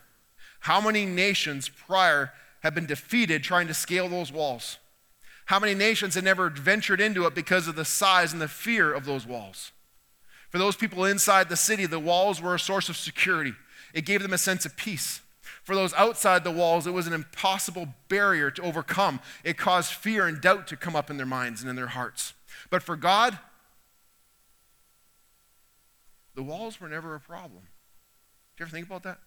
How 0.60 0.80
many 0.80 1.06
nations 1.06 1.68
prior 1.68 2.32
have 2.62 2.74
been 2.74 2.86
defeated 2.86 3.44
trying 3.44 3.68
to 3.68 3.74
scale 3.74 4.08
those 4.08 4.32
walls? 4.32 4.78
How 5.48 5.60
many 5.60 5.74
nations 5.74 6.16
had 6.16 6.24
never 6.24 6.50
ventured 6.50 7.02
into 7.02 7.26
it 7.26 7.36
because 7.36 7.68
of 7.68 7.76
the 7.76 7.84
size 7.84 8.32
and 8.32 8.42
the 8.42 8.48
fear 8.48 8.94
of 8.94 9.06
those 9.06 9.28
walls? 9.28 9.74
For 10.50 10.58
those 10.58 10.76
people 10.76 11.04
inside 11.04 11.50
the 11.50 11.58
city, 11.58 11.86
the 11.86 12.00
walls 12.00 12.42
were 12.42 12.56
a 12.56 12.60
source 12.60 12.88
of 12.88 12.96
security. 12.96 13.54
It 13.94 14.06
gave 14.06 14.22
them 14.22 14.34
a 14.34 14.38
sense 14.38 14.66
of 14.66 14.78
peace. 14.78 15.20
For 15.64 15.76
those 15.76 15.94
outside 15.94 16.44
the 16.44 16.52
walls, 16.52 16.86
it 16.86 16.92
was 16.92 17.08
an 17.08 17.14
impossible 17.14 17.88
barrier 18.10 18.52
to 18.52 18.62
overcome. 18.62 19.22
It 19.44 19.58
caused 19.58 19.94
fear 19.94 20.28
and 20.28 20.42
doubt 20.42 20.68
to 20.68 20.78
come 20.78 20.96
up 20.96 21.10
in 21.10 21.18
their 21.18 21.26
minds 21.26 21.62
and 21.62 21.70
in 21.70 21.76
their 21.78 21.88
hearts. 21.88 22.34
But 22.70 22.84
for 22.84 22.98
God, 22.98 23.40
the 26.36 26.44
walls 26.44 26.82
were 26.82 26.90
never 26.90 27.16
a 27.16 27.20
problem. 27.20 27.62
Do 27.62 28.62
you 28.62 28.66
ever 28.66 28.72
think 28.72 28.88
about 28.88 29.04
that? 29.04 29.20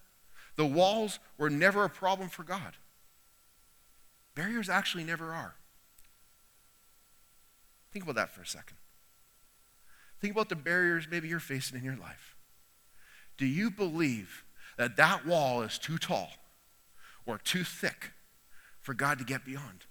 The 0.56 0.66
walls 0.66 1.18
were 1.38 1.50
never 1.50 1.84
a 1.84 1.90
problem 1.90 2.28
for 2.28 2.42
God. 2.42 2.76
Barriers 4.34 4.68
actually 4.68 5.04
never 5.04 5.32
are. 5.32 5.54
Think 7.92 8.04
about 8.04 8.16
that 8.16 8.30
for 8.30 8.42
a 8.42 8.46
second. 8.46 8.76
Think 10.20 10.34
about 10.34 10.50
the 10.50 10.56
barriers 10.56 11.06
maybe 11.10 11.28
you're 11.28 11.40
facing 11.40 11.78
in 11.78 11.84
your 11.84 11.96
life. 11.96 12.36
Do 13.38 13.46
you 13.46 13.70
believe 13.70 14.44
that 14.76 14.96
that 14.96 15.26
wall 15.26 15.62
is 15.62 15.78
too 15.78 15.98
tall 15.98 16.30
or 17.24 17.38
too 17.38 17.64
thick 17.64 18.12
for 18.80 18.94
God 18.94 19.18
to 19.18 19.24
get 19.24 19.44
beyond. 19.44 19.86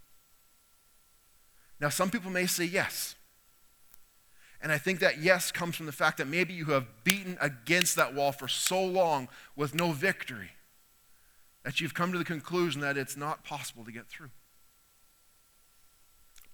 Now, 1.79 1.89
some 1.89 2.09
people 2.09 2.31
may 2.31 2.45
say 2.45 2.65
yes. 2.65 3.15
And 4.61 4.71
I 4.71 4.77
think 4.77 4.99
that 4.99 5.19
yes 5.19 5.51
comes 5.51 5.75
from 5.75 5.85
the 5.85 5.91
fact 5.91 6.17
that 6.17 6.27
maybe 6.27 6.53
you 6.53 6.65
have 6.65 6.87
beaten 7.03 7.37
against 7.41 7.95
that 7.97 8.15
wall 8.15 8.31
for 8.31 8.47
so 8.47 8.83
long 8.83 9.27
with 9.55 9.75
no 9.75 9.91
victory 9.91 10.51
that 11.63 11.81
you've 11.81 11.93
come 11.93 12.11
to 12.11 12.17
the 12.17 12.23
conclusion 12.23 12.81
that 12.81 12.97
it's 12.97 13.17
not 13.17 13.43
possible 13.43 13.83
to 13.83 13.91
get 13.91 14.07
through. 14.07 14.29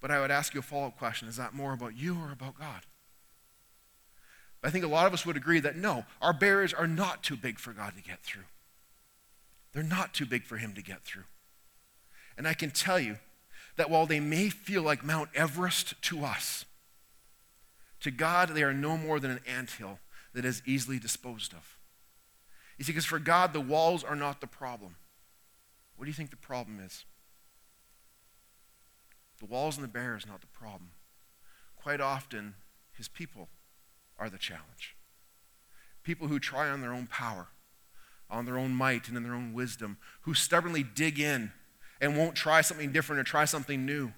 But 0.00 0.10
I 0.10 0.20
would 0.20 0.30
ask 0.30 0.52
you 0.52 0.60
a 0.60 0.62
follow 0.62 0.88
up 0.88 0.98
question 0.98 1.28
is 1.28 1.36
that 1.36 1.54
more 1.54 1.72
about 1.72 1.96
you 1.96 2.18
or 2.18 2.32
about 2.32 2.58
God? 2.58 2.82
I 4.62 4.70
think 4.70 4.84
a 4.84 4.88
lot 4.88 5.06
of 5.06 5.12
us 5.12 5.26
would 5.26 5.36
agree 5.36 5.60
that 5.60 5.76
no, 5.76 6.04
our 6.20 6.32
barriers 6.32 6.72
are 6.72 6.86
not 6.86 7.22
too 7.22 7.36
big 7.36 7.58
for 7.58 7.72
God 7.72 7.94
to 7.96 8.02
get 8.02 8.20
through. 8.22 8.44
They're 9.72 9.82
not 9.82 10.14
too 10.14 10.26
big 10.26 10.44
for 10.44 10.56
Him 10.56 10.74
to 10.74 10.82
get 10.82 11.02
through. 11.02 11.24
And 12.36 12.46
I 12.46 12.54
can 12.54 12.70
tell 12.70 13.00
you 13.00 13.16
that 13.76 13.90
while 13.90 14.06
they 14.06 14.20
may 14.20 14.48
feel 14.48 14.82
like 14.82 15.04
Mount 15.04 15.30
Everest 15.34 16.00
to 16.02 16.24
us, 16.24 16.64
To 18.00 18.10
God, 18.10 18.50
they 18.50 18.64
are 18.64 18.74
no 18.74 18.96
more 18.96 19.20
than 19.20 19.30
an 19.30 19.40
anthill 19.46 20.00
that 20.34 20.44
is 20.44 20.62
easily 20.66 20.98
disposed 20.98 21.52
of. 21.52 21.78
You 22.76 22.84
see, 22.84 22.92
because 22.92 23.04
for 23.04 23.20
God, 23.20 23.52
the 23.52 23.60
walls 23.60 24.02
are 24.02 24.16
not 24.16 24.40
the 24.40 24.46
problem. 24.46 24.96
What 25.96 26.06
do 26.06 26.10
you 26.10 26.14
think 26.14 26.30
the 26.30 26.36
problem 26.36 26.80
is? 26.80 27.04
The 29.38 29.46
walls 29.46 29.76
and 29.76 29.84
the 29.84 29.88
barriers 29.88 30.26
not 30.26 30.40
the 30.40 30.46
problem. 30.48 30.90
Quite 31.76 32.00
often, 32.00 32.54
his 32.92 33.08
people 33.08 33.48
are 34.18 34.30
the 34.30 34.38
challenge. 34.38 34.96
People 36.02 36.28
who 36.28 36.38
try 36.38 36.68
on 36.68 36.80
their 36.80 36.92
own 36.92 37.06
power, 37.06 37.48
on 38.30 38.44
their 38.44 38.58
own 38.58 38.74
might, 38.74 39.08
and 39.08 39.16
in 39.16 39.22
their 39.22 39.34
own 39.34 39.52
wisdom, 39.52 39.98
who 40.22 40.34
stubbornly 40.34 40.82
dig 40.82 41.20
in 41.20 41.52
and 42.00 42.16
won't 42.16 42.34
try 42.34 42.60
something 42.60 42.92
different 42.92 43.20
or 43.20 43.24
try 43.24 43.44
something 43.44 43.86
new. 43.86 44.12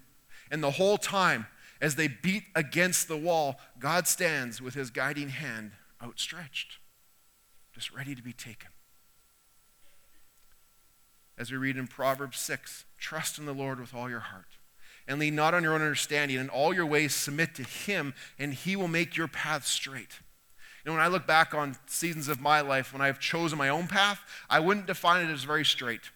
And 0.49 0.63
the 0.63 0.71
whole 0.71 0.97
time, 0.97 1.47
as 1.81 1.95
they 1.95 2.07
beat 2.07 2.43
against 2.55 3.07
the 3.07 3.17
wall, 3.17 3.59
God 3.79 4.07
stands 4.07 4.61
with 4.61 4.73
his 4.73 4.89
guiding 4.89 5.29
hand 5.29 5.71
outstretched, 6.01 6.79
just 7.73 7.93
ready 7.93 8.15
to 8.15 8.23
be 8.23 8.33
taken. 8.33 8.69
As 11.37 11.51
we 11.51 11.57
read 11.57 11.77
in 11.77 11.87
Proverbs 11.87 12.39
6, 12.39 12.85
trust 12.97 13.37
in 13.37 13.45
the 13.45 13.53
Lord 13.53 13.79
with 13.79 13.93
all 13.93 14.09
your 14.09 14.19
heart 14.21 14.54
and 15.07 15.19
lean 15.19 15.35
not 15.35 15.53
on 15.53 15.63
your 15.63 15.73
own 15.73 15.81
understanding. 15.81 16.37
In 16.37 16.49
all 16.49 16.73
your 16.73 16.85
ways, 16.85 17.13
submit 17.13 17.55
to 17.55 17.63
Him, 17.63 18.13
and 18.39 18.53
He 18.53 18.75
will 18.75 18.87
make 18.87 19.15
your 19.15 19.27
path 19.27 19.65
straight. 19.65 20.19
You 20.83 20.91
know, 20.91 20.97
when 20.97 21.05
I 21.05 21.07
look 21.07 21.25
back 21.25 21.53
on 21.53 21.77
seasons 21.87 22.27
of 22.27 22.39
my 22.39 22.61
life 22.61 22.93
when 22.93 23.01
I've 23.01 23.19
chosen 23.19 23.57
my 23.57 23.69
own 23.69 23.87
path, 23.87 24.21
I 24.49 24.59
wouldn't 24.59 24.85
define 24.85 25.25
it 25.25 25.31
as 25.31 25.43
very 25.43 25.65
straight. 25.65 26.11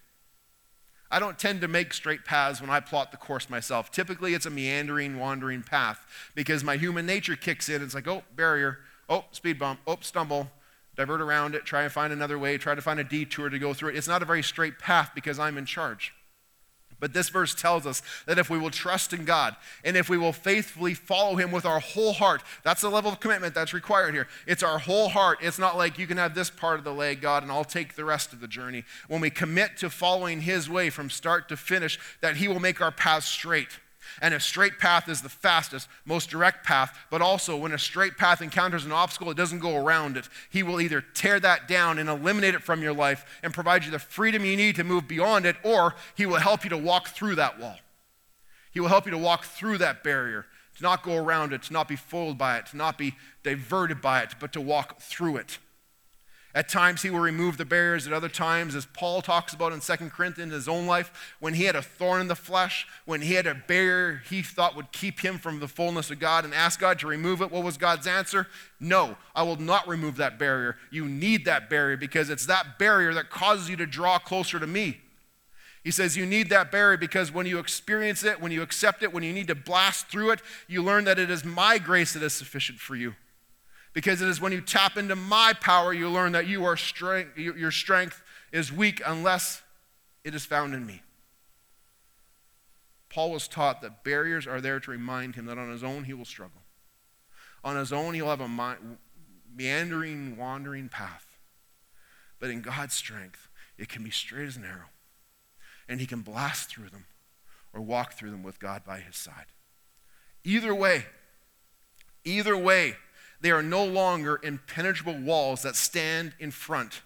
I 1.11 1.19
don't 1.19 1.39
tend 1.39 1.61
to 1.61 1.67
make 1.67 1.91
straight 1.93 2.23
paths 2.23 2.61
when 2.61 2.69
I 2.69 2.79
plot 2.79 3.11
the 3.11 3.17
course 3.17 3.49
myself. 3.49 3.89
Typically, 3.89 4.35
it's 4.35 4.45
a 4.45 4.51
meandering, 4.51 5.17
wandering 5.17 5.63
path 5.63 6.05
because 6.35 6.63
my 6.63 6.77
human 6.77 7.07
nature 7.07 7.35
kicks 7.35 7.67
in. 7.67 7.81
It's 7.81 7.95
like, 7.95 8.07
oh, 8.07 8.21
barrier, 8.35 8.77
oh, 9.09 9.25
speed 9.31 9.57
bump, 9.57 9.79
oh, 9.87 9.97
stumble, 10.01 10.51
divert 10.95 11.19
around 11.19 11.55
it, 11.55 11.65
try 11.65 11.81
and 11.81 11.91
find 11.91 12.13
another 12.13 12.37
way, 12.37 12.59
try 12.59 12.75
to 12.75 12.81
find 12.81 12.99
a 12.99 13.03
detour 13.03 13.49
to 13.49 13.57
go 13.57 13.73
through 13.73 13.89
it. 13.89 13.95
It's 13.95 14.07
not 14.07 14.21
a 14.21 14.25
very 14.25 14.43
straight 14.43 14.77
path 14.77 15.11
because 15.15 15.39
I'm 15.39 15.57
in 15.57 15.65
charge. 15.65 16.13
But 16.99 17.13
this 17.13 17.29
verse 17.29 17.55
tells 17.55 17.85
us 17.85 18.01
that 18.25 18.37
if 18.37 18.49
we 18.49 18.57
will 18.57 18.71
trust 18.71 19.13
in 19.13 19.25
God 19.25 19.55
and 19.83 19.95
if 19.95 20.09
we 20.09 20.17
will 20.17 20.33
faithfully 20.33 20.93
follow 20.93 21.35
Him 21.35 21.51
with 21.51 21.65
our 21.65 21.79
whole 21.79 22.13
heart, 22.13 22.43
that's 22.63 22.81
the 22.81 22.89
level 22.89 23.11
of 23.11 23.19
commitment 23.19 23.55
that's 23.55 23.73
required 23.73 24.13
here. 24.13 24.27
It's 24.45 24.63
our 24.63 24.79
whole 24.79 25.09
heart. 25.09 25.39
It's 25.41 25.59
not 25.59 25.77
like 25.77 25.97
you 25.97 26.07
can 26.07 26.17
have 26.17 26.35
this 26.35 26.49
part 26.49 26.79
of 26.79 26.83
the 26.83 26.93
leg, 26.93 27.21
God, 27.21 27.43
and 27.43 27.51
I'll 27.51 27.63
take 27.63 27.95
the 27.95 28.05
rest 28.05 28.33
of 28.33 28.41
the 28.41 28.47
journey. 28.47 28.83
When 29.07 29.21
we 29.21 29.29
commit 29.29 29.77
to 29.77 29.89
following 29.89 30.41
His 30.41 30.69
way 30.69 30.89
from 30.89 31.09
start 31.09 31.49
to 31.49 31.57
finish, 31.57 31.99
that 32.21 32.37
He 32.37 32.47
will 32.47 32.59
make 32.59 32.81
our 32.81 32.91
path 32.91 33.23
straight. 33.23 33.79
And 34.21 34.33
a 34.33 34.39
straight 34.39 34.79
path 34.79 35.07
is 35.09 35.21
the 35.21 35.29
fastest, 35.29 35.87
most 36.05 36.29
direct 36.29 36.65
path. 36.65 36.97
But 37.09 37.21
also, 37.21 37.57
when 37.57 37.73
a 37.73 37.77
straight 37.77 38.17
path 38.17 38.41
encounters 38.41 38.85
an 38.85 38.91
obstacle, 38.91 39.29
it 39.31 39.37
doesn't 39.37 39.59
go 39.59 39.77
around 39.77 40.17
it. 40.17 40.29
He 40.49 40.63
will 40.63 40.81
either 40.81 41.01
tear 41.01 41.39
that 41.39 41.67
down 41.67 41.99
and 41.99 42.09
eliminate 42.09 42.55
it 42.55 42.63
from 42.63 42.81
your 42.81 42.93
life 42.93 43.25
and 43.43 43.53
provide 43.53 43.85
you 43.85 43.91
the 43.91 43.99
freedom 43.99 44.45
you 44.45 44.57
need 44.57 44.75
to 44.75 44.83
move 44.83 45.07
beyond 45.07 45.45
it, 45.45 45.55
or 45.63 45.95
He 46.15 46.25
will 46.25 46.39
help 46.39 46.63
you 46.63 46.69
to 46.69 46.77
walk 46.77 47.09
through 47.09 47.35
that 47.35 47.59
wall. 47.59 47.77
He 48.71 48.79
will 48.79 48.87
help 48.87 49.05
you 49.05 49.11
to 49.11 49.17
walk 49.17 49.45
through 49.45 49.79
that 49.79 50.03
barrier, 50.03 50.45
to 50.77 50.83
not 50.83 51.03
go 51.03 51.15
around 51.15 51.53
it, 51.53 51.63
to 51.63 51.73
not 51.73 51.87
be 51.87 51.95
fooled 51.95 52.37
by 52.37 52.57
it, 52.57 52.67
to 52.67 52.77
not 52.77 52.97
be 52.97 53.15
diverted 53.43 54.01
by 54.01 54.21
it, 54.21 54.35
but 54.39 54.53
to 54.53 54.61
walk 54.61 55.01
through 55.01 55.37
it. 55.37 55.57
At 56.55 56.67
times, 56.67 57.03
he 57.03 57.11
will 57.11 57.19
remove 57.19 57.57
the 57.57 57.65
barriers. 57.65 58.07
At 58.07 58.13
other 58.13 58.27
times, 58.27 58.73
as 58.73 58.87
Paul 58.87 59.21
talks 59.21 59.53
about 59.53 59.71
in 59.71 59.81
2 59.81 60.09
Corinthians 60.09 60.51
in 60.51 60.55
his 60.55 60.67
own 60.67 60.87
life, 60.87 61.35
when 61.39 61.53
he 61.53 61.65
had 61.65 61.75
a 61.75 61.81
thorn 61.81 62.21
in 62.21 62.27
the 62.27 62.35
flesh, 62.35 62.87
when 63.05 63.21
he 63.21 63.35
had 63.35 63.45
a 63.45 63.53
barrier 63.53 64.23
he 64.27 64.41
thought 64.41 64.75
would 64.75 64.91
keep 64.91 65.19
him 65.19 65.37
from 65.37 65.59
the 65.59 65.67
fullness 65.67 66.09
of 66.09 66.17
God 66.17 66.45
and 66.45 66.53
asked 66.53 66.79
God 66.79 66.97
to 66.99 67.07
remove 67.07 67.43
it, 67.43 67.51
what 67.51 67.63
was 67.63 67.77
God's 67.77 68.07
answer? 68.07 68.47
No, 68.79 69.15
I 69.35 69.43
will 69.43 69.57
not 69.57 69.87
remove 69.87 70.15
that 70.17 70.39
barrier. 70.39 70.75
You 70.89 71.05
need 71.05 71.45
that 71.45 71.69
barrier 71.69 71.97
because 71.97 72.31
it's 72.31 72.47
that 72.47 72.79
barrier 72.79 73.13
that 73.13 73.29
causes 73.29 73.69
you 73.69 73.75
to 73.75 73.85
draw 73.85 74.17
closer 74.17 74.59
to 74.59 74.67
me. 74.67 75.01
He 75.83 75.91
says 75.91 76.17
you 76.17 76.25
need 76.25 76.49
that 76.49 76.71
barrier 76.71 76.97
because 76.97 77.31
when 77.31 77.45
you 77.45 77.59
experience 77.59 78.23
it, 78.23 78.41
when 78.41 78.51
you 78.51 78.63
accept 78.63 79.03
it, 79.03 79.13
when 79.13 79.23
you 79.23 79.33
need 79.33 79.47
to 79.47 79.55
blast 79.55 80.07
through 80.07 80.31
it, 80.31 80.41
you 80.67 80.83
learn 80.83 81.05
that 81.05 81.19
it 81.19 81.29
is 81.29 81.45
my 81.45 81.77
grace 81.77 82.13
that 82.13 82.23
is 82.23 82.33
sufficient 82.33 82.79
for 82.79 82.95
you. 82.95 83.15
Because 83.93 84.21
it 84.21 84.29
is 84.29 84.39
when 84.39 84.51
you 84.51 84.61
tap 84.61 84.97
into 84.97 85.15
my 85.15 85.53
power, 85.59 85.93
you 85.93 86.09
learn 86.09 86.31
that 86.33 86.47
you 86.47 86.63
are 86.65 86.77
strength, 86.77 87.37
your 87.37 87.71
strength 87.71 88.21
is 88.51 88.71
weak 88.71 89.01
unless 89.05 89.61
it 90.23 90.35
is 90.35 90.45
found 90.45 90.73
in 90.73 90.85
me. 90.85 91.01
Paul 93.09 93.31
was 93.31 93.47
taught 93.47 93.81
that 93.81 94.03
barriers 94.03 94.45
are 94.45 94.61
there 94.61 94.79
to 94.79 94.91
remind 94.91 95.35
him 95.35 95.45
that 95.47 95.57
on 95.57 95.71
his 95.71 95.83
own 95.83 96.03
he 96.03 96.13
will 96.13 96.25
struggle. 96.25 96.61
On 97.63 97.75
his 97.75 97.91
own 97.91 98.13
he'll 98.13 98.29
have 98.29 98.41
a 98.41 98.77
meandering, 99.55 100.37
wandering 100.37 100.89
path. 100.89 101.25
But 102.39 102.51
in 102.51 102.61
God's 102.61 102.93
strength, 102.93 103.49
it 103.77 103.89
can 103.89 104.03
be 104.03 104.11
straight 104.11 104.47
as 104.47 104.57
an 104.57 104.63
arrow. 104.63 104.89
And 105.87 105.99
he 105.99 106.05
can 106.05 106.21
blast 106.21 106.69
through 106.69 106.89
them 106.89 107.05
or 107.73 107.81
walk 107.81 108.13
through 108.13 108.31
them 108.31 108.43
with 108.43 108.59
God 108.59 108.83
by 108.85 108.99
his 108.99 109.17
side. 109.17 109.47
Either 110.43 110.73
way, 110.73 111.05
either 112.23 112.55
way, 112.55 112.95
they 113.41 113.51
are 113.51 113.63
no 113.63 113.85
longer 113.85 114.39
impenetrable 114.43 115.17
walls 115.17 115.61
that 115.61 115.75
stand 115.75 116.33
in 116.39 116.51
front 116.51 117.01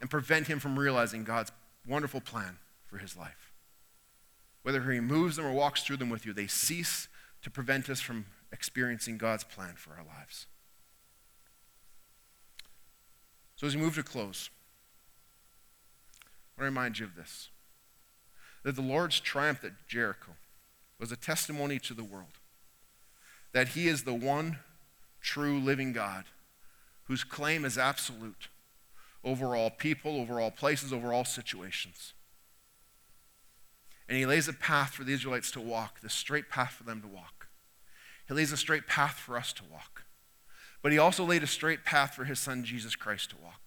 and 0.00 0.10
prevent 0.10 0.46
him 0.46 0.58
from 0.58 0.78
realizing 0.78 1.24
God's 1.24 1.52
wonderful 1.86 2.20
plan 2.20 2.58
for 2.86 2.98
his 2.98 3.16
life. 3.16 3.52
Whether 4.62 4.80
he 4.82 4.88
removes 4.88 5.36
them 5.36 5.46
or 5.46 5.52
walks 5.52 5.82
through 5.82 5.98
them 5.98 6.10
with 6.10 6.26
you, 6.26 6.32
they 6.32 6.46
cease 6.46 7.08
to 7.42 7.50
prevent 7.50 7.88
us 7.88 8.00
from 8.00 8.26
experiencing 8.52 9.16
God's 9.16 9.44
plan 9.44 9.74
for 9.76 9.90
our 9.92 10.04
lives. 10.04 10.46
So, 13.54 13.66
as 13.66 13.74
we 13.74 13.80
move 13.80 13.94
to 13.94 14.02
close, 14.02 14.50
I 16.58 16.62
want 16.62 16.64
to 16.64 16.64
remind 16.64 16.98
you 16.98 17.06
of 17.06 17.14
this 17.14 17.48
that 18.64 18.74
the 18.74 18.82
Lord's 18.82 19.20
triumph 19.20 19.64
at 19.64 19.86
Jericho 19.86 20.32
was 20.98 21.12
a 21.12 21.16
testimony 21.16 21.78
to 21.78 21.94
the 21.94 22.04
world 22.04 22.40
that 23.52 23.68
he 23.68 23.88
is 23.88 24.02
the 24.02 24.12
one 24.12 24.58
true 25.26 25.58
living 25.58 25.92
God 25.92 26.24
whose 27.04 27.24
claim 27.24 27.64
is 27.64 27.76
absolute 27.76 28.48
over 29.24 29.56
all 29.56 29.70
people, 29.70 30.20
over 30.20 30.40
all 30.40 30.52
places, 30.52 30.92
over 30.92 31.12
all 31.12 31.24
situations. 31.24 32.14
And 34.08 34.16
he 34.16 34.24
lays 34.24 34.46
a 34.46 34.52
path 34.52 34.90
for 34.94 35.02
the 35.02 35.12
Israelites 35.12 35.50
to 35.50 35.60
walk, 35.60 36.00
the 36.00 36.08
straight 36.08 36.48
path 36.48 36.70
for 36.70 36.84
them 36.84 37.02
to 37.02 37.08
walk. 37.08 37.48
He 38.28 38.34
lays 38.34 38.52
a 38.52 38.56
straight 38.56 38.86
path 38.86 39.14
for 39.14 39.36
us 39.36 39.52
to 39.54 39.64
walk. 39.70 40.04
But 40.80 40.92
he 40.92 40.98
also 40.98 41.24
laid 41.24 41.42
a 41.42 41.48
straight 41.48 41.84
path 41.84 42.14
for 42.14 42.24
his 42.24 42.38
son 42.38 42.62
Jesus 42.62 42.94
Christ 42.94 43.30
to 43.30 43.36
walk. 43.42 43.65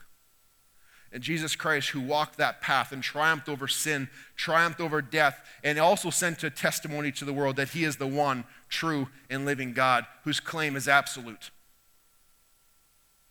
And 1.12 1.24
Jesus 1.24 1.55
Christ, 1.55 1.89
who 1.89 2.01
walked 2.01 2.38
that 2.38 2.62
path 2.62 2.91
and 2.91 3.01
triumphed 3.01 3.49
over 3.49 3.68
sin, 3.68 4.10
triumphed 4.36 4.80
over 4.80 5.01
death, 5.01 5.43
and 5.64 5.80
also 5.80 6.12
sent 6.12 6.43
a 6.43 6.51
testimony 6.51 7.12
to 7.14 7.26
the 7.26 7.34
world 7.34 7.55
that 7.55 7.70
he 7.70 7.84
is 7.84 7.97
the 7.97 8.07
one 8.07 8.43
true 8.70 9.07
and 9.30 9.43
living 9.43 9.74
God 9.74 10.05
whose 10.24 10.39
claim 10.39 10.76
is 10.76 10.88
absolute. 10.88 11.49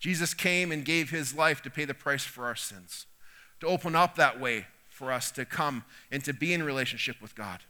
Jesus 0.01 0.35
came 0.35 0.73
and 0.73 0.85
gave 0.85 1.11
his 1.11 1.35
life 1.35 1.63
to 1.63 1.71
pay 1.71 1.85
the 1.85 1.95
price 1.95 2.25
for 2.25 2.47
our 2.47 2.57
sins, 2.57 3.07
to 3.61 3.67
open 3.67 3.95
up 3.95 4.17
that 4.17 4.41
way 4.41 4.67
for 4.89 5.13
us 5.13 5.31
to 5.33 5.45
come 5.45 5.85
and 6.11 6.25
to 6.25 6.33
be 6.33 6.53
in 6.53 6.63
relationship 6.63 7.23
with 7.23 7.37
God. 7.37 7.61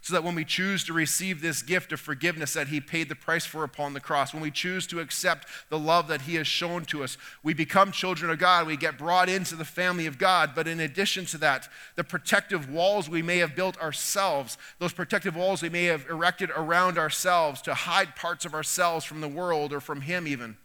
So 0.00 0.14
that 0.14 0.24
when 0.24 0.34
we 0.34 0.44
choose 0.44 0.84
to 0.84 0.92
receive 0.92 1.40
this 1.40 1.62
gift 1.62 1.92
of 1.92 2.00
forgiveness 2.00 2.52
that 2.54 2.68
He 2.68 2.80
paid 2.80 3.08
the 3.08 3.14
price 3.14 3.44
for 3.44 3.64
upon 3.64 3.94
the 3.94 4.00
cross, 4.00 4.32
when 4.32 4.42
we 4.42 4.50
choose 4.50 4.86
to 4.88 5.00
accept 5.00 5.48
the 5.68 5.78
love 5.78 6.08
that 6.08 6.22
He 6.22 6.34
has 6.36 6.46
shown 6.46 6.84
to 6.86 7.02
us, 7.04 7.16
we 7.42 7.54
become 7.54 7.92
children 7.92 8.30
of 8.30 8.38
God. 8.38 8.66
We 8.66 8.76
get 8.76 8.98
brought 8.98 9.28
into 9.28 9.56
the 9.56 9.64
family 9.64 10.06
of 10.06 10.18
God. 10.18 10.52
But 10.54 10.68
in 10.68 10.80
addition 10.80 11.26
to 11.26 11.38
that, 11.38 11.68
the 11.96 12.04
protective 12.04 12.70
walls 12.70 13.08
we 13.08 13.22
may 13.22 13.38
have 13.38 13.56
built 13.56 13.80
ourselves, 13.80 14.58
those 14.78 14.92
protective 14.92 15.36
walls 15.36 15.62
we 15.62 15.68
may 15.68 15.84
have 15.84 16.06
erected 16.08 16.50
around 16.56 16.98
ourselves 16.98 17.62
to 17.62 17.74
hide 17.74 18.16
parts 18.16 18.44
of 18.44 18.54
ourselves 18.54 19.04
from 19.04 19.20
the 19.20 19.28
world 19.28 19.72
or 19.72 19.80
from 19.80 20.02
Him, 20.02 20.26
even, 20.26 20.56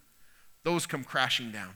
those 0.63 0.85
come 0.85 1.03
crashing 1.03 1.51
down 1.51 1.75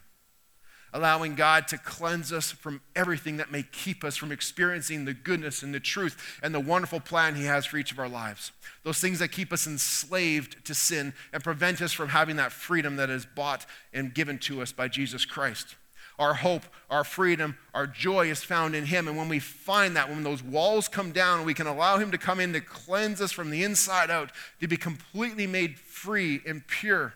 allowing 0.94 1.34
God 1.34 1.68
to 1.70 1.78
cleanse 1.78 2.32
us 2.32 2.52
from 2.52 2.82
everything 2.96 3.38
that 3.38 3.52
may 3.52 3.64
keep 3.64 4.04
us 4.04 4.16
from 4.16 4.32
experiencing 4.32 5.06
the 5.06 5.14
goodness 5.14 5.64
and 5.64 5.74
the 5.74 5.80
truth 5.80 6.40
and 6.44 6.54
the 6.54 6.60
wonderful 6.60 7.00
plan 7.00 7.36
He 7.36 7.46
has 7.46 7.66
for 7.66 7.78
each 7.78 7.92
of 7.92 8.00
our 8.00 8.08
lives. 8.08 8.52
Those 8.84 9.00
things 9.00 9.20
that 9.20 9.30
keep 9.30 9.52
us 9.52 9.66
enslaved 9.66 10.64
to 10.66 10.76
sin 10.76 11.14
and 11.34 11.44
prevent 11.44 11.82
us 11.82 11.92
from 11.92 12.10
having 12.10 12.36
that 12.36 12.52
freedom 12.52 12.96
that 12.98 13.10
is 13.10 13.26
bought 13.26 13.66
and 13.92 14.14
given 14.14 14.38
to 14.40 14.62
us 14.62 14.72
by 14.72 14.88
Jesus 14.88 15.26
Christ. 15.26 15.76
Our 16.20 16.36
hope, 16.36 16.64
our 16.92 17.04
freedom, 17.04 17.58
our 17.74 17.88
joy 17.88 18.30
is 18.30 18.44
found 18.44 18.76
in 18.76 18.86
Him. 18.86 19.08
And 19.08 19.18
when 19.18 19.30
we 19.30 19.40
find 19.40 19.96
that, 19.96 20.10
when 20.10 20.22
those 20.22 20.44
walls 20.44 20.88
come 20.88 21.12
down, 21.12 21.44
we 21.44 21.56
can 21.56 21.66
allow 21.66 21.98
Him 21.98 22.12
to 22.12 22.20
come 22.20 22.40
in 22.40 22.54
to 22.54 22.62
cleanse 22.62 23.20
us 23.20 23.32
from 23.32 23.50
the 23.50 23.64
inside 23.64 24.12
out, 24.12 24.32
to 24.60 24.68
be 24.68 24.78
completely 24.78 25.48
made 25.48 25.80
free 25.80 26.40
and 26.46 26.68
pure. 26.68 27.16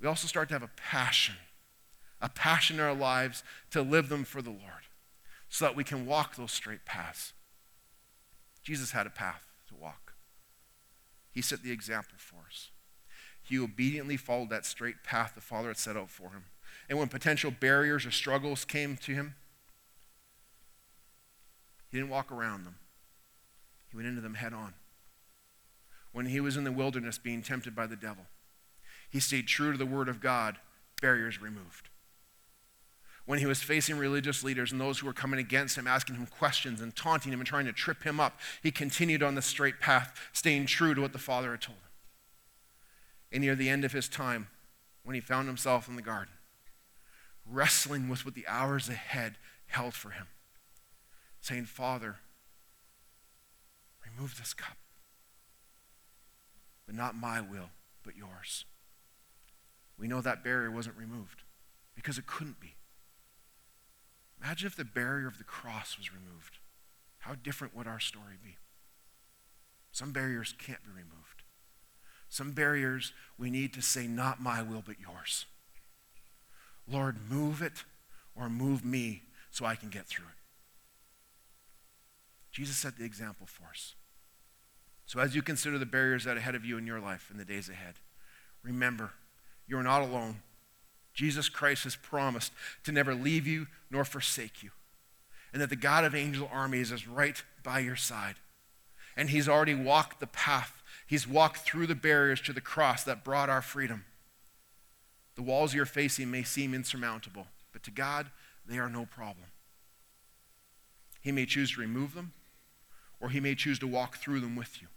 We 0.00 0.06
also 0.06 0.28
start 0.28 0.48
to 0.50 0.54
have 0.54 0.62
a 0.62 0.70
passion 0.76 1.34
a 2.24 2.28
passion 2.30 2.76
in 2.76 2.82
our 2.82 2.94
lives 2.94 3.44
to 3.70 3.82
live 3.82 4.08
them 4.08 4.24
for 4.24 4.40
the 4.40 4.48
Lord 4.48 4.88
so 5.50 5.66
that 5.66 5.76
we 5.76 5.84
can 5.84 6.06
walk 6.06 6.36
those 6.36 6.52
straight 6.52 6.86
paths. 6.86 7.34
Jesus 8.62 8.92
had 8.92 9.06
a 9.06 9.10
path 9.10 9.44
to 9.68 9.74
walk, 9.74 10.14
He 11.30 11.42
set 11.42 11.62
the 11.62 11.70
example 11.70 12.16
for 12.16 12.46
us. 12.48 12.70
he 13.42 13.58
obediently 13.58 14.16
followed 14.16 14.48
that 14.48 14.64
straight 14.64 15.04
path 15.04 15.32
the 15.34 15.42
Father 15.42 15.68
had 15.68 15.76
set 15.76 15.98
out 15.98 16.08
for 16.08 16.30
him. 16.30 16.46
And 16.88 16.98
when 16.98 17.08
potential 17.08 17.50
barriers 17.50 18.06
or 18.06 18.10
struggles 18.10 18.64
came 18.64 18.96
to 18.96 19.12
him, 19.12 19.34
he 21.90 21.98
didn't 21.98 22.08
walk 22.08 22.32
around 22.32 22.64
them, 22.64 22.76
he 23.90 23.96
went 23.98 24.08
into 24.08 24.22
them 24.22 24.34
head 24.34 24.54
on. 24.54 24.72
When 26.12 26.26
he 26.26 26.40
was 26.40 26.56
in 26.56 26.64
the 26.64 26.72
wilderness 26.72 27.18
being 27.18 27.42
tempted 27.42 27.76
by 27.76 27.86
the 27.86 27.96
devil, 27.96 28.24
he 29.10 29.20
stayed 29.20 29.46
true 29.46 29.72
to 29.72 29.78
the 29.78 29.84
Word 29.84 30.08
of 30.08 30.22
God, 30.22 30.56
barriers 31.02 31.42
removed. 31.42 31.90
When 33.26 33.38
he 33.38 33.46
was 33.46 33.62
facing 33.62 33.96
religious 33.96 34.44
leaders 34.44 34.70
and 34.70 34.80
those 34.80 34.98
who 34.98 35.06
were 35.06 35.14
coming 35.14 35.40
against 35.40 35.78
him, 35.78 35.86
asking 35.86 36.16
him 36.16 36.26
questions 36.26 36.80
and 36.80 36.94
taunting 36.94 37.32
him 37.32 37.40
and 37.40 37.46
trying 37.46 37.64
to 37.64 37.72
trip 37.72 38.02
him 38.02 38.20
up, 38.20 38.38
he 38.62 38.70
continued 38.70 39.22
on 39.22 39.34
the 39.34 39.42
straight 39.42 39.80
path, 39.80 40.28
staying 40.32 40.66
true 40.66 40.94
to 40.94 41.00
what 41.00 41.12
the 41.12 41.18
Father 41.18 41.52
had 41.52 41.62
told 41.62 41.78
him. 41.78 41.90
And 43.32 43.42
near 43.42 43.54
the 43.54 43.70
end 43.70 43.84
of 43.84 43.92
his 43.92 44.08
time, 44.08 44.48
when 45.04 45.14
he 45.14 45.20
found 45.20 45.48
himself 45.48 45.88
in 45.88 45.96
the 45.96 46.02
garden, 46.02 46.34
wrestling 47.46 48.08
with 48.08 48.24
what 48.24 48.34
the 48.34 48.46
hours 48.46 48.88
ahead 48.88 49.36
held 49.66 49.94
for 49.94 50.10
him, 50.10 50.26
saying, 51.40 51.64
Father, 51.64 52.16
remove 54.04 54.36
this 54.38 54.52
cup, 54.52 54.76
but 56.86 56.94
not 56.94 57.16
my 57.16 57.40
will, 57.40 57.70
but 58.02 58.16
yours. 58.16 58.66
We 59.98 60.08
know 60.08 60.20
that 60.20 60.44
barrier 60.44 60.70
wasn't 60.70 60.96
removed 60.96 61.42
because 61.94 62.18
it 62.18 62.26
couldn't 62.26 62.60
be. 62.60 62.74
Imagine 64.44 64.66
if 64.66 64.76
the 64.76 64.84
barrier 64.84 65.26
of 65.26 65.38
the 65.38 65.44
cross 65.44 65.96
was 65.96 66.12
removed. 66.12 66.58
How 67.20 67.34
different 67.34 67.74
would 67.74 67.86
our 67.86 68.00
story 68.00 68.34
be? 68.42 68.56
Some 69.90 70.12
barriers 70.12 70.54
can't 70.58 70.84
be 70.84 70.90
removed. 70.90 71.42
Some 72.28 72.50
barriers 72.52 73.14
we 73.38 73.48
need 73.48 73.72
to 73.72 73.80
say, 73.80 74.06
Not 74.06 74.42
my 74.42 74.60
will, 74.60 74.82
but 74.84 75.00
yours. 75.00 75.46
Lord, 76.86 77.16
move 77.30 77.62
it 77.62 77.84
or 78.36 78.50
move 78.50 78.84
me 78.84 79.22
so 79.50 79.64
I 79.64 79.76
can 79.76 79.88
get 79.88 80.06
through 80.06 80.26
it. 80.26 80.38
Jesus 82.52 82.76
set 82.76 82.98
the 82.98 83.04
example 83.04 83.46
for 83.46 83.64
us. 83.70 83.94
So, 85.06 85.20
as 85.20 85.34
you 85.34 85.40
consider 85.40 85.78
the 85.78 85.86
barriers 85.86 86.24
that 86.24 86.36
are 86.36 86.40
ahead 86.40 86.54
of 86.54 86.66
you 86.66 86.76
in 86.76 86.86
your 86.86 87.00
life 87.00 87.30
in 87.30 87.38
the 87.38 87.44
days 87.46 87.70
ahead, 87.70 87.94
remember 88.62 89.12
you're 89.66 89.82
not 89.82 90.02
alone. 90.02 90.42
Jesus 91.14 91.48
Christ 91.48 91.84
has 91.84 91.96
promised 91.96 92.52
to 92.82 92.92
never 92.92 93.14
leave 93.14 93.46
you 93.46 93.68
nor 93.90 94.04
forsake 94.04 94.62
you, 94.62 94.70
and 95.52 95.62
that 95.62 95.70
the 95.70 95.76
God 95.76 96.04
of 96.04 96.14
angel 96.14 96.50
armies 96.52 96.90
is 96.90 97.06
right 97.06 97.42
by 97.62 97.78
your 97.78 97.96
side. 97.96 98.34
And 99.16 99.30
he's 99.30 99.48
already 99.48 99.76
walked 99.76 100.18
the 100.18 100.26
path, 100.26 100.82
he's 101.06 101.28
walked 101.28 101.58
through 101.58 101.86
the 101.86 101.94
barriers 101.94 102.40
to 102.42 102.52
the 102.52 102.60
cross 102.60 103.04
that 103.04 103.24
brought 103.24 103.48
our 103.48 103.62
freedom. 103.62 104.04
The 105.36 105.42
walls 105.42 105.72
you're 105.72 105.86
facing 105.86 106.30
may 106.30 106.42
seem 106.42 106.74
insurmountable, 106.74 107.46
but 107.72 107.82
to 107.84 107.90
God, 107.90 108.30
they 108.66 108.78
are 108.78 108.88
no 108.88 109.06
problem. 109.06 109.46
He 111.20 111.32
may 111.32 111.46
choose 111.46 111.72
to 111.72 111.80
remove 111.80 112.14
them, 112.14 112.32
or 113.20 113.30
he 113.30 113.40
may 113.40 113.54
choose 113.54 113.78
to 113.78 113.86
walk 113.86 114.16
through 114.16 114.40
them 114.40 114.56
with 114.56 114.82
you. 114.82 114.88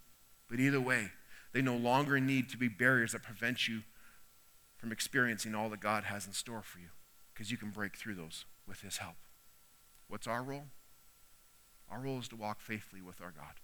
But 0.50 0.60
either 0.60 0.82
way, 0.82 1.12
they 1.54 1.62
no 1.62 1.76
longer 1.76 2.20
need 2.20 2.50
to 2.50 2.58
be 2.58 2.68
barriers 2.68 3.14
that 3.14 3.24
prevent 3.24 3.68
you 3.68 3.84
from 4.78 4.92
experiencing 4.92 5.56
all 5.56 5.70
that 5.70 5.80
God 5.80 6.06
has 6.06 6.26
in 6.26 6.34
store 6.34 6.62
for 6.62 6.80
you, 6.80 6.90
because 7.34 7.52
you 7.52 7.58
can 7.58 7.72
break 7.72 7.96
through 7.98 8.16
those 8.16 8.46
with 8.68 8.82
his 8.82 8.98
help. 8.98 9.16
What's 10.08 10.28
our 10.28 10.44
role? 10.44 10.66
Our 11.90 12.00
role 12.00 12.20
is 12.20 12.28
to 12.30 12.36
walk 12.36 12.62
faithfully 12.62 13.02
with 13.02 13.22
our 13.22 13.32
God. 13.32 13.56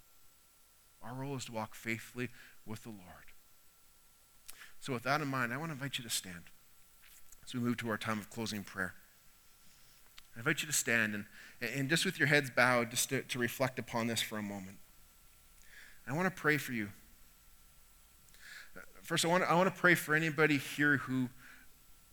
Our 1.02 1.14
role 1.14 1.36
is 1.36 1.46
to 1.46 1.52
walk 1.52 1.76
faithfully 1.76 2.30
with 2.66 2.84
the 2.84 2.90
Lord. 2.90 3.34
So, 4.80 4.94
with 4.94 5.04
that 5.04 5.22
in 5.22 5.28
mind, 5.28 5.54
I 5.54 5.58
want 5.58 5.70
to 5.70 5.74
invite 5.74 5.98
you 5.98 6.04
to 6.04 6.10
stand 6.10 6.52
as 7.46 7.54
we 7.54 7.60
move 7.60 7.78
to 7.78 7.90
our 7.90 7.98
time 7.98 8.20
of 8.20 8.30
closing 8.30 8.64
prayer. 8.64 8.94
I 10.36 10.40
invite 10.40 10.62
you 10.62 10.68
to 10.68 10.74
stand 10.74 11.14
and, 11.14 11.26
and 11.62 11.90
just 11.90 12.06
with 12.06 12.18
your 12.18 12.28
heads 12.28 12.50
bowed, 12.50 12.92
just 12.92 13.10
to, 13.10 13.22
to 13.22 13.40
reflect 13.40 13.78
upon 13.78 14.08
this 14.08 14.22
for 14.22 14.38
a 14.38 14.44
moment. 14.44 14.78
I 16.08 16.14
want 16.14 16.34
to 16.34 16.42
pray 16.42 16.58
for 16.58 16.74
you. 16.74 16.90
First, 19.04 19.26
I 19.26 19.28
want, 19.28 19.44
to, 19.44 19.52
I 19.52 19.56
want 19.56 19.74
to 19.74 19.80
pray 19.80 19.96
for 19.96 20.16
anybody 20.16 20.58
here 20.58 20.98
who 20.98 21.30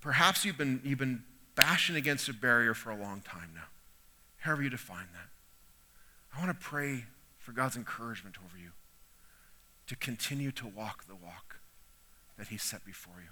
perhaps 0.00 0.44
you've 0.44 0.58
been, 0.58 0.80
you've 0.84 0.98
been 0.98 1.22
bashing 1.54 1.94
against 1.94 2.28
a 2.28 2.34
barrier 2.34 2.74
for 2.74 2.90
a 2.90 2.96
long 2.96 3.22
time 3.24 3.50
now, 3.54 3.68
however 4.38 4.62
you 4.62 4.70
define 4.70 5.06
that. 5.12 5.28
I 6.36 6.44
want 6.44 6.58
to 6.58 6.66
pray 6.66 7.04
for 7.38 7.52
God's 7.52 7.76
encouragement 7.76 8.36
over 8.44 8.58
you 8.58 8.70
to 9.86 9.96
continue 9.96 10.50
to 10.52 10.66
walk 10.66 11.06
the 11.06 11.14
walk 11.14 11.60
that 12.38 12.48
He 12.48 12.58
set 12.58 12.84
before 12.84 13.20
you. 13.20 13.30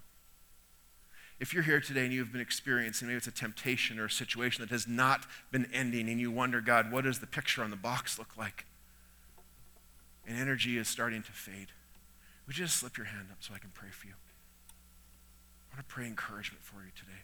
If 1.41 1.53
you're 1.53 1.63
here 1.63 1.81
today 1.81 2.05
and 2.05 2.13
you've 2.13 2.33
been 2.33 2.41
experiencing, 2.41 3.09
maybe 3.09 3.19
it's 3.19 3.29
a 3.29 3.33
temptation 3.33 3.99
or 3.99 4.07
a 4.07 4.11
situation 4.11 4.63
that 4.63 4.71
has 4.71 4.87
not 4.87 5.27
been 5.51 5.69
ending, 5.73 6.09
and 6.09 6.21
you 6.21 6.31
wonder, 6.31 6.61
God, 6.61 6.93
what 6.93 7.05
does 7.05 7.21
the 7.21 7.27
picture 7.27 7.63
on 7.63 7.71
the 7.71 7.77
box 7.77 8.19
look 8.19 8.37
like? 8.37 8.67
And 10.27 10.39
energy 10.39 10.79
is 10.79 10.89
starting 10.89 11.23
to 11.23 11.33
fade. 11.33 11.69
Would 12.49 12.57
you 12.57 12.65
just 12.65 12.79
slip 12.79 12.97
your 12.97 13.07
hand 13.07 13.29
up 13.31 13.37
so 13.41 13.53
I 13.55 13.59
can 13.59 13.71
pray 13.75 13.91
for 13.91 14.07
you? 14.07 14.15
I 15.71 15.77
want 15.77 15.87
to 15.87 15.95
pray 15.95 16.07
encouragement 16.07 16.65
for 16.65 16.77
you 16.77 16.91
today. 16.97 17.21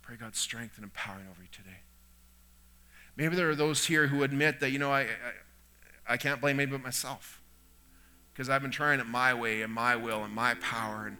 Pray 0.00 0.16
God's 0.16 0.38
strength 0.38 0.76
and 0.76 0.84
empowering 0.84 1.26
over 1.30 1.42
you 1.42 1.48
today. 1.52 1.80
Maybe 3.14 3.36
there 3.36 3.50
are 3.50 3.54
those 3.54 3.84
here 3.84 4.06
who 4.06 4.22
admit 4.22 4.60
that, 4.60 4.70
you 4.70 4.78
know, 4.78 4.90
I, 4.90 5.02
I, 5.02 6.14
I 6.14 6.16
can't 6.16 6.40
blame 6.40 6.58
anybody 6.58 6.78
but 6.78 6.84
myself 6.84 7.42
because 8.32 8.48
I've 8.48 8.62
been 8.62 8.70
trying 8.70 9.00
it 9.00 9.06
my 9.06 9.34
way 9.34 9.60
and 9.60 9.70
my 9.70 9.96
will 9.96 10.24
and 10.24 10.34
my 10.34 10.54
power. 10.54 11.08
And, 11.08 11.18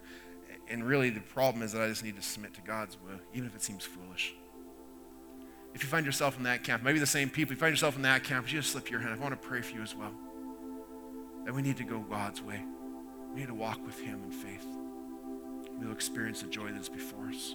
and 0.70 0.82
really, 0.82 1.10
the 1.10 1.20
problem 1.20 1.62
is 1.62 1.72
that 1.72 1.82
I 1.82 1.88
just 1.88 2.02
need 2.02 2.16
to 2.16 2.22
submit 2.22 2.54
to 2.54 2.62
God's 2.62 2.96
will, 3.04 3.20
even 3.34 3.46
if 3.46 3.54
it 3.54 3.62
seems 3.62 3.84
foolish. 3.84 4.34
If 5.74 5.82
you 5.82 5.88
find 5.90 6.06
yourself 6.06 6.38
in 6.38 6.44
that 6.44 6.64
camp, 6.64 6.82
maybe 6.82 6.98
the 6.98 7.06
same 7.06 7.28
people, 7.28 7.52
if 7.52 7.58
you 7.58 7.60
find 7.60 7.72
yourself 7.72 7.96
in 7.96 8.02
that 8.02 8.24
camp, 8.24 8.50
you 8.50 8.58
just 8.58 8.72
slip 8.72 8.90
your 8.90 9.00
hand. 9.00 9.12
I 9.12 9.22
want 9.22 9.38
to 9.38 9.48
pray 9.48 9.60
for 9.60 9.74
you 9.74 9.82
as 9.82 9.94
well. 9.94 10.12
That 11.44 11.54
we 11.54 11.60
need 11.60 11.76
to 11.76 11.84
go 11.84 11.98
God's 12.00 12.40
way. 12.40 12.62
We 13.36 13.42
need 13.42 13.48
to 13.48 13.54
walk 13.54 13.84
with 13.84 14.00
Him 14.00 14.22
in 14.24 14.30
faith. 14.30 14.66
We'll 15.78 15.92
experience 15.92 16.40
the 16.40 16.48
joy 16.48 16.68
that 16.72 16.80
is 16.80 16.88
before 16.88 17.28
us. 17.28 17.54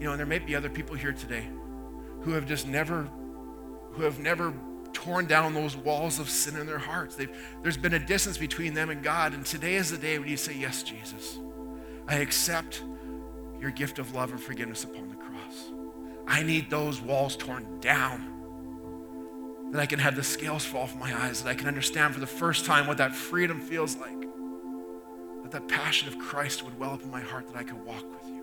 You 0.00 0.06
know, 0.06 0.10
and 0.10 0.18
there 0.18 0.26
may 0.26 0.40
be 0.40 0.56
other 0.56 0.68
people 0.68 0.96
here 0.96 1.12
today 1.12 1.46
who 2.22 2.32
have 2.32 2.44
just 2.44 2.66
never, 2.66 3.08
who 3.92 4.02
have 4.02 4.18
never 4.18 4.52
torn 4.92 5.26
down 5.26 5.54
those 5.54 5.76
walls 5.76 6.18
of 6.18 6.28
sin 6.28 6.56
in 6.56 6.66
their 6.66 6.76
hearts. 6.76 7.14
They've, 7.14 7.30
there's 7.62 7.76
been 7.76 7.94
a 7.94 8.04
distance 8.04 8.36
between 8.36 8.74
them 8.74 8.90
and 8.90 9.00
God, 9.00 9.32
and 9.32 9.46
today 9.46 9.76
is 9.76 9.92
the 9.92 9.98
day 9.98 10.18
when 10.18 10.26
you 10.26 10.36
say, 10.36 10.56
Yes, 10.58 10.82
Jesus, 10.82 11.38
I 12.08 12.16
accept 12.16 12.82
your 13.60 13.70
gift 13.70 14.00
of 14.00 14.12
love 14.12 14.32
and 14.32 14.40
forgiveness 14.40 14.82
upon 14.82 15.08
the 15.08 15.14
cross. 15.14 15.70
I 16.26 16.42
need 16.42 16.68
those 16.68 17.00
walls 17.00 17.36
torn 17.36 17.78
down. 17.78 18.35
That 19.72 19.80
I 19.80 19.86
can 19.86 19.98
have 19.98 20.16
the 20.16 20.22
scales 20.22 20.64
fall 20.64 20.86
from 20.86 21.00
my 21.00 21.14
eyes, 21.24 21.42
that 21.42 21.48
I 21.48 21.54
can 21.54 21.68
understand 21.68 22.14
for 22.14 22.20
the 22.20 22.26
first 22.26 22.64
time 22.64 22.86
what 22.86 22.98
that 22.98 23.14
freedom 23.14 23.60
feels 23.60 23.96
like. 23.96 24.20
That 25.42 25.50
that 25.52 25.68
passion 25.68 26.08
of 26.08 26.18
Christ 26.18 26.62
would 26.64 26.78
well 26.78 26.92
up 26.92 27.02
in 27.02 27.10
my 27.10 27.20
heart, 27.20 27.48
that 27.48 27.56
I 27.56 27.64
could 27.64 27.84
walk 27.84 28.02
with 28.02 28.28
you 28.28 28.36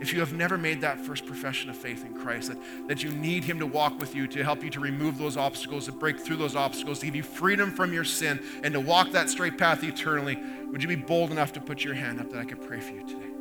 if 0.00 0.14
you 0.14 0.20
have 0.20 0.32
never 0.32 0.56
made 0.56 0.80
that 0.80 0.98
first 0.98 1.26
profession 1.26 1.68
of 1.68 1.76
faith 1.76 2.04
in 2.04 2.14
Christ, 2.14 2.48
that, 2.48 2.88
that 2.88 3.02
you 3.02 3.10
need 3.10 3.44
Him 3.44 3.58
to 3.58 3.66
walk 3.66 4.00
with 4.00 4.14
you, 4.14 4.26
to 4.28 4.42
help 4.42 4.64
you 4.64 4.70
to 4.70 4.80
remove 4.80 5.18
those 5.18 5.36
obstacles, 5.36 5.84
to 5.86 5.92
break 5.92 6.18
through 6.18 6.36
those 6.36 6.56
obstacles, 6.56 7.00
to 7.00 7.06
give 7.06 7.14
you 7.14 7.22
freedom 7.22 7.70
from 7.70 7.92
your 7.92 8.04
sin, 8.04 8.42
and 8.64 8.72
to 8.72 8.80
walk 8.80 9.12
that 9.12 9.28
straight 9.28 9.58
path 9.58 9.84
eternally, 9.84 10.38
would 10.68 10.82
you 10.82 10.88
be 10.88 10.96
bold 10.96 11.30
enough 11.30 11.52
to 11.52 11.60
put 11.60 11.84
your 11.84 11.94
hand 11.94 12.18
up 12.18 12.30
that 12.30 12.38
I 12.38 12.44
could 12.44 12.66
pray 12.66 12.80
for 12.80 12.94
you 12.94 13.06
today? 13.06 13.39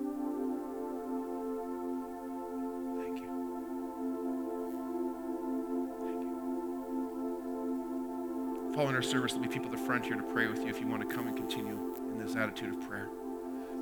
You. 8.80 8.86
Following 8.86 8.95
our 8.95 9.01
service, 9.01 9.34
there'll 9.34 9.47
be 9.47 9.53
people 9.53 9.71
at 9.71 9.77
the 9.77 9.86
front 9.86 10.05
here 10.05 10.15
to 10.15 10.23
pray 10.23 10.47
with 10.47 10.59
you 10.59 10.67
if 10.67 10.80
you 10.80 10.88
want 10.88 11.07
to 11.07 11.15
come 11.15 11.27
and 11.27 11.36
continue 11.36 11.95
in 12.11 12.17
this 12.17 12.36
attitude 12.36 12.73
of 12.73 12.80
prayer. 12.88 13.09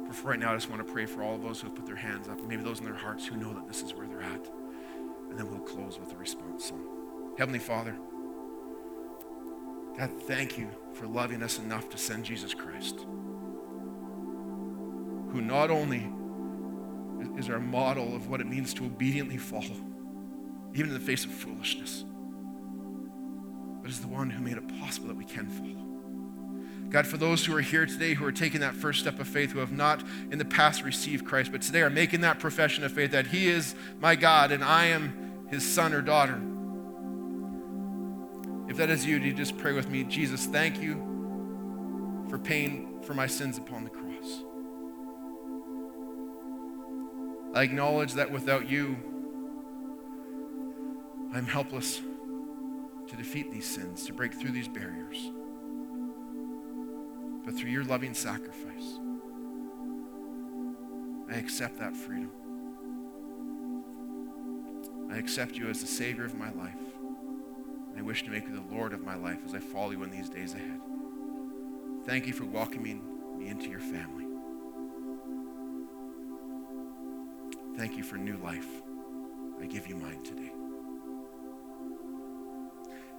But 0.05 0.15
for 0.15 0.29
right 0.29 0.39
now, 0.39 0.51
I 0.51 0.55
just 0.55 0.69
want 0.69 0.85
to 0.85 0.91
pray 0.91 1.05
for 1.05 1.21
all 1.21 1.35
of 1.35 1.43
those 1.43 1.61
who 1.61 1.67
have 1.67 1.75
put 1.75 1.85
their 1.85 1.95
hands 1.95 2.27
up, 2.27 2.41
maybe 2.41 2.63
those 2.63 2.79
in 2.79 2.85
their 2.85 2.95
hearts 2.95 3.25
who 3.25 3.37
know 3.37 3.53
that 3.53 3.67
this 3.67 3.83
is 3.83 3.93
where 3.93 4.07
they're 4.07 4.21
at. 4.21 4.49
And 5.29 5.37
then 5.37 5.49
we'll 5.49 5.59
close 5.59 5.99
with 5.99 6.13
a 6.13 6.15
response 6.17 6.65
song. 6.65 6.83
Heavenly 7.37 7.59
Father, 7.59 7.95
God, 9.97 10.11
thank 10.23 10.57
you 10.57 10.69
for 10.93 11.05
loving 11.05 11.43
us 11.43 11.59
enough 11.59 11.89
to 11.89 11.97
send 11.97 12.25
Jesus 12.25 12.53
Christ, 12.53 12.99
who 15.31 15.41
not 15.41 15.69
only 15.69 16.09
is 17.37 17.49
our 17.49 17.59
model 17.59 18.15
of 18.15 18.29
what 18.29 18.41
it 18.41 18.47
means 18.47 18.73
to 18.75 18.85
obediently 18.85 19.37
follow, 19.37 19.75
even 20.73 20.87
in 20.87 20.93
the 20.93 20.99
face 20.99 21.25
of 21.25 21.31
foolishness, 21.31 22.05
but 23.87 23.93
is 23.93 24.01
the 24.01 24.07
one 24.09 24.29
who 24.29 24.43
made 24.43 24.57
it 24.57 24.67
possible 24.81 25.07
that 25.07 25.15
we 25.15 25.23
can 25.23 25.47
follow. 25.47 26.89
God, 26.89 27.07
for 27.07 27.15
those 27.15 27.45
who 27.45 27.55
are 27.55 27.61
here 27.61 27.85
today 27.85 28.15
who 28.15 28.25
are 28.25 28.33
taking 28.33 28.59
that 28.59 28.75
first 28.75 28.99
step 28.99 29.17
of 29.17 29.29
faith, 29.29 29.53
who 29.53 29.59
have 29.59 29.71
not 29.71 30.03
in 30.29 30.37
the 30.37 30.43
past 30.43 30.83
received 30.83 31.25
Christ, 31.25 31.53
but 31.53 31.61
today 31.61 31.83
are 31.83 31.89
making 31.89 32.19
that 32.19 32.37
profession 32.37 32.83
of 32.83 32.91
faith 32.91 33.11
that 33.11 33.27
He 33.27 33.47
is 33.47 33.75
my 34.01 34.17
God 34.17 34.51
and 34.51 34.61
I 34.61 34.87
am 34.87 35.45
His 35.49 35.65
son 35.65 35.93
or 35.93 36.01
daughter. 36.01 36.37
If 38.69 38.75
that 38.75 38.89
is 38.89 39.05
you, 39.05 39.19
do 39.19 39.25
you 39.25 39.33
just 39.33 39.57
pray 39.57 39.71
with 39.71 39.89
me? 39.89 40.03
Jesus, 40.03 40.47
thank 40.47 40.81
you 40.81 42.25
for 42.29 42.37
paying 42.37 43.01
for 43.03 43.13
my 43.13 43.25
sins 43.25 43.57
upon 43.57 43.85
the 43.85 43.89
cross. 43.89 44.43
I 47.55 47.63
acknowledge 47.63 48.15
that 48.15 48.31
without 48.31 48.69
you, 48.69 48.97
I'm 51.33 51.45
helpless 51.45 52.01
to 53.07 53.15
defeat 53.15 53.51
these 53.51 53.65
sins, 53.65 54.05
to 54.05 54.13
break 54.13 54.33
through 54.33 54.51
these 54.51 54.67
barriers. 54.67 55.31
But 57.45 57.55
through 57.55 57.69
your 57.69 57.85
loving 57.85 58.13
sacrifice, 58.13 58.99
I 61.29 61.35
accept 61.35 61.79
that 61.79 61.95
freedom. 61.95 62.31
I 65.09 65.17
accept 65.17 65.55
you 65.55 65.69
as 65.69 65.79
the 65.81 65.87
Savior 65.87 66.25
of 66.25 66.35
my 66.35 66.51
life. 66.51 66.75
And 67.89 67.97
I 67.97 68.01
wish 68.01 68.23
to 68.23 68.29
make 68.29 68.43
you 68.45 68.53
the 68.53 68.75
Lord 68.75 68.93
of 68.93 69.03
my 69.03 69.15
life 69.15 69.39
as 69.45 69.53
I 69.53 69.59
follow 69.59 69.91
you 69.91 70.03
in 70.03 70.11
these 70.11 70.29
days 70.29 70.53
ahead. 70.53 70.79
Thank 72.05 72.27
you 72.27 72.33
for 72.33 72.45
welcoming 72.45 73.01
me 73.37 73.47
into 73.47 73.69
your 73.69 73.79
family. 73.79 74.25
Thank 77.77 77.95
you 77.95 78.03
for 78.03 78.17
new 78.17 78.37
life. 78.37 78.67
I 79.61 79.65
give 79.65 79.87
you 79.87 79.95
mine 79.95 80.23
today. 80.23 80.51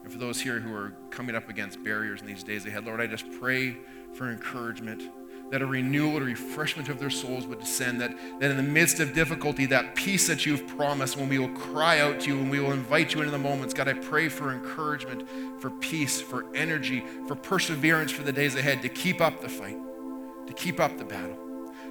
And 0.08 0.12
for 0.14 0.24
those 0.24 0.40
here 0.40 0.58
who 0.58 0.74
are 0.74 0.94
coming 1.10 1.36
up 1.36 1.50
against 1.50 1.84
barriers 1.84 2.22
in 2.22 2.26
these 2.26 2.42
days 2.42 2.64
ahead, 2.64 2.86
Lord, 2.86 2.98
I 2.98 3.06
just 3.06 3.30
pray 3.30 3.76
for 4.14 4.30
encouragement, 4.30 5.02
that 5.50 5.60
a 5.60 5.66
renewal, 5.66 6.16
a 6.16 6.24
refreshment 6.24 6.88
of 6.88 6.98
their 6.98 7.10
souls 7.10 7.46
would 7.46 7.60
descend, 7.60 8.00
that, 8.00 8.16
that 8.40 8.50
in 8.50 8.56
the 8.56 8.62
midst 8.62 9.00
of 9.00 9.12
difficulty, 9.12 9.66
that 9.66 9.94
peace 9.94 10.26
that 10.28 10.46
you've 10.46 10.66
promised, 10.66 11.18
when 11.18 11.28
we 11.28 11.38
will 11.38 11.50
cry 11.50 12.00
out 12.00 12.20
to 12.20 12.28
you 12.28 12.38
and 12.38 12.50
we 12.50 12.58
will 12.58 12.72
invite 12.72 13.12
you 13.12 13.20
into 13.20 13.30
the 13.30 13.38
moments, 13.38 13.74
God, 13.74 13.86
I 13.86 13.92
pray 13.92 14.30
for 14.30 14.50
encouragement, 14.50 15.28
for 15.60 15.68
peace, 15.68 16.22
for 16.22 16.46
energy, 16.54 17.04
for 17.26 17.34
perseverance 17.34 18.10
for 18.10 18.22
the 18.22 18.32
days 18.32 18.54
ahead, 18.54 18.80
to 18.80 18.88
keep 18.88 19.20
up 19.20 19.42
the 19.42 19.48
fight, 19.50 19.76
to 20.46 20.54
keep 20.54 20.80
up 20.80 20.96
the 20.96 21.04
battle 21.04 21.36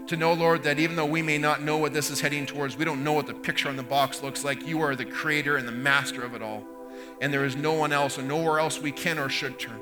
to 0.07 0.15
know, 0.15 0.33
Lord, 0.33 0.63
that 0.63 0.79
even 0.79 0.95
though 0.95 1.05
we 1.05 1.21
may 1.21 1.37
not 1.37 1.61
know 1.61 1.77
what 1.77 1.93
this 1.93 2.09
is 2.09 2.21
heading 2.21 2.45
towards, 2.45 2.77
we 2.77 2.85
don't 2.85 3.03
know 3.03 3.11
what 3.11 3.27
the 3.27 3.33
picture 3.33 3.67
on 3.67 3.75
the 3.75 3.83
box 3.83 4.23
looks 4.23 4.43
like, 4.43 4.65
you 4.65 4.81
are 4.81 4.95
the 4.95 5.05
creator 5.05 5.57
and 5.57 5.67
the 5.67 5.71
master 5.71 6.23
of 6.23 6.33
it 6.33 6.41
all. 6.41 6.63
And 7.21 7.33
there 7.33 7.45
is 7.45 7.55
no 7.55 7.73
one 7.73 7.91
else 7.91 8.17
and 8.17 8.27
nowhere 8.27 8.59
else 8.59 8.81
we 8.81 8.91
can 8.91 9.19
or 9.19 9.29
should 9.29 9.59
turn. 9.59 9.81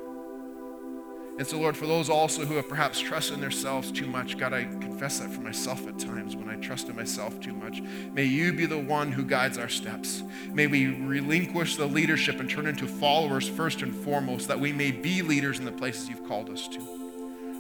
And 1.37 1.45
so, 1.45 1.57
Lord, 1.57 1.75
for 1.75 1.85
those 1.85 2.09
also 2.09 2.45
who 2.45 2.55
have 2.55 2.69
perhaps 2.69 2.97
trusted 2.99 3.35
in 3.35 3.41
themselves 3.41 3.91
too 3.91 4.07
much, 4.07 4.37
God, 4.37 4.53
I 4.53 4.63
confess 4.63 5.19
that 5.19 5.29
for 5.29 5.41
myself 5.41 5.85
at 5.85 5.99
times 5.99 6.33
when 6.33 6.47
I 6.49 6.55
trust 6.55 6.87
in 6.87 6.95
myself 6.95 7.41
too 7.41 7.53
much. 7.53 7.81
May 8.13 8.23
you 8.23 8.53
be 8.53 8.65
the 8.65 8.79
one 8.79 9.11
who 9.11 9.25
guides 9.25 9.57
our 9.57 9.67
steps. 9.67 10.23
May 10.53 10.67
we 10.67 10.95
relinquish 10.95 11.75
the 11.75 11.87
leadership 11.87 12.39
and 12.39 12.49
turn 12.49 12.67
into 12.67 12.87
followers 12.87 13.49
first 13.49 13.81
and 13.81 13.93
foremost, 13.93 14.47
that 14.47 14.61
we 14.61 14.71
may 14.71 14.91
be 14.91 15.21
leaders 15.21 15.59
in 15.59 15.65
the 15.65 15.73
places 15.73 16.07
you've 16.07 16.25
called 16.25 16.49
us 16.49 16.69
to 16.69 16.79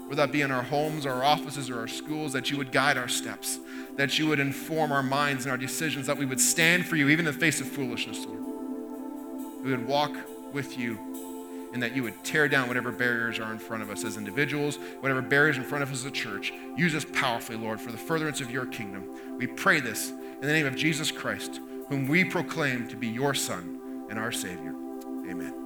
whether 0.07 0.21
that 0.21 0.31
be 0.31 0.41
in 0.41 0.51
our 0.51 0.61
homes, 0.61 1.05
our 1.05 1.23
offices, 1.23 1.69
or 1.69 1.79
our 1.79 1.87
schools, 1.87 2.33
that 2.33 2.51
you 2.51 2.57
would 2.57 2.71
guide 2.71 2.95
our 2.97 3.07
steps, 3.07 3.59
that 3.95 4.19
you 4.19 4.27
would 4.27 4.39
inform 4.39 4.91
our 4.91 5.01
minds 5.01 5.45
and 5.45 5.51
our 5.51 5.57
decisions, 5.57 6.05
that 6.05 6.17
we 6.17 6.25
would 6.25 6.39
stand 6.39 6.85
for 6.85 6.95
you 6.95 7.09
even 7.09 7.25
in 7.25 7.33
the 7.33 7.39
face 7.39 7.59
of 7.59 7.67
foolishness, 7.67 8.23
Lord. 8.25 8.44
We 9.65 9.71
would 9.71 9.87
walk 9.87 10.15
with 10.53 10.77
you, 10.77 10.99
and 11.73 11.81
that 11.81 11.95
you 11.95 12.03
would 12.03 12.23
tear 12.23 12.47
down 12.47 12.67
whatever 12.67 12.91
barriers 12.91 13.39
are 13.39 13.51
in 13.51 13.57
front 13.57 13.81
of 13.81 13.89
us 13.89 14.05
as 14.05 14.15
individuals, 14.15 14.77
whatever 14.99 15.23
barriers 15.23 15.57
in 15.57 15.63
front 15.63 15.81
of 15.81 15.91
us 15.91 16.01
as 16.01 16.05
a 16.05 16.11
church. 16.11 16.53
Use 16.77 16.93
us 16.93 17.03
powerfully, 17.03 17.57
Lord, 17.57 17.81
for 17.81 17.91
the 17.91 17.97
furtherance 17.97 18.41
of 18.41 18.51
your 18.51 18.67
kingdom. 18.67 19.37
We 19.39 19.47
pray 19.47 19.79
this 19.79 20.11
in 20.11 20.41
the 20.41 20.53
name 20.53 20.67
of 20.67 20.75
Jesus 20.75 21.09
Christ, 21.09 21.59
whom 21.89 22.07
we 22.07 22.23
proclaim 22.23 22.87
to 22.89 22.95
be 22.95 23.07
your 23.07 23.33
Son 23.33 24.05
and 24.11 24.19
our 24.19 24.31
Savior. 24.31 24.75
Amen. 25.27 25.64